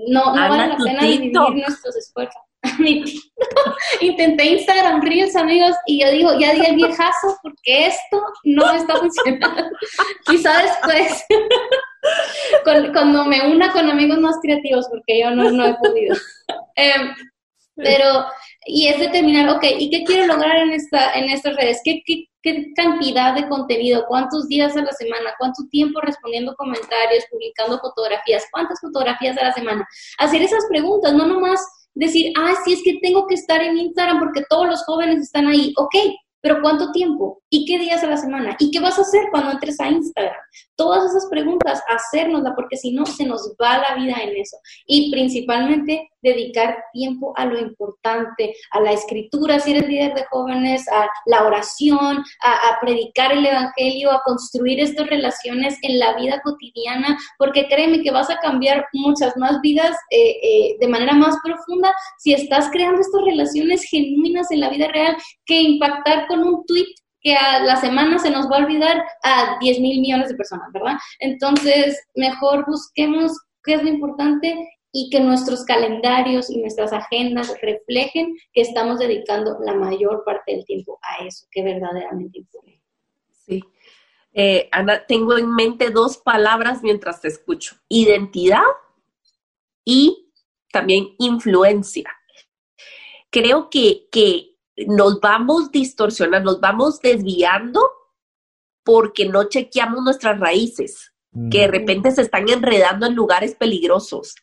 no 0.09 0.33
no 0.33 0.33
vale 0.33 0.67
la 0.67 0.77
pena 0.77 1.03
dividir 1.03 1.33
nuestros 1.33 1.95
esfuerzos. 1.95 2.41
Intenté 4.01 4.45
Instagram 4.45 5.01
Reels, 5.01 5.35
amigos, 5.35 5.75
y 5.85 6.01
yo 6.01 6.11
digo, 6.11 6.39
ya 6.39 6.53
di 6.53 6.65
el 6.65 6.75
viejazo 6.75 7.37
porque 7.41 7.87
esto 7.87 8.21
no 8.43 8.71
está 8.73 8.95
funcionando. 8.97 9.69
Quizá 10.25 10.63
después, 10.63 11.25
cuando 12.93 13.25
me 13.25 13.47
una 13.53 13.71
con 13.71 13.89
amigos 13.89 14.19
más 14.19 14.37
creativos, 14.41 14.87
porque 14.89 15.21
yo 15.21 15.31
no, 15.31 15.51
no 15.51 15.65
he 15.65 15.75
podido. 15.75 16.15
Em, 16.75 17.13
pero, 17.77 18.25
y 18.65 18.87
es 18.87 18.99
determinar, 18.99 19.49
ok, 19.49 19.63
¿y 19.77 19.89
qué 19.89 20.03
quiero 20.03 20.25
lograr 20.25 20.57
en, 20.57 20.71
esta, 20.71 21.13
en 21.13 21.29
estas 21.29 21.55
redes? 21.55 21.79
¿Qué, 21.83 22.01
qué, 22.05 22.25
qué 22.41 22.73
cantidad 22.75 23.35
de 23.35 23.47
contenido? 23.47 24.05
¿Cuántos 24.07 24.47
días 24.47 24.75
a 24.75 24.81
la 24.81 24.91
semana? 24.91 25.33
¿Cuánto 25.37 25.63
tiempo 25.69 26.01
respondiendo 26.01 26.55
comentarios, 26.55 27.25
publicando 27.31 27.79
fotografías? 27.79 28.45
¿Cuántas 28.51 28.79
fotografías 28.81 29.37
a 29.37 29.45
la 29.45 29.53
semana? 29.53 29.87
Hacer 30.17 30.41
esas 30.41 30.65
preguntas, 30.69 31.13
no 31.13 31.27
nomás 31.27 31.61
decir, 31.93 32.33
ah, 32.37 32.53
sí, 32.65 32.73
es 32.73 32.81
que 32.83 32.99
tengo 33.01 33.27
que 33.27 33.35
estar 33.35 33.61
en 33.61 33.77
Instagram 33.77 34.19
porque 34.19 34.43
todos 34.49 34.67
los 34.67 34.83
jóvenes 34.83 35.21
están 35.21 35.47
ahí. 35.47 35.73
Ok, 35.77 35.95
pero 36.41 36.61
¿cuánto 36.61 36.91
tiempo? 36.91 37.41
¿Y 37.49 37.65
qué 37.65 37.79
días 37.79 38.03
a 38.03 38.07
la 38.07 38.17
semana? 38.17 38.55
¿Y 38.59 38.71
qué 38.71 38.79
vas 38.79 38.97
a 38.97 39.01
hacer 39.01 39.25
cuando 39.31 39.51
entres 39.51 39.79
a 39.79 39.89
Instagram? 39.89 40.35
Todas 40.75 41.09
esas 41.09 41.27
preguntas, 41.29 41.81
hacérnoslas, 41.87 42.53
porque 42.55 42.77
si 42.77 42.91
no, 42.91 43.05
se 43.05 43.25
nos 43.25 43.55
va 43.61 43.77
la 43.77 43.95
vida 43.95 44.15
en 44.21 44.35
eso. 44.37 44.57
Y 44.85 45.11
principalmente 45.11 46.09
dedicar 46.21 46.77
tiempo 46.93 47.33
a 47.37 47.45
lo 47.45 47.59
importante, 47.59 48.53
a 48.71 48.81
la 48.81 48.91
escritura, 48.91 49.59
si 49.59 49.71
eres 49.71 49.87
líder 49.87 50.13
de 50.13 50.25
jóvenes, 50.25 50.87
a 50.89 51.07
la 51.25 51.43
oración, 51.45 52.23
a, 52.43 52.79
predicar 52.81 53.31
el 53.31 53.45
Evangelio, 53.45 54.11
a 54.11 54.21
construir 54.23 54.79
estas 54.79 55.07
relaciones 55.07 55.77
en 55.81 55.99
la 55.99 56.15
vida 56.15 56.41
cotidiana, 56.43 57.17
porque 57.37 57.67
créeme 57.67 58.01
que 58.01 58.11
vas 58.11 58.29
a 58.29 58.37
cambiar 58.37 58.85
muchas 58.93 59.35
más 59.37 59.59
vidas 59.61 59.95
eh, 60.11 60.37
eh, 60.41 60.77
de 60.79 60.87
manera 60.87 61.13
más 61.13 61.35
profunda 61.43 61.93
si 62.19 62.33
estás 62.33 62.69
creando 62.71 63.01
estas 63.01 63.21
relaciones 63.23 63.83
genuinas 63.89 64.51
en 64.51 64.59
la 64.59 64.69
vida 64.69 64.87
real 64.89 65.15
que 65.45 65.61
impactar 65.61 66.26
con 66.27 66.43
un 66.43 66.65
tweet 66.65 66.93
que 67.21 67.35
a 67.35 67.63
la 67.63 67.75
semana 67.77 68.19
se 68.19 68.29
nos 68.29 68.49
va 68.49 68.57
a 68.57 68.65
olvidar 68.65 69.03
a 69.23 69.57
10 69.59 69.79
mil 69.79 70.01
millones 70.01 70.29
de 70.29 70.35
personas, 70.35 70.71
¿verdad? 70.71 70.97
Entonces, 71.19 71.99
mejor 72.15 72.65
busquemos 72.67 73.31
qué 73.63 73.73
es 73.73 73.83
lo 73.83 73.89
importante 73.89 74.55
y 74.91 75.09
que 75.09 75.19
nuestros 75.19 75.65
calendarios 75.65 76.49
y 76.49 76.59
nuestras 76.59 76.93
agendas 76.93 77.53
reflejen 77.61 78.35
que 78.53 78.61
estamos 78.61 78.99
dedicando 78.99 79.57
la 79.63 79.73
mayor 79.73 80.23
parte 80.25 80.55
del 80.55 80.65
tiempo 80.65 80.99
a 81.01 81.25
eso 81.25 81.45
que 81.51 81.63
verdaderamente 81.63 82.39
importa. 82.39 82.71
Sí. 83.45 83.63
Eh, 84.33 84.69
Ana, 84.71 85.05
tengo 85.05 85.37
en 85.37 85.53
mente 85.53 85.89
dos 85.89 86.17
palabras 86.17 86.83
mientras 86.83 87.21
te 87.21 87.27
escucho. 87.27 87.75
Identidad 87.89 88.61
y 89.83 90.31
también 90.71 91.15
influencia. 91.17 92.11
Creo 93.29 93.69
que, 93.69 94.07
que 94.11 94.56
nos 94.85 95.19
vamos 95.19 95.71
distorsionando, 95.71 96.51
nos 96.51 96.61
vamos 96.61 96.99
desviando 96.99 97.81
porque 98.83 99.27
no 99.27 99.49
chequeamos 99.49 100.03
nuestras 100.03 100.39
raíces, 100.39 101.13
que 101.51 101.61
de 101.61 101.67
repente 101.67 102.11
se 102.11 102.21
están 102.21 102.47
enredando 102.49 103.05
en 103.05 103.15
lugares 103.15 103.55
peligrosos. 103.55 104.35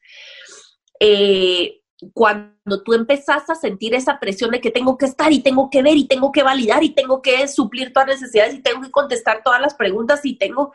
Eh, 1.01 1.81
cuando 2.13 2.83
tú 2.85 2.93
empezás 2.93 3.49
a 3.49 3.55
sentir 3.55 3.95
esa 3.95 4.21
presión 4.21 4.51
de 4.51 4.61
que 4.61 4.71
tengo 4.71 4.99
que 4.99 5.07
estar 5.07 5.33
y 5.33 5.43
tengo 5.43 5.71
que 5.71 5.83
ver 5.83 5.97
y 5.97 6.07
tengo 6.07 6.31
que 6.31 6.43
validar 6.43 6.85
y 6.85 6.91
tengo 6.91 7.23
que 7.23 7.49
suplir 7.49 7.93
todas 7.93 8.09
las 8.09 8.21
necesidades 8.21 8.55
y 8.55 8.63
tengo 8.63 8.83
que 8.83 8.91
contestar 8.91 9.43
todas 9.43 9.61
las 9.61 9.75
preguntas 9.75 10.25
y 10.25 10.37
tengo, 10.37 10.75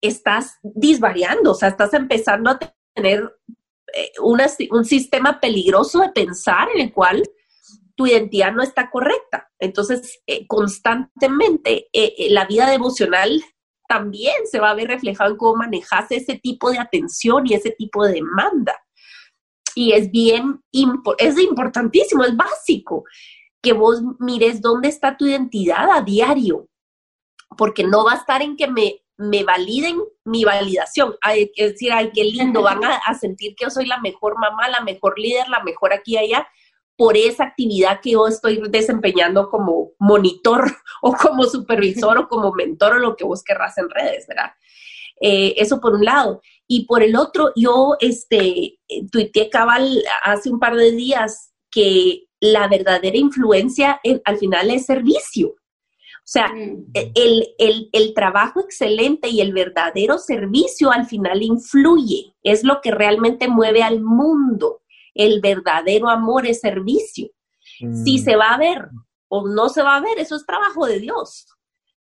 estás 0.00 0.58
disvariando, 0.62 1.52
o 1.52 1.54
sea, 1.54 1.68
estás 1.68 1.94
empezando 1.94 2.50
a 2.50 2.58
tener 2.94 3.32
eh, 3.94 4.12
un 4.20 4.84
sistema 4.84 5.40
peligroso 5.40 6.00
de 6.00 6.10
pensar 6.10 6.68
en 6.74 6.80
el 6.80 6.92
cual 6.92 7.22
tu 7.98 8.06
identidad 8.06 8.52
no 8.52 8.62
está 8.62 8.90
correcta. 8.90 9.50
Entonces, 9.58 10.20
eh, 10.28 10.46
constantemente 10.46 11.88
eh, 11.92 12.28
la 12.30 12.46
vida 12.46 12.70
devocional 12.70 13.42
también 13.88 14.46
se 14.48 14.60
va 14.60 14.70
a 14.70 14.74
ver 14.74 14.86
reflejado 14.86 15.32
en 15.32 15.36
cómo 15.36 15.56
manejas 15.56 16.06
ese 16.10 16.38
tipo 16.38 16.70
de 16.70 16.78
atención 16.78 17.44
y 17.44 17.54
ese 17.54 17.72
tipo 17.72 18.06
de 18.06 18.12
demanda. 18.12 18.76
Y 19.74 19.92
es 19.92 20.12
bien, 20.12 20.62
es 21.18 21.38
importantísimo, 21.40 22.22
es 22.22 22.36
básico 22.36 23.04
que 23.60 23.72
vos 23.72 24.00
mires 24.20 24.60
dónde 24.60 24.88
está 24.88 25.16
tu 25.16 25.26
identidad 25.26 25.90
a 25.90 26.00
diario, 26.00 26.68
porque 27.56 27.82
no 27.82 28.04
va 28.04 28.12
a 28.12 28.18
estar 28.18 28.42
en 28.42 28.56
que 28.56 28.68
me, 28.68 29.02
me 29.16 29.42
validen 29.42 30.00
mi 30.24 30.44
validación. 30.44 31.16
es 31.56 31.72
decir, 31.72 31.92
ay, 31.92 32.12
qué 32.14 32.22
lindo, 32.22 32.62
van 32.62 32.84
a, 32.84 32.96
a, 32.98 33.14
sentir 33.14 33.56
que 33.56 33.64
yo 33.64 33.70
soy 33.70 33.86
la 33.86 33.98
mejor 33.98 34.38
mamá, 34.38 34.68
la 34.68 34.82
mejor 34.82 35.18
líder, 35.18 35.48
la 35.48 35.64
mejor 35.64 35.92
aquí 35.92 36.12
y 36.12 36.18
allá, 36.18 36.48
por 36.98 37.16
esa 37.16 37.44
actividad 37.44 38.00
que 38.02 38.10
yo 38.10 38.26
estoy 38.26 38.60
desempeñando 38.68 39.48
como 39.48 39.92
monitor 40.00 40.64
o 41.02 41.14
como 41.14 41.44
supervisor 41.44 42.18
o 42.18 42.28
como 42.28 42.52
mentor 42.52 42.94
o 42.94 42.98
lo 42.98 43.16
que 43.16 43.24
vos 43.24 43.44
querrás 43.44 43.78
en 43.78 43.88
redes, 43.88 44.26
¿verdad? 44.26 44.50
Eh, 45.20 45.54
eso 45.56 45.80
por 45.80 45.94
un 45.94 46.04
lado. 46.04 46.42
Y 46.66 46.86
por 46.86 47.04
el 47.04 47.14
otro, 47.14 47.52
yo 47.54 47.94
este, 48.00 48.80
tuiteé 49.12 49.48
cabal 49.48 50.02
hace 50.24 50.50
un 50.50 50.58
par 50.58 50.74
de 50.74 50.90
días 50.90 51.52
que 51.70 52.24
la 52.40 52.66
verdadera 52.66 53.16
influencia 53.16 54.00
al 54.24 54.36
final 54.36 54.70
es 54.72 54.86
servicio. 54.86 55.50
O 55.50 56.30
sea, 56.30 56.48
mm. 56.48 56.90
el, 57.14 57.46
el, 57.58 57.90
el, 57.92 58.12
trabajo 58.12 58.60
excelente 58.60 59.28
y 59.28 59.40
el 59.40 59.52
verdadero 59.52 60.18
servicio 60.18 60.90
al 60.90 61.06
final 61.06 61.42
influye, 61.42 62.34
es 62.42 62.64
lo 62.64 62.80
que 62.80 62.90
realmente 62.90 63.46
mueve 63.46 63.84
al 63.84 64.00
mundo 64.00 64.82
el 65.18 65.40
verdadero 65.40 66.08
amor 66.08 66.46
es 66.46 66.60
servicio. 66.60 67.28
Si 67.78 68.18
mm. 68.18 68.24
se 68.24 68.36
va 68.36 68.54
a 68.54 68.58
ver 68.58 68.88
o 69.28 69.46
no 69.46 69.68
se 69.68 69.82
va 69.82 69.96
a 69.96 70.00
ver, 70.00 70.18
eso 70.18 70.36
es 70.36 70.46
trabajo 70.46 70.86
de 70.86 71.00
Dios. 71.00 71.46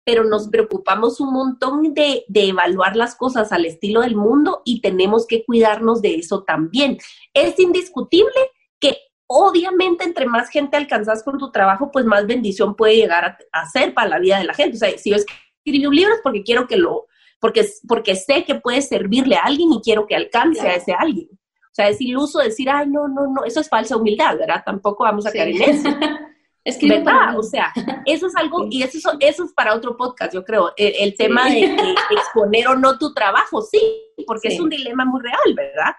Pero 0.04 0.24
nos 0.24 0.48
preocupamos 0.48 1.20
un 1.20 1.32
montón 1.32 1.94
de, 1.94 2.24
evaluar 2.28 2.96
las 2.96 3.14
cosas 3.14 3.52
al 3.52 3.66
estilo 3.66 4.00
del 4.00 4.16
mundo 4.16 4.62
y 4.64 4.80
tenemos 4.80 5.26
que 5.26 5.44
cuidarnos 5.44 6.02
de 6.02 6.16
eso 6.16 6.42
también. 6.42 6.98
Es 7.34 7.58
indiscutible 7.60 8.34
que 8.80 8.96
obviamente 9.28 10.04
entre 10.04 10.26
más 10.26 10.48
gente 10.48 10.76
alcanzas 10.76 11.22
con 11.22 11.38
tu 11.38 11.52
trabajo, 11.52 11.90
pues 11.92 12.04
más 12.04 12.26
bendición 12.26 12.74
puede 12.74 12.96
llegar 12.96 13.38
a, 13.52 13.66
ser 13.66 13.94
para 13.94 14.08
la 14.08 14.18
vida 14.18 14.38
de 14.38 14.44
la 14.44 14.54
gente. 14.54 14.76
O 14.76 14.80
sea, 14.80 14.98
si 14.98 15.10
yo 15.10 15.16
escribo 15.16 15.90
un 15.90 15.96
libro 15.96 16.14
es 16.14 16.20
porque 16.22 16.42
quiero 16.42 16.66
que 16.66 16.78
lo, 16.78 17.06
porque, 17.38 17.68
porque 17.86 18.16
sé 18.16 18.44
que 18.44 18.56
puede 18.56 18.80
servirle 18.82 19.36
a 19.36 19.44
alguien 19.44 19.72
y 19.72 19.82
quiero 19.82 20.06
que 20.06 20.16
alcance 20.16 20.66
a 20.66 20.74
ese 20.74 20.92
alguien. 20.92 21.28
O 21.72 21.74
sea, 21.74 21.88
es 21.88 22.02
iluso 22.02 22.38
decir, 22.38 22.68
ay, 22.68 22.86
no, 22.86 23.08
no, 23.08 23.26
no, 23.28 23.44
eso 23.44 23.60
es 23.60 23.68
falsa 23.70 23.96
humildad, 23.96 24.36
¿verdad? 24.36 24.62
Tampoco 24.64 25.04
vamos 25.04 25.24
a 25.24 25.32
caer 25.32 25.56
en 25.56 25.62
eso. 25.62 25.88
es 26.64 26.76
que 26.76 26.86
¿verdad? 26.86 27.38
O 27.38 27.42
sea, 27.42 27.72
eso 28.04 28.26
es 28.26 28.36
algo, 28.36 28.66
y 28.68 28.82
eso, 28.82 29.12
eso 29.20 29.44
es 29.44 29.52
para 29.54 29.74
otro 29.74 29.96
podcast, 29.96 30.34
yo 30.34 30.44
creo. 30.44 30.72
El, 30.76 31.14
tema 31.14 31.48
de, 31.48 31.74
exponer 32.10 32.68
o 32.68 32.76
no 32.76 32.98
tu 32.98 33.14
trabajo, 33.14 33.62
sí, 33.62 33.80
porque 34.26 34.48
es 34.48 34.60
un 34.60 34.68
dilema 34.68 35.06
muy 35.06 35.22
real, 35.22 35.54
¿verdad? 35.56 35.94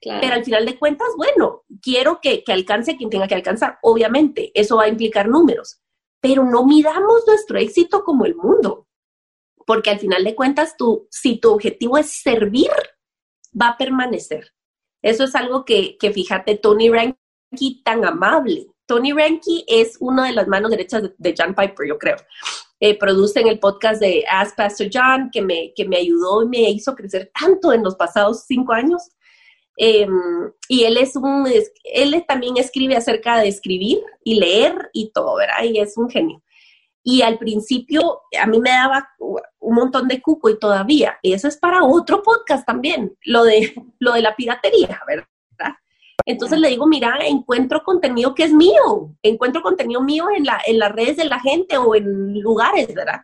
Pero 0.00 0.32
al 0.32 0.44
final 0.44 0.64
de 0.64 0.78
cuentas, 0.78 1.08
bueno, 1.14 1.64
quiero 1.82 2.20
que, 2.22 2.42
que 2.42 2.52
alcance 2.54 2.96
quien 2.96 3.10
tenga 3.10 3.28
que 3.28 3.34
alcanzar. 3.34 3.78
Obviamente, 3.82 4.50
eso 4.54 4.76
va 4.76 4.84
a 4.84 4.88
implicar 4.88 5.28
números, 5.28 5.82
pero 6.22 6.42
no 6.42 6.64
midamos 6.64 7.24
nuestro 7.26 7.58
éxito 7.58 8.02
como 8.02 8.24
el 8.24 8.34
mundo, 8.34 8.86
porque 9.66 9.90
al 9.90 9.98
final 9.98 10.24
de 10.24 10.34
cuentas, 10.34 10.74
tú, 10.78 11.06
si 11.10 11.38
tu 11.38 11.52
objetivo 11.52 11.98
es 11.98 12.22
servir, 12.22 12.70
va 13.60 13.68
a 13.68 13.76
permanecer. 13.76 14.54
Eso 15.02 15.24
es 15.24 15.34
algo 15.34 15.64
que, 15.64 15.96
fíjate, 16.00 16.56
Tony 16.56 16.90
Ranky 16.90 17.82
tan 17.84 18.04
amable. 18.04 18.66
Tony 18.86 19.12
Ranky 19.12 19.64
es 19.68 19.96
una 20.00 20.26
de 20.26 20.32
las 20.32 20.48
manos 20.48 20.70
derechas 20.70 21.02
de, 21.16 21.34
John 21.36 21.54
Piper, 21.54 21.86
yo 21.86 21.98
creo. 21.98 22.16
Eh, 22.80 22.96
produce 22.98 23.40
en 23.40 23.48
el 23.48 23.58
podcast 23.58 24.00
de 24.00 24.24
Ask 24.30 24.56
Pastor 24.56 24.88
John, 24.92 25.30
que 25.32 25.42
me, 25.42 25.72
que 25.74 25.86
me 25.86 25.98
ayudó 25.98 26.42
y 26.42 26.48
me 26.48 26.70
hizo 26.70 26.94
crecer 26.94 27.30
tanto 27.38 27.72
en 27.72 27.82
los 27.82 27.96
pasados 27.96 28.44
cinco 28.46 28.72
años. 28.72 29.02
Em, 29.76 30.52
y 30.68 30.84
él 30.84 30.96
es 30.96 31.14
un, 31.14 31.46
él 31.84 32.24
también 32.26 32.56
escribe 32.56 32.96
acerca 32.96 33.38
de 33.38 33.48
escribir 33.48 34.00
y 34.24 34.34
leer 34.34 34.90
y 34.92 35.12
todo, 35.12 35.36
¿verdad? 35.36 35.62
Y 35.64 35.78
es 35.78 35.96
un 35.96 36.10
genio. 36.10 36.42
Y 37.02 37.22
al 37.22 37.38
principio 37.38 38.22
a 38.40 38.46
mí 38.46 38.60
me 38.60 38.70
daba 38.70 39.08
un 39.18 39.74
montón 39.74 40.08
de 40.08 40.20
cuco 40.20 40.50
y 40.50 40.58
todavía, 40.58 41.18
y 41.22 41.32
eso 41.32 41.48
es 41.48 41.56
para 41.56 41.84
otro 41.84 42.22
podcast 42.22 42.66
también, 42.66 43.16
lo 43.24 43.44
de, 43.44 43.72
lo 43.98 44.12
de 44.12 44.22
la 44.22 44.34
piratería, 44.34 45.00
¿verdad? 45.06 45.26
Entonces 46.24 46.58
le 46.58 46.68
digo, 46.68 46.86
mira, 46.86 47.16
encuentro 47.24 47.82
contenido 47.82 48.34
que 48.34 48.44
es 48.44 48.52
mío, 48.52 49.14
encuentro 49.22 49.62
contenido 49.62 50.02
mío 50.02 50.26
en, 50.36 50.44
la, 50.44 50.60
en 50.66 50.78
las 50.78 50.92
redes 50.92 51.16
de 51.16 51.24
la 51.24 51.40
gente 51.40 51.78
o 51.78 51.94
en 51.94 52.38
lugares, 52.40 52.92
¿verdad? 52.92 53.22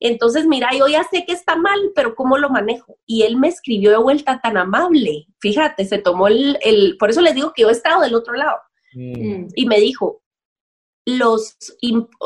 Entonces, 0.00 0.46
mira, 0.46 0.70
yo 0.76 0.88
ya 0.88 1.04
sé 1.04 1.24
que 1.24 1.32
está 1.32 1.54
mal, 1.54 1.78
pero 1.94 2.16
¿cómo 2.16 2.36
lo 2.36 2.50
manejo? 2.50 2.98
Y 3.06 3.22
él 3.22 3.36
me 3.36 3.46
escribió 3.46 3.92
de 3.92 3.98
vuelta 3.98 4.40
tan 4.40 4.56
amable, 4.56 5.28
fíjate, 5.38 5.84
se 5.84 5.98
tomó 5.98 6.26
el, 6.26 6.58
el 6.62 6.96
por 6.98 7.10
eso 7.10 7.20
les 7.20 7.36
digo 7.36 7.52
que 7.54 7.62
yo 7.62 7.68
he 7.68 7.72
estado 7.72 8.00
del 8.00 8.16
otro 8.16 8.34
lado. 8.34 8.58
Mm. 8.94 9.46
Y 9.54 9.66
me 9.66 9.78
dijo, 9.78 10.21
los, 11.04 11.56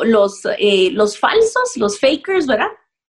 los, 0.04 0.44
eh, 0.58 0.90
los 0.92 1.18
falsos, 1.18 1.76
los 1.76 1.98
fakers, 1.98 2.46
¿verdad? 2.46 2.70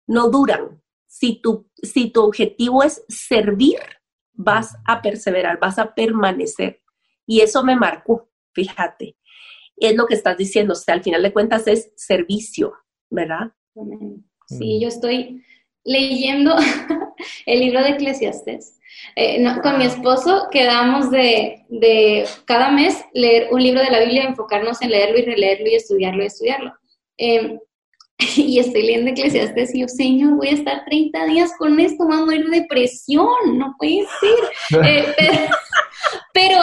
No 0.06 0.30
duran. 0.30 0.82
Si 1.06 1.40
tu, 1.40 1.68
si 1.82 2.10
tu 2.10 2.22
objetivo 2.22 2.82
es 2.82 3.04
servir, 3.08 3.78
vas 4.32 4.76
a 4.86 5.02
perseverar, 5.02 5.58
vas 5.58 5.78
a 5.78 5.94
permanecer. 5.94 6.82
Y 7.26 7.40
eso 7.40 7.62
me 7.62 7.76
marcó, 7.76 8.30
fíjate. 8.54 9.16
Es 9.76 9.96
lo 9.96 10.06
que 10.06 10.14
estás 10.14 10.36
diciendo, 10.36 10.72
o 10.72 10.76
sea, 10.76 10.94
al 10.94 11.02
final 11.02 11.22
de 11.22 11.32
cuentas 11.32 11.66
es 11.66 11.92
servicio, 11.96 12.74
¿verdad? 13.08 13.52
Sí, 14.46 14.80
yo 14.80 14.88
estoy 14.88 15.42
leyendo 15.84 16.56
el 17.46 17.60
libro 17.60 17.82
de 17.82 17.90
Eclesiastes 17.90 18.80
eh, 19.16 19.44
con 19.62 19.78
mi 19.78 19.84
esposo 19.84 20.48
quedamos 20.50 21.10
de, 21.10 21.64
de, 21.68 22.26
cada 22.44 22.70
mes 22.70 23.04
leer 23.12 23.48
un 23.50 23.62
libro 23.62 23.80
de 23.80 23.90
la 23.90 24.00
Biblia, 24.00 24.24
enfocarnos 24.24 24.80
en 24.82 24.90
leerlo 24.90 25.18
y 25.18 25.22
releerlo 25.22 25.66
y 25.68 25.74
estudiarlo 25.74 26.22
y 26.22 26.26
estudiarlo. 26.26 26.72
Em, 27.16 27.58
y 28.36 28.58
estoy 28.58 28.82
leyendo 28.82 29.10
Eclesiastes 29.10 29.74
y 29.74 29.80
yo, 29.80 29.88
Señor, 29.88 30.36
voy 30.36 30.48
a 30.48 30.52
estar 30.52 30.84
30 30.84 31.24
días 31.26 31.52
con 31.58 31.78
esto, 31.80 32.06
vamos 32.06 32.22
a 32.22 32.26
morir 32.26 32.48
de 32.48 32.60
depresión, 32.60 33.58
no 33.58 33.74
puede 33.78 34.04
ser. 34.20 34.80
Eh, 34.86 35.48
pero, 36.32 36.58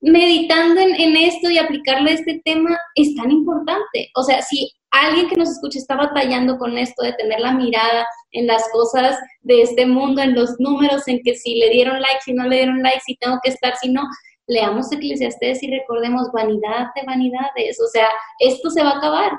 meditando 0.00 0.80
en, 0.80 0.94
en, 0.94 1.16
esto 1.16 1.50
y 1.50 1.58
aplicarle 1.58 2.10
a 2.10 2.14
este 2.14 2.40
tema 2.44 2.78
es 2.94 3.14
tan 3.14 3.30
importante. 3.30 4.10
O 4.14 4.22
sea, 4.22 4.40
si 4.40 4.72
alguien 4.90 5.28
que 5.28 5.36
nos 5.36 5.50
escuche 5.50 5.78
está 5.78 5.96
batallando 5.96 6.58
con 6.58 6.76
esto 6.76 7.02
de 7.02 7.12
tener 7.14 7.40
la 7.40 7.52
mirada 7.52 8.06
en 8.32 8.46
las 8.46 8.68
cosas 8.72 9.18
de 9.42 9.62
este 9.62 9.86
mundo, 9.86 10.20
en 10.20 10.34
los 10.34 10.58
números, 10.58 11.06
en 11.08 11.20
que 11.24 11.34
si 11.34 11.56
le 11.56 11.70
dieron 11.70 12.00
like, 12.00 12.20
si 12.24 12.32
no 12.32 12.46
le 12.46 12.56
dieron 12.56 12.82
like, 12.82 13.00
si 13.00 13.16
tengo 13.16 13.38
que 13.42 13.50
estar, 13.50 13.74
si 13.76 13.90
no, 13.90 14.02
leamos 14.46 14.90
Eclesiastes 14.92 15.62
y 15.62 15.70
recordemos 15.70 16.30
vanidad 16.32 16.88
de 16.96 17.02
vanidades, 17.06 17.80
o 17.80 17.86
sea, 17.88 18.08
esto 18.40 18.70
se 18.70 18.82
va 18.82 18.90
a 18.90 18.98
acabar. 18.98 19.32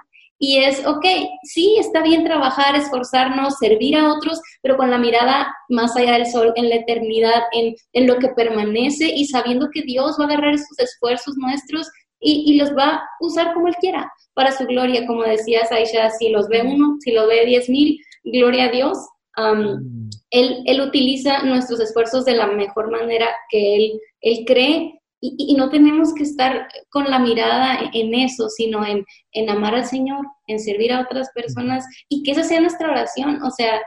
Y 0.43 0.57
es, 0.57 0.83
ok, 0.87 1.05
sí, 1.43 1.77
está 1.79 2.01
bien 2.01 2.23
trabajar, 2.23 2.75
esforzarnos, 2.75 3.59
servir 3.59 3.95
a 3.95 4.11
otros, 4.11 4.41
pero 4.63 4.75
con 4.75 4.89
la 4.89 4.97
mirada 4.97 5.53
más 5.69 5.95
allá 5.95 6.13
del 6.13 6.25
sol, 6.25 6.51
en 6.55 6.67
la 6.67 6.77
eternidad, 6.77 7.43
en, 7.51 7.75
en 7.93 8.07
lo 8.07 8.17
que 8.17 8.29
permanece 8.29 9.11
y 9.15 9.25
sabiendo 9.27 9.69
que 9.71 9.83
Dios 9.83 10.17
va 10.19 10.23
a 10.23 10.27
agarrar 10.27 10.55
esos 10.55 10.79
esfuerzos 10.79 11.35
nuestros 11.37 11.87
y, 12.21 12.43
y, 12.47 12.57
los 12.57 12.75
va 12.75 12.95
a 12.95 13.03
usar 13.19 13.53
como 13.53 13.67
Él 13.67 13.75
quiera, 13.79 14.11
para 14.33 14.51
su 14.51 14.65
gloria, 14.65 15.05
como 15.07 15.23
decías 15.23 15.71
Aisha, 15.71 16.09
si 16.11 16.29
los 16.29 16.47
ve 16.47 16.61
uno, 16.61 16.97
si 16.99 17.11
lo 17.11 17.27
ve 17.27 17.45
diez 17.45 17.67
mil, 17.69 17.99
gloria 18.23 18.65
a 18.65 18.71
Dios. 18.71 18.97
Mm. 19.37 20.09
él, 20.31 20.61
él, 20.65 20.81
utiliza 20.81 21.43
nuestros 21.43 21.79
esfuerzos 21.79 22.25
de 22.25 22.35
la 22.35 22.47
mejor 22.47 22.91
manera 22.91 23.29
que 23.49 23.75
Él, 23.77 23.99
él 24.19 24.43
cree 24.45 24.99
y, 25.21 25.35
y, 25.37 25.55
no 25.55 25.69
tenemos 25.69 26.13
que 26.13 26.23
estar 26.23 26.67
con 26.89 27.09
la 27.09 27.17
mirada 27.17 27.79
en 27.93 28.13
eso, 28.13 28.49
sino 28.49 28.85
en, 28.85 29.05
en 29.31 29.49
amar 29.49 29.73
al 29.73 29.85
Señor, 29.85 30.25
en 30.47 30.59
servir 30.59 30.91
a 30.91 31.01
otras 31.01 31.29
personas 31.33 31.85
y 32.09 32.23
que 32.23 32.31
esa 32.31 32.43
sea 32.43 32.59
nuestra 32.59 32.89
oración. 32.89 33.41
O 33.43 33.51
sea, 33.51 33.79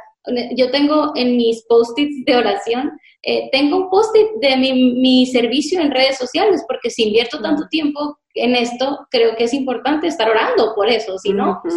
yo 0.57 0.71
tengo 0.71 1.13
en 1.17 1.37
mis 1.37 1.65
post-its 1.69 2.25
de 2.25 2.37
oración, 2.37 2.93
eh, 3.23 3.49
tengo 3.53 3.77
un 3.77 3.91
post-it 3.91 4.29
de 4.41 4.57
mi, 4.57 4.95
mi, 4.95 5.27
servicio 5.27 5.81
en 5.81 5.91
redes 5.91 6.17
sociales, 6.17 6.65
porque 6.67 6.91
si 6.91 7.05
invierto 7.09 7.43
tanto 7.43 7.67
tiempo 7.69 8.17
en 8.35 8.57
esto, 8.57 9.07
creo 9.11 9.37
que 9.37 9.45
es 9.45 9.55
importante 9.55 10.07
estar 10.07 10.29
orando 10.29 10.75
por 10.75 10.89
eso, 10.89 11.19
si 11.19 11.33
no, 11.33 11.61
pues, 11.63 11.75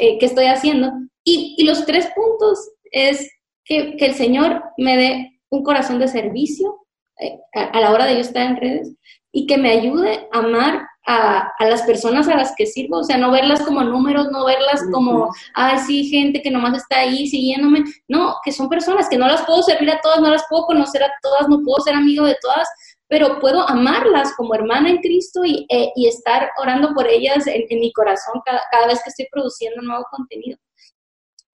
eh, 0.00 0.18
¿qué 0.18 0.26
estoy 0.26 0.46
haciendo? 0.46 0.90
Y, 1.24 1.54
y, 1.58 1.64
los 1.64 1.86
tres 1.86 2.08
puntos 2.14 2.70
es 2.90 3.30
que, 3.64 3.96
que, 3.96 4.06
el 4.06 4.14
Señor 4.14 4.62
me 4.76 4.96
dé 4.96 5.40
un 5.50 5.62
corazón 5.62 5.98
de 5.98 6.08
servicio 6.08 6.86
eh, 7.18 7.38
a, 7.54 7.64
a, 7.64 7.80
la 7.80 7.92
hora 7.92 8.06
de 8.06 8.14
yo 8.14 8.20
estar 8.20 8.46
en 8.46 8.56
redes, 8.56 8.96
y 9.32 9.46
que 9.46 9.56
me 9.56 9.70
ayude 9.70 10.28
a 10.32 10.38
amar 10.38 10.86
a, 11.06 11.52
las 11.60 11.82
personas 11.82 12.28
a 12.28 12.36
las 12.36 12.54
que 12.56 12.66
sirvo, 12.66 12.98
o 12.98 13.04
sea, 13.04 13.16
no 13.16 13.30
verlas 13.30 13.62
como 13.62 13.82
números, 13.82 14.28
no 14.30 14.44
verlas 14.44 14.82
como, 14.92 15.30
ay, 15.54 15.78
sí, 15.78 16.04
gente 16.08 16.42
que 16.42 16.50
nomás 16.50 16.76
está 16.76 17.00
ahí 17.00 17.26
siguiéndome, 17.26 17.84
no, 18.06 18.36
que 18.44 18.52
son 18.52 18.68
personas 18.68 19.08
que 19.08 19.18
no 19.18 19.26
las 19.26 19.42
puedo 19.42 19.62
servir 19.62 19.90
a 19.90 20.00
todas, 20.00 20.20
no 20.20 20.30
las 20.30 20.44
puedo 20.48 20.66
conocer 20.66 21.02
a 21.02 21.12
todas, 21.22 21.48
no 21.48 21.62
puedo 21.62 21.82
ser 21.82 21.94
amigo 21.94 22.24
de 22.26 22.36
todas, 22.40 22.68
pero 23.10 23.40
puedo 23.40 23.68
amarlas 23.68 24.32
como 24.36 24.54
hermana 24.54 24.88
en 24.88 24.98
Cristo 24.98 25.44
y, 25.44 25.66
eh, 25.68 25.90
estar 25.96 26.50
orando 26.56 26.94
por 26.94 27.08
ellas 27.08 27.46
en, 27.48 27.66
mi 27.80 27.92
corazón 27.92 28.40
cada, 28.46 28.62
cada, 28.70 28.86
vez 28.86 29.02
que 29.02 29.10
estoy 29.10 29.26
produciendo 29.30 29.82
nuevo 29.82 30.04
contenido. 30.10 30.56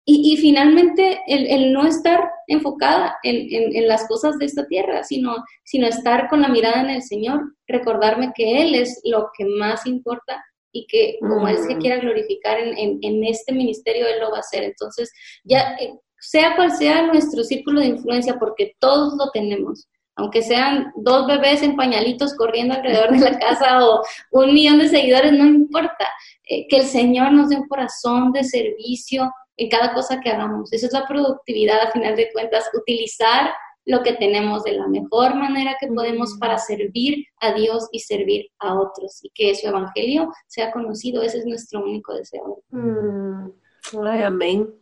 Y, 0.07 0.37
finalmente, 0.37 1.21
el, 1.25 1.73
no 1.73 1.87
estar 1.87 2.29
enfocada 2.45 3.17
en, 3.23 3.87
las 3.87 4.07
cosas 4.07 4.37
de 4.37 4.45
esta 4.45 4.67
tierra, 4.67 5.03
sino, 5.03 5.43
sino 5.63 5.87
estar 5.87 6.29
con 6.29 6.41
la 6.41 6.47
mirada 6.47 6.81
en 6.81 6.91
el 6.91 7.01
Señor, 7.01 7.41
recordarme 7.67 8.31
que 8.35 8.61
Él 8.61 8.75
es 8.75 9.01
lo 9.03 9.29
que 9.35 9.45
más 9.45 9.87
importa 9.87 10.45
y 10.71 10.85
que 10.85 11.17
como 11.21 11.47
Él 11.47 11.57
se 11.57 11.75
mm. 11.75 11.79
quiera 11.79 11.97
glorificar 11.97 12.59
en, 12.59 13.23
este 13.23 13.51
ministerio, 13.51 14.05
Él 14.05 14.19
lo 14.19 14.29
va 14.29 14.37
a 14.37 14.41
hacer. 14.41 14.63
Entonces, 14.63 15.11
ya 15.43 15.75
eh, 15.79 15.95
sea 16.19 16.55
cual 16.55 16.71
sea 16.77 17.07
nuestro 17.07 17.43
círculo 17.43 17.79
de 17.79 17.87
influencia, 17.87 18.37
porque 18.37 18.75
todos 18.79 19.15
lo 19.17 19.31
tenemos, 19.31 19.87
aunque 20.15 20.41
sean 20.41 20.91
dos 20.95 21.27
bebés 21.27 21.61
en 21.61 21.75
pañalitos 21.75 22.35
corriendo 22.35 22.75
alrededor 22.75 23.11
de 23.11 23.19
la 23.19 23.39
casa 23.39 23.85
o 23.85 24.01
un 24.31 24.53
millón 24.53 24.79
de 24.79 24.89
seguidores, 24.89 25.31
no 25.33 25.45
importa, 25.45 26.07
eh, 26.47 26.67
que 26.67 26.77
el 26.77 26.85
Señor 26.85 27.31
nos 27.31 27.49
dé 27.49 27.57
un 27.57 27.67
corazón 27.67 28.31
de 28.31 28.43
servicio 28.43 29.31
en 29.57 29.69
cada 29.69 29.93
cosa 29.93 30.19
que 30.19 30.29
hagamos. 30.29 30.71
Esa 30.73 30.87
es 30.87 30.93
la 30.93 31.07
productividad 31.07 31.79
a 31.81 31.91
final 31.91 32.15
de 32.15 32.31
cuentas, 32.31 32.69
utilizar 32.73 33.51
lo 33.85 34.01
que 34.01 34.13
tenemos 34.13 34.63
de 34.63 34.73
la 34.73 34.87
mejor 34.87 35.35
manera 35.35 35.77
que 35.79 35.87
podemos 35.87 36.37
para 36.39 36.57
servir 36.57 37.25
a 37.39 37.53
Dios 37.53 37.87
y 37.91 37.99
servir 37.99 38.47
a 38.59 38.73
otros 38.73 39.23
y 39.23 39.29
que 39.29 39.53
su 39.53 39.67
evangelio 39.67 40.31
sea 40.47 40.71
conocido. 40.71 41.21
Ese 41.21 41.39
es 41.39 41.45
nuestro 41.45 41.83
único 41.83 42.13
deseo. 42.13 42.63
Mm. 42.71 43.51
Ay, 44.03 44.23
amén. 44.23 44.73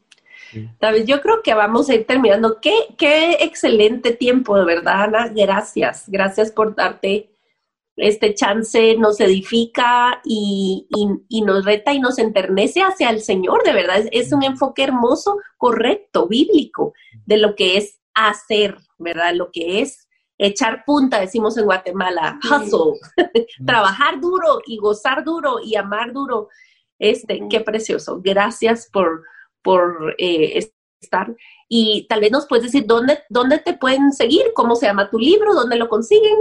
David, 0.79 1.05
yo 1.05 1.21
creo 1.21 1.41
que 1.43 1.53
vamos 1.53 1.89
a 1.89 1.95
ir 1.95 2.05
terminando. 2.05 2.59
Qué, 2.61 2.73
qué 2.97 3.37
excelente 3.41 4.11
tiempo, 4.11 4.57
de 4.57 4.65
verdad, 4.65 5.03
Ana. 5.03 5.27
Gracias. 5.29 6.05
Gracias 6.07 6.51
por 6.51 6.75
darte 6.75 7.33
este 7.95 8.33
chance 8.33 8.95
nos 8.97 9.19
edifica 9.19 10.21
y, 10.23 10.87
nos 11.45 11.65
reta 11.65 11.93
y 11.93 11.99
nos 11.99 12.17
enternece 12.17 12.81
hacia 12.81 13.09
el 13.09 13.21
Señor, 13.21 13.63
de 13.63 13.73
verdad. 13.73 14.03
Es, 14.11 14.31
un 14.33 14.43
enfoque 14.43 14.83
hermoso, 14.83 15.37
correcto, 15.57 16.27
bíblico, 16.27 16.93
de 17.25 17.37
lo 17.37 17.55
que 17.55 17.77
es 17.77 17.99
hacer, 18.13 18.77
¿verdad? 18.97 19.33
Lo 19.35 19.51
que 19.51 19.81
es 19.81 20.07
echar 20.39 20.83
punta, 20.85 21.19
decimos 21.19 21.57
en 21.57 21.65
Guatemala, 21.65 22.39
hustle, 22.43 22.99
trabajar 23.65 24.19
duro 24.19 24.61
y 24.65 24.77
gozar 24.77 25.23
duro 25.23 25.59
y 25.63 25.75
amar 25.75 26.13
duro. 26.13 26.49
Este, 26.97 27.41
qué 27.49 27.59
precioso. 27.59 28.21
Gracias 28.23 28.89
por, 28.91 29.23
por 29.63 30.15
eh, 30.17 30.59
estar. 31.01 31.35
Y 31.69 32.05
tal 32.07 32.21
vez 32.21 32.31
nos 32.31 32.47
puedes 32.47 32.65
decir 32.65 32.85
dónde, 32.85 33.19
dónde 33.29 33.59
te 33.59 33.73
pueden 33.73 34.11
seguir, 34.11 34.51
cómo 34.53 34.75
se 34.75 34.85
llama 34.85 35.09
tu 35.09 35.17
libro, 35.17 35.53
dónde 35.53 35.77
lo 35.77 35.89
consiguen. 35.89 36.37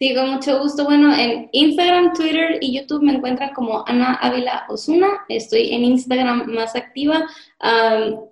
Sí, 0.00 0.14
con 0.14 0.30
mucho 0.30 0.60
gusto. 0.60 0.84
Bueno, 0.84 1.12
en 1.12 1.48
Instagram, 1.50 2.12
Twitter 2.12 2.58
y 2.60 2.78
YouTube 2.78 3.02
me 3.02 3.14
encuentran 3.14 3.52
como 3.52 3.82
Ana 3.88 4.14
Ávila 4.14 4.64
Osuna. 4.68 5.08
Estoy 5.28 5.74
en 5.74 5.82
Instagram 5.84 6.46
más 6.46 6.76
activa. 6.76 7.26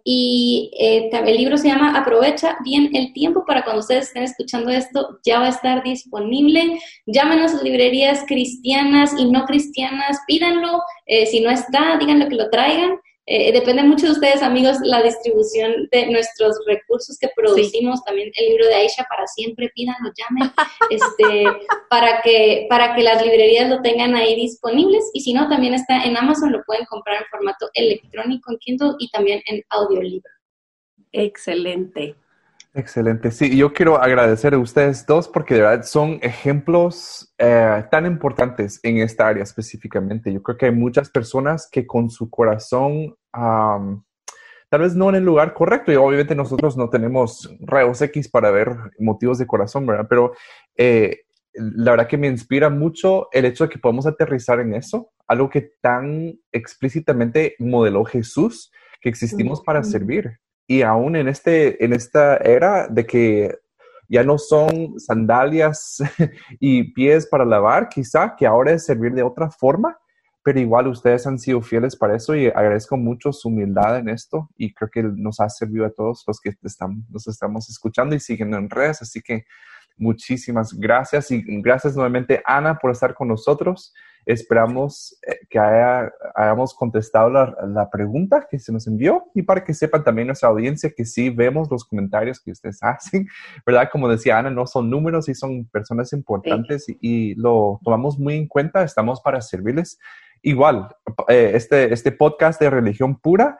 y 0.04 0.70
eh, 0.78 1.10
el 1.12 1.36
libro 1.36 1.56
se 1.58 1.66
llama 1.66 1.98
Aprovecha 1.98 2.56
bien 2.62 2.90
el 2.94 3.12
tiempo 3.12 3.44
para 3.44 3.64
cuando 3.64 3.80
ustedes 3.80 4.06
estén 4.06 4.22
escuchando 4.22 4.70
esto, 4.70 5.18
ya 5.24 5.40
va 5.40 5.46
a 5.46 5.48
estar 5.48 5.82
disponible. 5.82 6.78
Llámenos 7.06 7.52
a 7.52 7.62
librerías 7.64 8.24
cristianas 8.28 9.12
y 9.18 9.28
no 9.28 9.44
cristianas, 9.44 10.20
pídanlo. 10.28 10.80
Eh, 11.06 11.26
si 11.26 11.40
no 11.40 11.50
está, 11.50 11.96
díganlo 11.98 12.28
que 12.28 12.36
lo 12.36 12.48
traigan. 12.48 12.96
Eh, 13.28 13.52
depende 13.52 13.82
mucho 13.82 14.06
de 14.06 14.12
ustedes, 14.12 14.40
amigos, 14.40 14.76
la 14.82 15.02
distribución 15.02 15.88
de 15.90 16.06
nuestros 16.06 16.56
recursos 16.64 17.18
que 17.18 17.28
producimos. 17.34 18.04
También 18.04 18.30
el 18.36 18.48
libro 18.50 18.66
de 18.66 18.74
Aisha 18.74 19.04
para 19.08 19.26
siempre, 19.26 19.70
pídanlo, 19.74 20.12
llamen, 20.16 20.52
este, 20.90 21.44
para, 21.90 22.22
que, 22.22 22.66
para 22.68 22.94
que 22.94 23.02
las 23.02 23.20
librerías 23.24 23.68
lo 23.68 23.82
tengan 23.82 24.14
ahí 24.14 24.36
disponibles. 24.36 25.10
Y 25.12 25.22
si 25.22 25.32
no, 25.32 25.48
también 25.48 25.74
está 25.74 26.04
en 26.04 26.16
Amazon, 26.16 26.52
lo 26.52 26.62
pueden 26.64 26.84
comprar 26.86 27.22
en 27.22 27.28
formato 27.28 27.68
electrónico 27.74 28.52
en 28.52 28.58
Kindle 28.58 28.92
y 29.00 29.10
también 29.10 29.42
en 29.46 29.62
audiolibro. 29.70 30.30
Excelente. 31.10 32.14
Excelente. 32.76 33.30
Sí, 33.30 33.56
yo 33.56 33.72
quiero 33.72 33.96
agradecer 33.96 34.52
a 34.52 34.58
ustedes 34.58 35.06
dos 35.06 35.28
porque 35.28 35.54
de 35.54 35.62
verdad 35.62 35.82
son 35.84 36.18
ejemplos 36.20 37.32
eh, 37.38 37.82
tan 37.90 38.04
importantes 38.04 38.80
en 38.82 38.98
esta 38.98 39.26
área 39.26 39.42
específicamente. 39.42 40.30
Yo 40.30 40.42
creo 40.42 40.58
que 40.58 40.66
hay 40.66 40.72
muchas 40.72 41.08
personas 41.08 41.70
que 41.72 41.86
con 41.86 42.10
su 42.10 42.28
corazón, 42.28 43.16
tal 43.32 44.80
vez 44.82 44.94
no 44.94 45.08
en 45.08 45.14
el 45.14 45.24
lugar 45.24 45.54
correcto, 45.54 45.90
y 45.90 45.96
obviamente 45.96 46.34
nosotros 46.34 46.76
no 46.76 46.90
tenemos 46.90 47.50
rayos 47.60 48.02
X 48.02 48.28
para 48.28 48.50
ver 48.50 48.76
motivos 48.98 49.38
de 49.38 49.46
corazón, 49.46 49.86
¿verdad? 49.86 50.06
Pero 50.10 50.32
eh, 50.76 51.20
la 51.54 51.92
verdad 51.92 52.08
que 52.08 52.18
me 52.18 52.26
inspira 52.26 52.68
mucho 52.68 53.28
el 53.32 53.46
hecho 53.46 53.64
de 53.64 53.70
que 53.70 53.78
podamos 53.78 54.06
aterrizar 54.06 54.60
en 54.60 54.74
eso, 54.74 55.12
algo 55.26 55.48
que 55.48 55.70
tan 55.80 56.38
explícitamente 56.52 57.56
modeló 57.58 58.04
Jesús, 58.04 58.70
que 59.00 59.08
existimos 59.08 59.62
para 59.62 59.82
servir 59.82 60.40
y 60.66 60.82
aún 60.82 61.16
en, 61.16 61.28
este, 61.28 61.84
en 61.84 61.92
esta 61.92 62.36
era 62.38 62.88
de 62.88 63.06
que 63.06 63.58
ya 64.08 64.22
no 64.22 64.38
son 64.38 64.98
sandalias 64.98 66.02
y 66.60 66.92
pies 66.92 67.26
para 67.26 67.44
lavar, 67.44 67.88
quizá 67.88 68.34
que 68.36 68.46
ahora 68.46 68.72
es 68.72 68.84
servir 68.84 69.12
de 69.12 69.22
otra 69.22 69.50
forma, 69.50 69.98
pero 70.42 70.60
igual 70.60 70.86
ustedes 70.86 71.26
han 71.26 71.38
sido 71.38 71.60
fieles 71.60 71.96
para 71.96 72.14
eso 72.14 72.36
y 72.36 72.46
agradezco 72.46 72.96
mucho 72.96 73.32
su 73.32 73.48
humildad 73.48 73.98
en 73.98 74.08
esto 74.08 74.48
y 74.56 74.72
creo 74.72 74.88
que 74.90 75.02
nos 75.02 75.40
ha 75.40 75.48
servido 75.48 75.86
a 75.86 75.90
todos 75.90 76.22
los 76.26 76.40
que 76.40 76.54
están, 76.62 77.04
nos 77.08 77.26
estamos 77.26 77.68
escuchando 77.68 78.14
y 78.14 78.20
siguen 78.20 78.54
en 78.54 78.70
redes, 78.70 79.02
así 79.02 79.20
que 79.20 79.44
muchísimas 79.96 80.72
gracias 80.72 81.30
y 81.30 81.42
gracias 81.60 81.96
nuevamente 81.96 82.42
Ana 82.44 82.78
por 82.78 82.92
estar 82.92 83.14
con 83.14 83.28
nosotros. 83.28 83.92
Esperamos 84.26 85.16
eh, 85.24 85.38
que 85.48 85.56
hayamos 85.58 86.74
contestado 86.74 87.30
la, 87.30 87.88
pregunta 87.92 88.44
que 88.50 88.58
se 88.58 88.72
nos 88.72 88.88
envió 88.88 89.24
y 89.34 89.42
para 89.42 89.64
que 89.64 89.72
sepan 89.72 90.02
también 90.02 90.26
nuestra 90.26 90.48
audiencia 90.48 90.90
que 90.90 91.04
sí 91.04 91.30
vemos 91.30 91.70
los 91.70 91.84
comentarios 91.84 92.40
que 92.40 92.50
ustedes 92.50 92.78
hacen, 92.82 93.28
¿verdad? 93.64 93.88
Como 93.90 94.08
decía 94.08 94.36
Ana, 94.36 94.50
no 94.50 94.66
son 94.66 94.90
números 94.90 95.28
y 95.28 95.34
son 95.34 95.66
personas 95.66 96.12
importantes 96.12 96.86
y, 97.00 97.36
lo 97.36 97.78
tomamos 97.84 98.18
muy 98.18 98.34
en 98.34 98.48
cuenta, 98.48 98.82
estamos 98.82 99.20
para 99.20 99.40
servirles. 99.40 99.98
Igual, 100.42 100.88
eh, 101.28 101.52
este, 101.54 101.92
este 101.92 102.10
podcast 102.10 102.60
de 102.60 102.70
religión 102.70 103.18
pura 103.20 103.58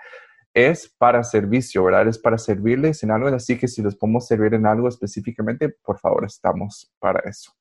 es 0.53 0.89
para 0.89 1.23
servicio, 1.23 1.85
¿verdad? 1.85 2.09
Es 2.09 2.19
para 2.19 2.39
servirles 2.39 3.05
en 3.05 3.13
algo, 3.13 3.29
así 3.29 3.57
que 3.57 3.69
si 3.69 3.83
les 3.83 3.95
podemos 3.95 4.27
servir 4.27 4.55
en 4.55 4.67
algo 4.67 4.89
específicamente, 4.89 5.69
por 5.69 5.99
favor, 6.01 6.25
estamos 6.25 6.93
para 6.99 7.21
eso. 7.29 7.53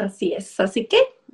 Así 0.00 0.32
es, 0.32 0.58
así 0.60 0.86
que 0.86 0.98